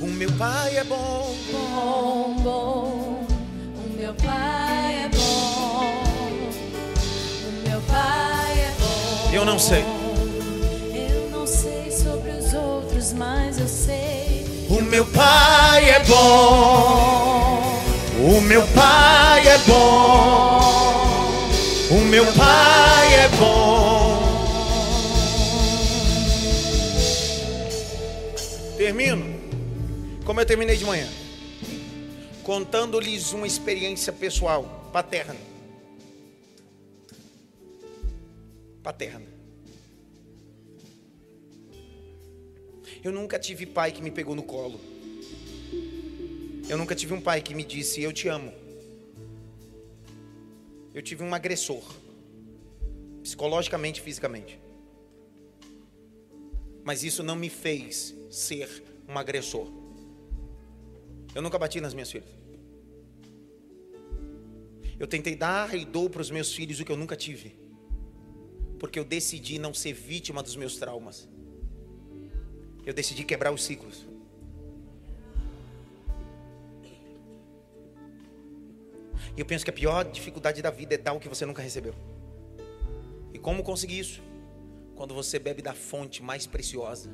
O 0.01 0.07
meu 0.07 0.31
pai 0.31 0.77
é 0.77 0.83
bom. 0.83 1.35
bom, 1.51 2.35
bom. 2.43 2.90
Eu 9.41 9.45
não 9.45 9.57
sei. 9.57 9.83
Eu 10.93 11.29
não 11.31 11.47
sei 11.47 11.89
sobre 11.89 12.31
os 12.31 12.53
outros, 12.53 13.13
mas 13.13 13.57
eu 13.57 13.67
sei. 13.67 14.67
O 14.69 14.81
meu 14.81 15.05
pai 15.05 15.89
é 15.89 16.03
bom. 16.03 17.81
O 18.19 18.41
meu 18.41 18.61
pai 18.67 19.47
é 19.47 19.57
bom. 19.59 20.59
O 21.89 22.05
meu 22.09 22.25
pai 22.33 23.15
é 23.15 23.27
bom. 23.29 24.21
Termino. 28.77 29.25
Como 30.25 30.39
eu 30.41 30.45
terminei 30.45 30.75
de 30.75 30.85
manhã. 30.85 31.07
Contando-lhes 32.51 33.31
uma 33.31 33.47
experiência 33.47 34.11
pessoal, 34.11 34.89
paterna. 34.91 35.39
Paterna. 38.83 39.25
Eu 43.01 43.13
nunca 43.13 43.39
tive 43.39 43.65
pai 43.65 43.93
que 43.93 44.01
me 44.01 44.11
pegou 44.11 44.35
no 44.35 44.43
colo. 44.43 44.81
Eu 46.67 46.77
nunca 46.77 46.93
tive 46.93 47.13
um 47.13 47.21
pai 47.21 47.41
que 47.41 47.55
me 47.55 47.63
disse 47.63 48.01
eu 48.01 48.11
te 48.11 48.27
amo. 48.27 48.51
Eu 50.93 51.01
tive 51.01 51.23
um 51.23 51.33
agressor, 51.33 51.81
psicologicamente 53.23 54.01
e 54.01 54.03
fisicamente. 54.03 54.59
Mas 56.83 57.01
isso 57.01 57.23
não 57.23 57.37
me 57.37 57.49
fez 57.49 58.13
ser 58.29 58.83
um 59.07 59.17
agressor. 59.17 59.71
Eu 61.33 61.41
nunca 61.41 61.57
bati 61.57 61.79
nas 61.79 61.93
minhas 61.93 62.11
filhas. 62.11 62.40
Eu 65.01 65.07
tentei 65.07 65.35
dar 65.35 65.73
e 65.73 65.83
dou 65.83 66.07
para 66.07 66.21
os 66.21 66.29
meus 66.29 66.53
filhos 66.53 66.79
o 66.79 66.85
que 66.85 66.91
eu 66.91 66.95
nunca 66.95 67.15
tive. 67.15 67.55
Porque 68.77 68.99
eu 68.99 69.03
decidi 69.03 69.57
não 69.57 69.73
ser 69.73 69.93
vítima 69.93 70.43
dos 70.43 70.55
meus 70.55 70.77
traumas. 70.77 71.27
Eu 72.85 72.93
decidi 72.93 73.23
quebrar 73.23 73.51
os 73.51 73.63
ciclos. 73.63 74.05
E 79.35 79.39
eu 79.39 79.45
penso 79.45 79.65
que 79.65 79.71
a 79.71 79.73
pior 79.73 80.03
dificuldade 80.03 80.61
da 80.61 80.69
vida 80.69 80.93
é 80.93 80.99
dar 80.99 81.13
o 81.13 81.19
que 81.19 81.27
você 81.27 81.47
nunca 81.47 81.63
recebeu. 81.63 81.95
E 83.33 83.39
como 83.39 83.63
conseguir 83.63 83.97
isso? 83.97 84.21
Quando 84.93 85.15
você 85.15 85.39
bebe 85.39 85.63
da 85.63 85.73
fonte 85.73 86.21
mais 86.21 86.45
preciosa, 86.45 87.09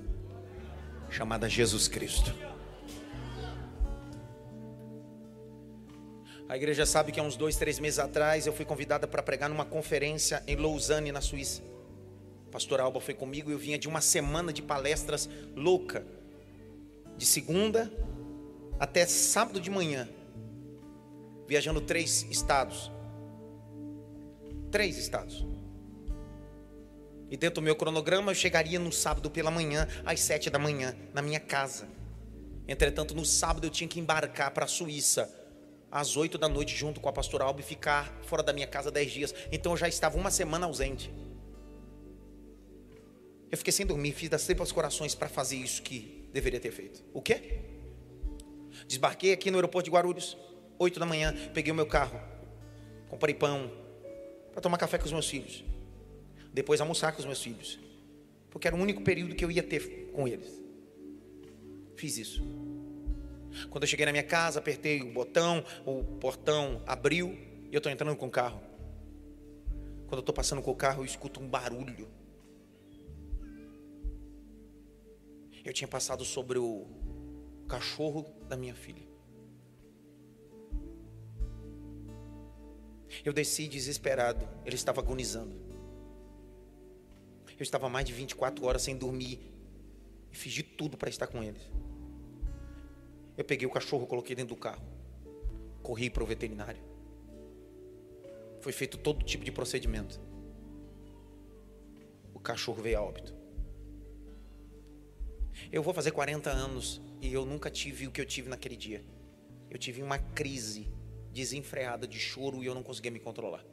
chamada 1.09 1.47
Jesus 1.47 1.87
Cristo. 1.87 2.35
A 6.49 6.55
igreja 6.55 6.85
sabe 6.85 7.11
que 7.11 7.19
há 7.19 7.23
uns 7.23 7.35
dois, 7.35 7.57
três 7.57 7.77
meses 7.77 7.99
atrás 7.99 8.47
eu 8.47 8.53
fui 8.53 8.63
convidada 8.63 9.05
para 9.05 9.21
pregar 9.21 9.49
numa 9.49 9.65
conferência 9.65 10.41
em 10.47 10.55
Lausanne, 10.55 11.11
na 11.11 11.19
Suíça. 11.19 11.61
Pastor 12.49 12.79
Alba 12.79 13.01
foi 13.01 13.13
comigo 13.13 13.49
e 13.49 13.53
eu 13.53 13.59
vinha 13.59 13.77
de 13.77 13.87
uma 13.87 13.99
semana 13.99 14.53
de 14.53 14.61
palestras 14.61 15.29
louca. 15.53 16.05
De 17.17 17.25
segunda 17.25 17.91
até 18.79 19.05
sábado 19.05 19.59
de 19.59 19.69
manhã. 19.69 20.07
Viajando 21.45 21.81
três 21.81 22.25
estados. 22.29 22.89
Três 24.71 24.97
estados. 24.97 25.45
E 27.29 27.35
dentro 27.35 27.55
do 27.55 27.61
meu 27.61 27.75
cronograma 27.75 28.31
eu 28.31 28.35
chegaria 28.35 28.79
no 28.79 28.91
sábado 28.91 29.29
pela 29.29 29.51
manhã, 29.51 29.85
às 30.05 30.21
sete 30.21 30.49
da 30.49 30.57
manhã, 30.57 30.95
na 31.13 31.21
minha 31.21 31.41
casa. 31.41 31.89
Entretanto, 32.65 33.13
no 33.13 33.25
sábado 33.25 33.67
eu 33.67 33.69
tinha 33.69 33.87
que 33.87 33.99
embarcar 33.99 34.51
para 34.51 34.63
a 34.63 34.67
Suíça 34.67 35.29
às 35.91 36.17
oito 36.17 36.37
da 36.37 36.47
noite 36.47 36.75
junto 36.75 36.99
com 36.99 37.09
a 37.09 37.13
pastora 37.13 37.43
Alba 37.43 37.61
e 37.61 37.63
ficar 37.63 38.19
fora 38.23 38.43
da 38.43 38.53
minha 38.53 38.67
casa 38.67 38.91
dez 38.91 39.11
dias. 39.11 39.33
Então 39.51 39.73
eu 39.73 39.77
já 39.77 39.87
estava 39.87 40.17
uma 40.17 40.31
semana 40.31 40.65
ausente. 40.65 41.11
Eu 43.49 43.57
fiquei 43.57 43.71
sem 43.71 43.85
dormir, 43.85 44.11
fiz 44.11 44.29
das 44.29 44.45
tripas 44.45 44.71
corações 44.71 45.15
para 45.15 45.29
fazer 45.29 45.55
isso 45.55 45.81
que 45.81 46.29
deveria 46.33 46.59
ter 46.59 46.71
feito. 46.71 47.03
O 47.13 47.21
quê? 47.21 47.61
Desbarquei 48.87 49.31
aqui 49.31 49.49
no 49.49 49.57
aeroporto 49.57 49.85
de 49.85 49.95
Guarulhos, 49.95 50.37
8 50.77 50.99
da 50.99 51.05
manhã, 51.05 51.33
peguei 51.53 51.71
o 51.71 51.75
meu 51.75 51.85
carro, 51.85 52.19
comprei 53.09 53.33
pão 53.33 53.71
para 54.51 54.61
tomar 54.61 54.77
café 54.77 54.97
com 54.97 55.05
os 55.05 55.11
meus 55.11 55.29
filhos. 55.29 55.63
Depois 56.53 56.81
almoçar 56.81 57.11
com 57.13 57.19
os 57.19 57.25
meus 57.25 57.41
filhos. 57.41 57.79
Porque 58.49 58.67
era 58.67 58.75
o 58.75 58.79
único 58.79 59.01
período 59.01 59.35
que 59.35 59.45
eu 59.45 59.51
ia 59.51 59.63
ter 59.63 60.11
com 60.13 60.27
eles. 60.27 60.61
Fiz 61.95 62.17
isso. 62.17 62.43
Quando 63.69 63.83
eu 63.83 63.87
cheguei 63.87 64.05
na 64.05 64.11
minha 64.11 64.23
casa, 64.23 64.59
apertei 64.59 65.01
o 65.01 65.11
botão, 65.11 65.63
o 65.85 66.03
portão 66.19 66.81
abriu 66.85 67.33
e 67.69 67.73
eu 67.73 67.77
estou 67.77 67.91
entrando 67.91 68.15
com 68.15 68.27
o 68.27 68.31
carro. 68.31 68.61
Quando 70.07 70.19
eu 70.19 70.19
estou 70.19 70.33
passando 70.33 70.61
com 70.61 70.71
o 70.71 70.75
carro, 70.75 71.01
eu 71.01 71.05
escuto 71.05 71.39
um 71.39 71.47
barulho. 71.47 72.07
Eu 75.65 75.73
tinha 75.73 75.87
passado 75.87 76.23
sobre 76.23 76.57
o 76.57 76.87
cachorro 77.67 78.25
da 78.47 78.55
minha 78.55 78.73
filha. 78.73 79.05
Eu 83.25 83.33
desci 83.33 83.67
desesperado, 83.67 84.47
ele 84.65 84.75
estava 84.75 85.01
agonizando. 85.01 85.55
Eu 87.57 87.63
estava 87.63 87.89
mais 87.89 88.05
de 88.05 88.13
24 88.13 88.65
horas 88.65 88.83
sem 88.83 88.95
dormir 88.95 89.39
e 90.31 90.35
fiz 90.35 90.53
de 90.53 90.63
tudo 90.63 90.95
para 90.95 91.09
estar 91.09 91.27
com 91.27 91.43
eles. 91.43 91.61
Eu 93.37 93.45
peguei 93.45 93.67
o 93.67 93.69
cachorro, 93.69 94.07
coloquei 94.07 94.35
dentro 94.35 94.55
do 94.55 94.59
carro, 94.59 94.83
corri 95.83 96.09
para 96.09 96.23
o 96.23 96.25
veterinário. 96.25 96.81
Foi 98.59 98.73
feito 98.73 98.97
todo 98.97 99.23
tipo 99.23 99.45
de 99.45 99.51
procedimento. 99.51 100.19
O 102.33 102.39
cachorro 102.39 102.81
veio 102.81 102.97
a 102.97 103.01
óbito. 103.01 103.35
Eu 105.71 105.83
vou 105.83 105.93
fazer 105.93 106.11
40 106.11 106.49
anos 106.49 107.01
e 107.21 107.31
eu 107.31 107.45
nunca 107.45 107.69
tive 107.69 108.07
o 108.07 108.11
que 108.11 108.19
eu 108.19 108.25
tive 108.25 108.49
naquele 108.49 108.75
dia. 108.75 109.03
Eu 109.69 109.77
tive 109.77 110.01
uma 110.01 110.17
crise 110.17 110.87
desenfreada 111.31 112.07
de 112.07 112.19
choro 112.19 112.63
e 112.63 112.65
eu 112.65 112.73
não 112.73 112.83
conseguia 112.83 113.11
me 113.11 113.19
controlar. 113.19 113.63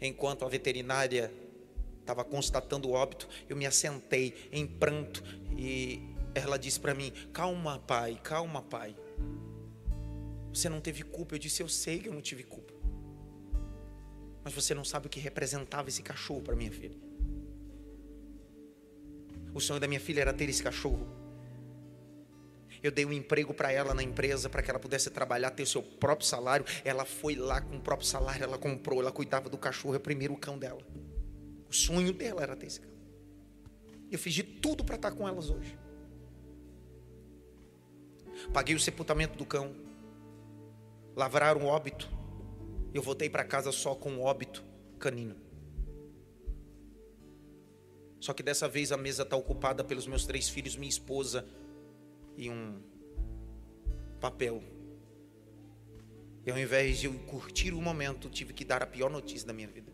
Enquanto 0.00 0.44
a 0.44 0.48
veterinária 0.48 1.32
estava 2.00 2.24
constatando 2.24 2.88
o 2.88 2.92
óbito, 2.92 3.28
eu 3.48 3.56
me 3.56 3.66
assentei 3.66 4.48
em 4.50 4.66
pranto 4.66 5.22
e 5.56 6.11
ela 6.34 6.58
disse 6.58 6.80
para 6.80 6.94
mim: 6.94 7.12
Calma, 7.32 7.78
pai, 7.78 8.18
calma, 8.22 8.62
pai. 8.62 8.96
Você 10.52 10.68
não 10.68 10.80
teve 10.80 11.02
culpa. 11.02 11.34
Eu 11.34 11.38
disse: 11.38 11.62
Eu 11.62 11.68
sei 11.68 11.98
que 11.98 12.08
eu 12.08 12.14
não 12.14 12.22
tive 12.22 12.42
culpa. 12.42 12.72
Mas 14.44 14.52
você 14.52 14.74
não 14.74 14.84
sabe 14.84 15.06
o 15.06 15.10
que 15.10 15.20
representava 15.20 15.88
esse 15.88 16.02
cachorro 16.02 16.42
para 16.42 16.56
minha 16.56 16.72
filha. 16.72 16.96
O 19.54 19.60
sonho 19.60 19.78
da 19.78 19.86
minha 19.86 20.00
filha 20.00 20.22
era 20.22 20.32
ter 20.32 20.48
esse 20.48 20.62
cachorro. 20.62 21.06
Eu 22.82 22.90
dei 22.90 23.04
um 23.04 23.12
emprego 23.12 23.54
para 23.54 23.70
ela 23.70 23.94
na 23.94 24.02
empresa 24.02 24.50
para 24.50 24.60
que 24.60 24.68
ela 24.68 24.80
pudesse 24.80 25.08
trabalhar, 25.10 25.50
ter 25.50 25.62
o 25.62 25.66
seu 25.66 25.82
próprio 25.82 26.26
salário. 26.26 26.66
Ela 26.84 27.04
foi 27.04 27.36
lá 27.36 27.60
com 27.60 27.76
o 27.76 27.80
próprio 27.80 28.08
salário, 28.08 28.42
ela 28.42 28.58
comprou, 28.58 29.00
ela 29.00 29.12
cuidava 29.12 29.48
do 29.48 29.56
cachorro, 29.56 29.94
é 29.94 29.98
o 29.98 30.00
primeiro 30.00 30.36
cão 30.36 30.58
dela. 30.58 30.82
O 31.68 31.72
sonho 31.72 32.12
dela 32.12 32.42
era 32.42 32.56
ter 32.56 32.66
esse 32.66 32.80
cão. 32.80 32.90
Eu 34.10 34.18
fiz 34.18 34.34
de 34.34 34.42
tudo 34.42 34.84
para 34.84 34.96
estar 34.96 35.12
com 35.12 35.28
elas 35.28 35.48
hoje. 35.48 35.78
Paguei 38.52 38.74
o 38.74 38.80
sepultamento 38.80 39.36
do 39.36 39.44
cão. 39.44 39.74
Lavraram 41.14 41.62
o 41.62 41.66
óbito. 41.66 42.08
Eu 42.94 43.02
voltei 43.02 43.28
para 43.28 43.44
casa 43.44 43.70
só 43.72 43.94
com 43.94 44.16
o 44.16 44.22
óbito 44.22 44.64
canino. 44.98 45.36
Só 48.20 48.32
que 48.32 48.42
dessa 48.42 48.68
vez 48.68 48.92
a 48.92 48.96
mesa 48.96 49.24
está 49.24 49.36
ocupada 49.36 49.82
pelos 49.82 50.06
meus 50.06 50.24
três 50.24 50.48
filhos, 50.48 50.76
minha 50.76 50.88
esposa 50.88 51.44
e 52.36 52.48
um 52.48 52.80
papel. 54.20 54.62
E 56.46 56.50
ao 56.50 56.58
invés 56.58 56.98
de 56.98 57.06
eu 57.06 57.14
curtir 57.26 57.72
o 57.72 57.82
momento, 57.82 58.30
tive 58.30 58.52
que 58.52 58.64
dar 58.64 58.82
a 58.82 58.86
pior 58.86 59.10
notícia 59.10 59.46
da 59.46 59.52
minha 59.52 59.66
vida. 59.68 59.92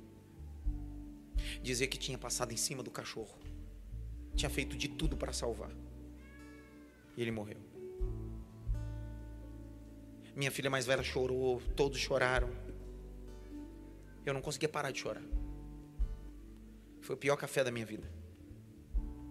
Dizer 1.63 1.87
que 1.87 1.97
tinha 1.97 2.19
passado 2.19 2.53
em 2.53 2.57
cima 2.57 2.83
do 2.83 2.91
cachorro. 2.91 3.39
Tinha 4.35 4.51
feito 4.51 4.77
de 4.77 4.89
tudo 4.89 5.17
para 5.17 5.33
salvar. 5.33 5.71
E 7.17 7.23
ele 7.23 7.31
morreu. 7.31 7.59
Minha 10.39 10.53
filha 10.53 10.71
mais 10.71 10.87
velha 10.87 11.03
chorou, 11.03 11.61
todos 11.75 11.99
choraram. 11.99 12.49
Eu 14.25 14.33
não 14.33 14.41
conseguia 14.41 14.69
parar 14.69 14.93
de 14.93 15.01
chorar. 15.01 15.25
Foi 17.01 17.17
o 17.17 17.19
pior 17.19 17.37
café 17.37 17.65
da 17.65 17.73
minha 17.73 17.85
vida. 17.85 18.09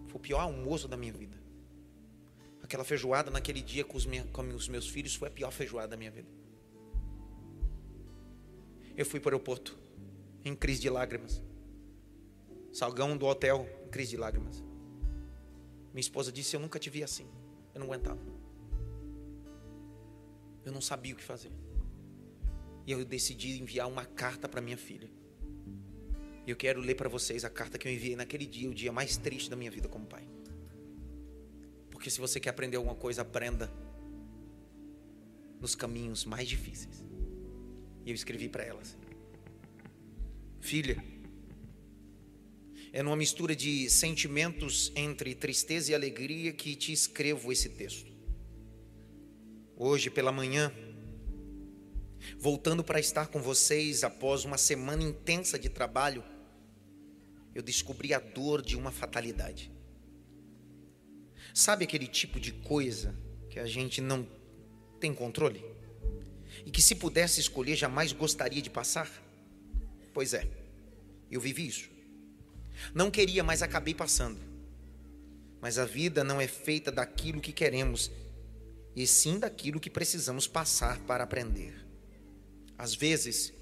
Foi 0.06 0.16
o 0.16 0.20
pior 0.20 0.40
almoço 0.40 0.86
da 0.86 0.98
minha 0.98 1.14
vida. 1.14 1.34
Aquela 2.62 2.84
feijoada 2.84 3.30
naquele 3.30 3.62
dia 3.62 3.86
com 3.86 3.96
os, 3.96 4.06
com 4.34 4.42
os 4.54 4.68
meus 4.68 4.86
filhos 4.86 5.14
foi 5.14 5.28
a 5.28 5.30
pior 5.30 5.50
feijoada 5.50 5.88
da 5.88 5.96
minha 5.96 6.10
vida. 6.10 6.28
Eu 8.94 9.06
fui 9.06 9.18
para 9.18 9.30
o 9.30 9.32
aeroporto 9.32 9.78
em 10.44 10.54
crise 10.54 10.82
de 10.82 10.90
lágrimas. 10.90 11.42
Salgão 12.70 13.16
do 13.16 13.24
hotel 13.24 13.66
em 13.86 13.88
crise 13.88 14.10
de 14.10 14.18
lágrimas. 14.18 14.62
Minha 15.94 16.00
esposa 16.00 16.30
disse: 16.30 16.54
Eu 16.54 16.60
nunca 16.60 16.78
te 16.78 16.90
vi 16.90 17.02
assim. 17.02 17.26
Eu 17.72 17.80
não 17.80 17.86
aguentava. 17.86 18.20
Eu 20.68 20.72
não 20.72 20.82
sabia 20.82 21.14
o 21.14 21.16
que 21.16 21.24
fazer. 21.24 21.50
E 22.86 22.92
eu 22.92 23.02
decidi 23.02 23.58
enviar 23.58 23.88
uma 23.88 24.04
carta 24.04 24.46
para 24.46 24.60
minha 24.60 24.76
filha. 24.76 25.08
E 26.46 26.50
eu 26.50 26.56
quero 26.56 26.78
ler 26.78 26.94
para 26.94 27.08
vocês 27.08 27.42
a 27.42 27.48
carta 27.48 27.78
que 27.78 27.88
eu 27.88 27.92
enviei 27.92 28.14
naquele 28.14 28.44
dia, 28.44 28.68
o 28.68 28.74
dia 28.74 28.92
mais 28.92 29.16
triste 29.16 29.48
da 29.48 29.56
minha 29.56 29.70
vida 29.70 29.88
como 29.88 30.04
pai. 30.04 30.28
Porque 31.90 32.10
se 32.10 32.20
você 32.20 32.38
quer 32.38 32.50
aprender 32.50 32.76
alguma 32.76 32.94
coisa, 32.94 33.22
aprenda 33.22 33.72
nos 35.58 35.74
caminhos 35.74 36.26
mais 36.26 36.46
difíceis. 36.46 37.02
E 38.04 38.10
eu 38.10 38.14
escrevi 38.14 38.46
para 38.50 38.62
ela 38.62 38.82
assim: 38.82 38.98
Filha, 40.60 41.02
é 42.92 43.02
numa 43.02 43.16
mistura 43.16 43.56
de 43.56 43.88
sentimentos 43.88 44.92
entre 44.94 45.34
tristeza 45.34 45.92
e 45.92 45.94
alegria 45.94 46.52
que 46.52 46.76
te 46.76 46.92
escrevo 46.92 47.50
esse 47.50 47.70
texto. 47.70 48.07
Hoje 49.80 50.10
pela 50.10 50.32
manhã, 50.32 50.72
voltando 52.36 52.82
para 52.82 52.98
estar 52.98 53.28
com 53.28 53.40
vocês 53.40 54.02
após 54.02 54.44
uma 54.44 54.58
semana 54.58 55.04
intensa 55.04 55.56
de 55.56 55.68
trabalho, 55.68 56.24
eu 57.54 57.62
descobri 57.62 58.12
a 58.12 58.18
dor 58.18 58.60
de 58.60 58.76
uma 58.76 58.90
fatalidade. 58.90 59.70
Sabe 61.54 61.84
aquele 61.84 62.08
tipo 62.08 62.40
de 62.40 62.50
coisa 62.50 63.14
que 63.48 63.60
a 63.60 63.66
gente 63.66 64.00
não 64.00 64.26
tem 64.98 65.14
controle? 65.14 65.64
E 66.66 66.72
que 66.72 66.82
se 66.82 66.96
pudesse 66.96 67.38
escolher 67.38 67.76
jamais 67.76 68.12
gostaria 68.12 68.60
de 68.60 68.70
passar? 68.70 69.08
Pois 70.12 70.34
é, 70.34 70.44
eu 71.30 71.40
vivi 71.40 71.68
isso. 71.68 71.88
Não 72.92 73.12
queria, 73.12 73.44
mas 73.44 73.62
acabei 73.62 73.94
passando. 73.94 74.40
Mas 75.60 75.78
a 75.78 75.84
vida 75.84 76.24
não 76.24 76.40
é 76.40 76.48
feita 76.48 76.90
daquilo 76.90 77.40
que 77.40 77.52
queremos, 77.52 78.10
e 78.98 79.06
sim 79.06 79.38
daquilo 79.38 79.78
que 79.78 79.88
precisamos 79.88 80.48
passar 80.48 80.98
para 81.00 81.22
aprender. 81.22 81.86
Às 82.76 82.96
vezes, 82.96 83.52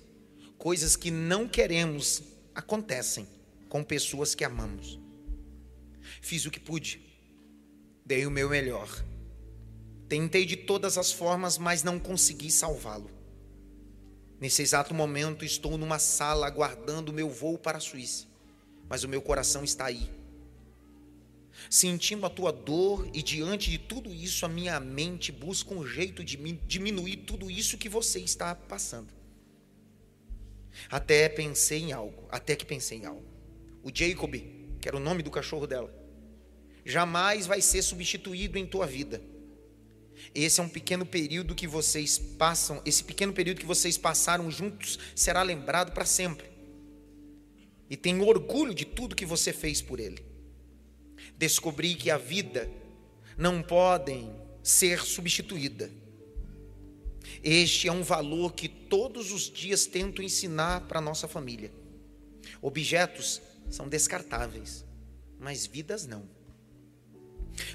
coisas 0.56 0.96
que 0.96 1.10
não 1.10 1.46
queremos 1.46 2.22
acontecem 2.54 3.28
com 3.68 3.84
pessoas 3.84 4.34
que 4.34 4.44
amamos. 4.44 4.98
Fiz 6.22 6.46
o 6.46 6.50
que 6.50 6.58
pude, 6.58 7.04
Dei 8.02 8.24
o 8.24 8.30
meu 8.30 8.48
melhor. 8.48 8.88
Tentei 10.08 10.46
de 10.46 10.56
todas 10.56 10.96
as 10.96 11.12
formas, 11.12 11.58
mas 11.58 11.82
não 11.82 11.98
consegui 11.98 12.50
salvá-lo. 12.50 13.10
Nesse 14.40 14.62
exato 14.62 14.94
momento, 14.94 15.44
estou 15.44 15.76
numa 15.76 15.98
sala 15.98 16.46
aguardando 16.46 17.12
o 17.12 17.14
meu 17.14 17.28
voo 17.28 17.58
para 17.58 17.76
a 17.76 17.80
Suíça, 17.80 18.26
mas 18.88 19.04
o 19.04 19.08
meu 19.08 19.20
coração 19.20 19.64
está 19.64 19.86
aí. 19.86 20.08
Sentindo 21.70 22.26
a 22.26 22.30
tua 22.30 22.52
dor 22.52 23.08
e 23.12 23.22
diante 23.22 23.70
de 23.70 23.78
tudo 23.78 24.12
isso, 24.12 24.44
a 24.44 24.48
minha 24.48 24.78
mente 24.78 25.32
busca 25.32 25.74
um 25.74 25.86
jeito 25.86 26.22
de 26.22 26.36
diminuir 26.66 27.18
tudo 27.18 27.50
isso 27.50 27.78
que 27.78 27.88
você 27.88 28.20
está 28.20 28.54
passando. 28.54 29.12
Até 30.90 31.28
pensei 31.28 31.80
em 31.80 31.92
algo, 31.92 32.26
até 32.30 32.54
que 32.54 32.64
pensei 32.64 32.98
em 32.98 33.06
algo. 33.06 33.24
O 33.82 33.90
Jacob, 33.92 34.34
que 34.80 34.88
era 34.88 34.96
o 34.96 35.00
nome 35.00 35.22
do 35.22 35.30
cachorro 35.30 35.66
dela, 35.66 35.92
jamais 36.84 37.46
vai 37.46 37.60
ser 37.60 37.82
substituído 37.82 38.58
em 38.58 38.66
tua 38.66 38.86
vida. 38.86 39.22
Esse 40.34 40.60
é 40.60 40.62
um 40.62 40.68
pequeno 40.68 41.04
período 41.04 41.54
que 41.54 41.66
vocês 41.66 42.18
passam, 42.18 42.80
esse 42.84 43.02
pequeno 43.02 43.32
período 43.32 43.60
que 43.60 43.66
vocês 43.66 43.98
passaram 43.98 44.50
juntos 44.50 44.98
será 45.14 45.42
lembrado 45.42 45.92
para 45.92 46.04
sempre. 46.04 46.46
E 47.88 47.96
tenho 47.96 48.26
orgulho 48.26 48.74
de 48.74 48.84
tudo 48.84 49.14
que 49.14 49.26
você 49.26 49.52
fez 49.52 49.80
por 49.80 50.00
ele. 50.00 50.35
Descobri 51.36 51.94
que 51.94 52.10
a 52.10 52.18
vida 52.18 52.70
não 53.36 53.62
podem 53.62 54.32
ser 54.62 55.00
substituída. 55.00 55.90
Este 57.42 57.88
é 57.88 57.92
um 57.92 58.02
valor 58.02 58.54
que 58.54 58.68
todos 58.68 59.32
os 59.32 59.50
dias 59.50 59.86
tento 59.86 60.22
ensinar 60.22 60.82
para 60.82 61.00
nossa 61.00 61.28
família. 61.28 61.70
Objetos 62.62 63.40
são 63.70 63.88
descartáveis, 63.88 64.84
mas 65.38 65.66
vidas 65.66 66.06
não. 66.06 66.28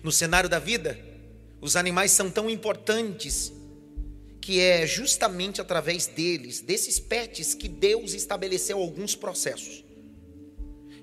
No 0.04 0.12
cenário 0.12 0.50
da 0.50 0.60
vida, 0.60 1.00
os 1.60 1.76
animais 1.76 2.12
são 2.12 2.30
tão 2.30 2.50
importantes 2.50 3.54
que 4.42 4.60
é 4.60 4.88
justamente 4.88 5.62
através 5.62 6.08
deles, 6.08 6.62
desses 6.62 7.00
pets, 7.00 7.54
que 7.54 7.70
Deus 7.70 8.14
estabeleceu 8.14 8.80
alguns 8.80 9.16
processos. 9.16 9.84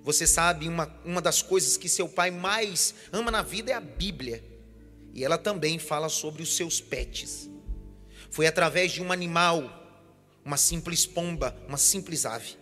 Você 0.02 0.26
sabe, 0.26 0.68
uma, 0.68 0.92
uma 1.04 1.20
das 1.20 1.42
coisas 1.42 1.76
que 1.76 1.88
seu 1.88 2.08
pai 2.08 2.30
mais 2.30 2.94
ama 3.12 3.30
na 3.30 3.42
vida 3.42 3.72
é 3.72 3.74
a 3.74 3.80
Bíblia. 3.80 4.42
E 5.12 5.24
ela 5.24 5.36
também 5.36 5.78
fala 5.78 6.08
sobre 6.08 6.42
os 6.42 6.56
seus 6.56 6.80
pets. 6.80 7.48
Foi 8.30 8.46
através 8.46 8.92
de 8.92 9.02
um 9.02 9.10
animal, 9.10 9.62
uma 10.44 10.56
simples 10.56 11.04
pomba, 11.06 11.56
uma 11.66 11.78
simples 11.78 12.24
ave, 12.24 12.56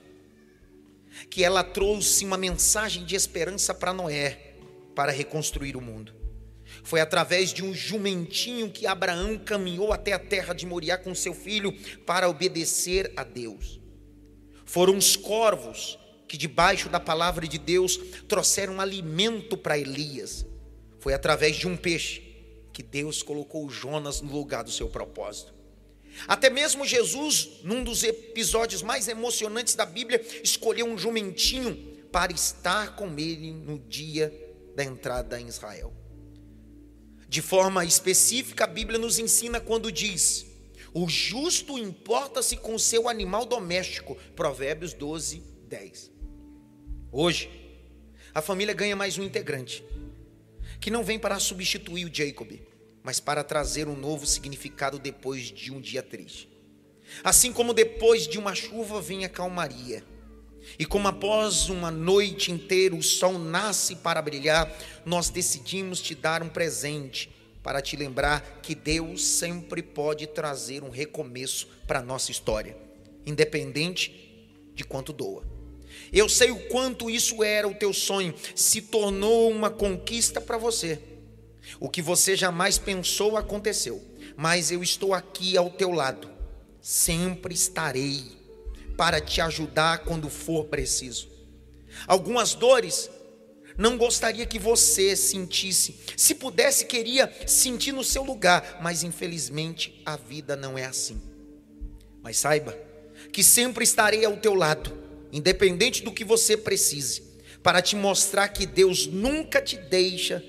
que 1.29 1.45
ela 1.45 1.63
trouxe 1.63 2.25
uma 2.25 2.37
mensagem 2.37 3.05
de 3.05 3.15
esperança 3.15 3.75
para 3.75 3.93
Noé 3.93 4.55
para 4.95 5.13
reconstruir 5.13 5.77
o 5.77 5.81
mundo. 5.81 6.15
Foi 6.83 7.01
através 7.01 7.53
de 7.53 7.65
um 7.65 7.73
jumentinho 7.73 8.71
que 8.71 8.87
Abraão 8.87 9.39
caminhou 9.39 9.93
até 9.93 10.13
a 10.13 10.19
terra 10.19 10.55
de 10.55 10.67
Moriá 10.67 10.99
com 10.99 11.15
seu 11.15 11.35
filho 11.35 11.73
para 12.05 12.29
obedecer 12.29 13.13
a 13.17 13.23
Deus. 13.23 13.81
Foram 14.65 14.97
os 14.97 15.15
corvos 15.15 15.99
que, 16.29 16.37
debaixo 16.37 16.89
da 16.89 17.01
palavra 17.01 17.47
de 17.47 17.59
Deus, 17.59 17.99
trouxeram 18.29 18.81
alimento 18.81 19.57
para 19.57 19.79
Elias. 19.79 20.45
Foi 20.99 21.15
através 21.15 21.57
de 21.57 21.69
um 21.69 21.77
peixe 21.77 22.23
que 22.73 22.83
Deus 22.83 23.23
colocou 23.23 23.71
Jonas 23.71 24.21
no 24.21 24.33
lugar 24.33 24.65
do 24.65 24.71
seu 24.71 24.89
propósito. 24.89 25.55
Até 26.27 26.49
mesmo 26.49 26.85
Jesus, 26.85 27.61
num 27.63 27.85
dos 27.85 28.03
episódios 28.03 28.83
mais 28.83 29.09
emocionantes 29.09 29.75
da 29.75 29.85
Bíblia, 29.85 30.25
escolheu 30.43 30.87
um 30.87 30.97
jumentinho 30.97 31.75
para 32.11 32.33
estar 32.33 32.97
com 32.97 33.09
ele 33.19 33.53
no 33.53 33.79
dia 33.79 34.33
da 34.75 34.85
entrada 34.85 35.41
em 35.41 35.47
Israel. 35.47 35.93
De 37.29 37.43
forma 37.43 37.85
específica, 37.85 38.65
a 38.65 38.69
Bíblia 38.69 38.99
nos 38.99 39.19
ensina 39.19 39.61
quando 39.61 39.93
diz: 39.93 40.47
O 40.95 41.09
justo 41.09 41.77
importa-se 41.77 42.57
com 42.57 42.79
seu 42.79 43.09
animal 43.09 43.45
doméstico. 43.45 44.17
Provérbios 44.35 44.95
12, 44.95 45.43
10. 45.69 46.16
Hoje, 47.19 47.49
a 48.35 48.43
família 48.43 48.75
ganha 48.75 48.95
mais 48.95 49.17
um 49.17 49.23
integrante, 49.23 49.83
que 50.79 50.91
não 50.91 51.03
vem 51.03 51.19
para 51.19 51.39
substituir 51.39 52.05
o 52.05 52.15
Jacob, 52.15 52.61
mas 53.03 53.19
para 53.19 53.43
trazer 53.43 53.89
um 53.89 53.97
novo 53.97 54.27
significado 54.27 54.99
depois 54.99 55.45
de 55.45 55.73
um 55.73 55.81
dia 55.81 56.03
triste. 56.03 56.47
Assim 57.25 57.55
como 57.55 57.73
depois 57.73 58.29
de 58.29 58.39
uma 58.39 58.55
chuva 58.55 59.01
vem 59.01 59.25
a 59.25 59.31
calmaria, 59.31 60.05
e 60.79 60.85
como 60.85 61.09
após 61.09 61.71
uma 61.71 61.91
noite 61.91 62.53
inteira 62.53 62.95
o 62.95 63.03
sol 63.03 63.39
nasce 63.39 63.97
para 63.97 64.21
brilhar, 64.21 64.71
nós 65.07 65.31
decidimos 65.31 66.03
te 66.03 66.15
dar 66.15 66.43
um 66.43 66.51
presente 66.51 67.31
para 67.63 67.81
te 67.81 67.97
lembrar 67.97 68.61
que 68.61 68.75
Deus 68.75 69.25
sempre 69.25 69.83
pode 69.83 70.27
trazer 70.27 70.85
um 70.85 70.91
recomeço 70.91 71.67
para 71.87 72.01
a 72.01 72.05
nossa 72.05 72.31
história, 72.31 72.77
independente 73.25 74.45
de 74.75 74.85
quanto 74.85 75.15
doa. 75.15 75.56
Eu 76.17 76.31
sei 76.31 76.51
o 76.51 76.69
quanto 76.69 77.11
isso 77.11 77.45
era 77.45 77.69
o 77.69 77.75
teu 77.75 77.93
sonho, 77.93 78.35
se 78.55 78.81
tornou 78.81 79.51
uma 79.51 79.69
conquista 79.69 80.41
para 80.41 80.57
você. 80.57 80.99
O 81.79 81.91
que 81.91 82.01
você 82.01 82.35
jamais 82.35 82.79
pensou 82.79 83.37
aconteceu, 83.37 84.03
mas 84.35 84.71
eu 84.71 84.83
estou 84.83 85.13
aqui 85.13 85.59
ao 85.59 85.69
teu 85.69 85.91
lado, 85.91 86.31
sempre 86.81 87.53
estarei 87.53 88.25
para 88.97 89.21
te 89.21 89.43
ajudar 89.43 90.05
quando 90.05 90.31
for 90.31 90.65
preciso. 90.65 91.29
Algumas 92.07 92.55
dores 92.55 93.11
não 93.77 93.99
gostaria 93.99 94.47
que 94.47 94.59
você 94.59 95.15
sentisse. 95.15 96.01
Se 96.17 96.35
pudesse, 96.35 96.87
queria 96.87 97.31
sentir 97.47 97.93
no 97.93 98.03
seu 98.03 98.25
lugar, 98.25 98.79
mas 98.81 99.03
infelizmente 99.03 100.01
a 100.07 100.17
vida 100.17 100.57
não 100.57 100.79
é 100.79 100.87
assim. 100.87 101.21
Mas 102.23 102.39
saiba 102.39 102.75
que 103.31 103.45
sempre 103.45 103.85
estarei 103.85 104.25
ao 104.25 104.39
teu 104.39 104.55
lado, 104.55 105.05
independente 105.37 106.03
do 106.03 106.13
que 106.13 106.25
você 106.25 106.57
precise, 106.57 107.23
para 107.63 107.83
te 107.83 107.95
mostrar 107.97 108.49
que 108.49 108.67
Deus 108.67 109.07
nunca 109.07 109.61
te 109.61 109.77
deixa 109.77 110.43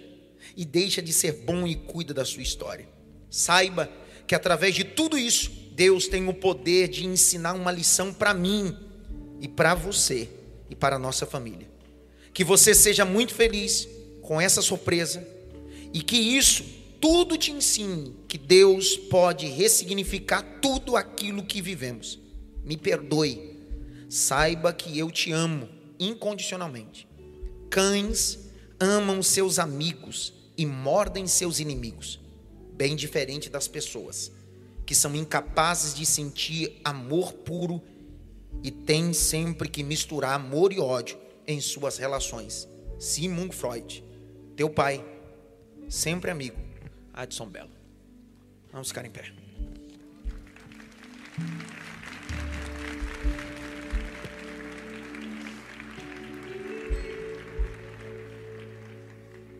e 0.55 0.64
deixa 0.64 1.01
de 1.01 1.11
ser 1.11 1.34
bom 1.34 1.68
e 1.68 1.76
cuida 1.76 2.14
da 2.14 2.26
sua 2.26 2.41
história. 2.41 2.88
Saiba 3.30 3.91
que 4.26 4.35
através 4.35 4.76
de 4.76 4.84
tudo 4.84 5.18
isso, 5.18 5.51
Deus 5.73 6.07
tem 6.07 6.27
o 6.27 6.34
poder 6.34 6.88
de 6.88 7.05
ensinar 7.05 7.53
uma 7.53 7.72
lição 7.72 8.14
para 8.14 8.34
mim 8.34 8.76
e 9.39 9.47
para 9.47 9.76
você 9.76 10.30
e 10.69 10.76
para 10.76 10.95
a 10.95 10.99
nossa 10.99 11.26
família. 11.26 11.68
Que 12.34 12.43
você 12.43 12.73
seja 12.73 13.05
muito 13.05 13.34
feliz 13.34 13.88
com 14.22 14.39
essa 14.39 14.61
surpresa 14.61 15.27
e 15.93 16.01
que 16.01 16.18
isso 16.18 16.64
tudo 16.99 17.38
te 17.38 17.51
ensine 17.51 18.15
que 18.27 18.38
Deus 18.38 18.97
pode 18.97 19.45
ressignificar 19.47 20.41
tudo 20.61 20.95
aquilo 20.95 21.43
que 21.43 21.61
vivemos. 21.61 22.19
Me 22.64 22.76
perdoe. 22.76 23.56
Saiba 24.09 24.73
que 24.73 24.97
eu 24.97 25.11
te 25.11 25.31
amo 25.31 25.69
incondicionalmente. 25.99 27.07
Cães 27.69 28.39
amam 28.79 29.21
seus 29.21 29.59
amigos 29.59 30.34
e 30.57 30.65
mordem 30.65 31.27
seus 31.27 31.59
inimigos, 31.59 32.19
bem 32.73 32.95
diferente 32.95 33.49
das 33.49 33.67
pessoas 33.67 34.31
que 34.88 34.95
são 34.95 35.13
incapazes 35.13 35.93
de 35.93 36.05
sentir 36.05 36.79
amor 36.81 37.34
puro 37.34 37.84
e 38.63 38.71
têm 38.71 39.11
sempre 39.11 39.67
que 39.67 39.84
misturar 39.84 40.34
amor 40.34 40.71
e 40.71 40.79
ódio 40.79 41.19
em 41.45 41.59
suas 41.59 41.97
relações. 41.97 42.65
Sigmund 42.97 43.53
Freud, 43.53 44.01
teu 44.55 44.69
pai, 44.69 45.05
sempre 45.89 46.31
amigo, 46.31 46.57
Adson 47.13 47.49
Belo. 47.49 47.69
Vamos 48.71 48.88
ficar 48.88 49.05
em 49.05 49.11
pé. 49.11 49.34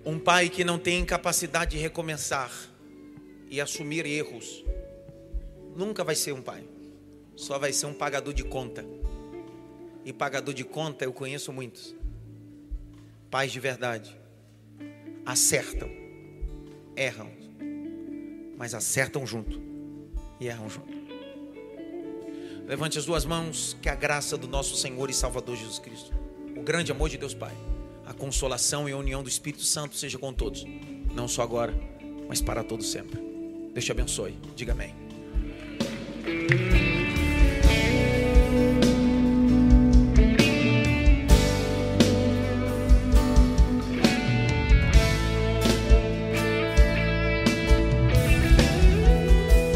Um 0.08 0.18
pai 0.18 0.48
que 0.48 0.64
não 0.64 0.80
tem 0.80 1.04
capacidade 1.04 1.72
de 1.72 1.78
recomeçar 1.78 2.50
e 3.50 3.60
assumir 3.60 4.06
erros, 4.06 4.64
nunca 5.76 6.02
vai 6.02 6.16
ser 6.16 6.32
um 6.32 6.42
pai, 6.42 6.64
só 7.36 7.60
vai 7.60 7.74
ser 7.74 7.88
um 7.88 7.94
pagador 7.94 8.34
de 8.34 8.46
conta 8.46 8.86
e 10.06 10.14
pagador 10.14 10.54
de 10.54 10.64
conta 10.64 11.04
eu 11.04 11.12
conheço 11.12 11.52
muitos. 11.52 11.94
Pais 13.30 13.52
de 13.52 13.60
verdade 13.60 14.18
acertam, 15.26 15.90
erram, 16.96 17.30
mas 18.58 18.74
acertam 18.74 19.28
junto 19.28 19.62
e 20.40 20.48
erram 20.48 20.70
junto. 20.70 20.98
Levante 22.66 22.98
as 22.98 23.06
duas 23.06 23.26
mãos, 23.26 23.76
que 23.82 23.90
a 23.90 23.96
graça 23.96 24.38
do 24.38 24.48
nosso 24.48 24.78
Senhor 24.78 25.10
e 25.10 25.14
Salvador 25.14 25.58
Jesus 25.58 25.80
Cristo, 25.80 26.14
o 26.56 26.62
grande 26.62 26.94
amor 26.94 27.10
de 27.10 27.18
Deus 27.18 27.34
Pai, 27.34 27.67
a 28.08 28.14
consolação 28.14 28.88
e 28.88 28.94
a 28.94 28.98
união 28.98 29.22
do 29.22 29.30
Espírito 29.30 29.64
Santo 29.64 29.96
seja 29.96 30.18
com 30.18 30.34
todos, 30.34 30.66
não 31.14 31.28
só 31.28 31.42
agora, 31.42 31.74
mas 32.28 32.42
para 32.42 32.64
todos 32.64 32.90
sempre. 32.90 33.20
Deus 33.74 33.86
te 33.86 33.92
abençoe. 33.92 34.36
Diga 34.56 34.72
amém. 34.72 34.96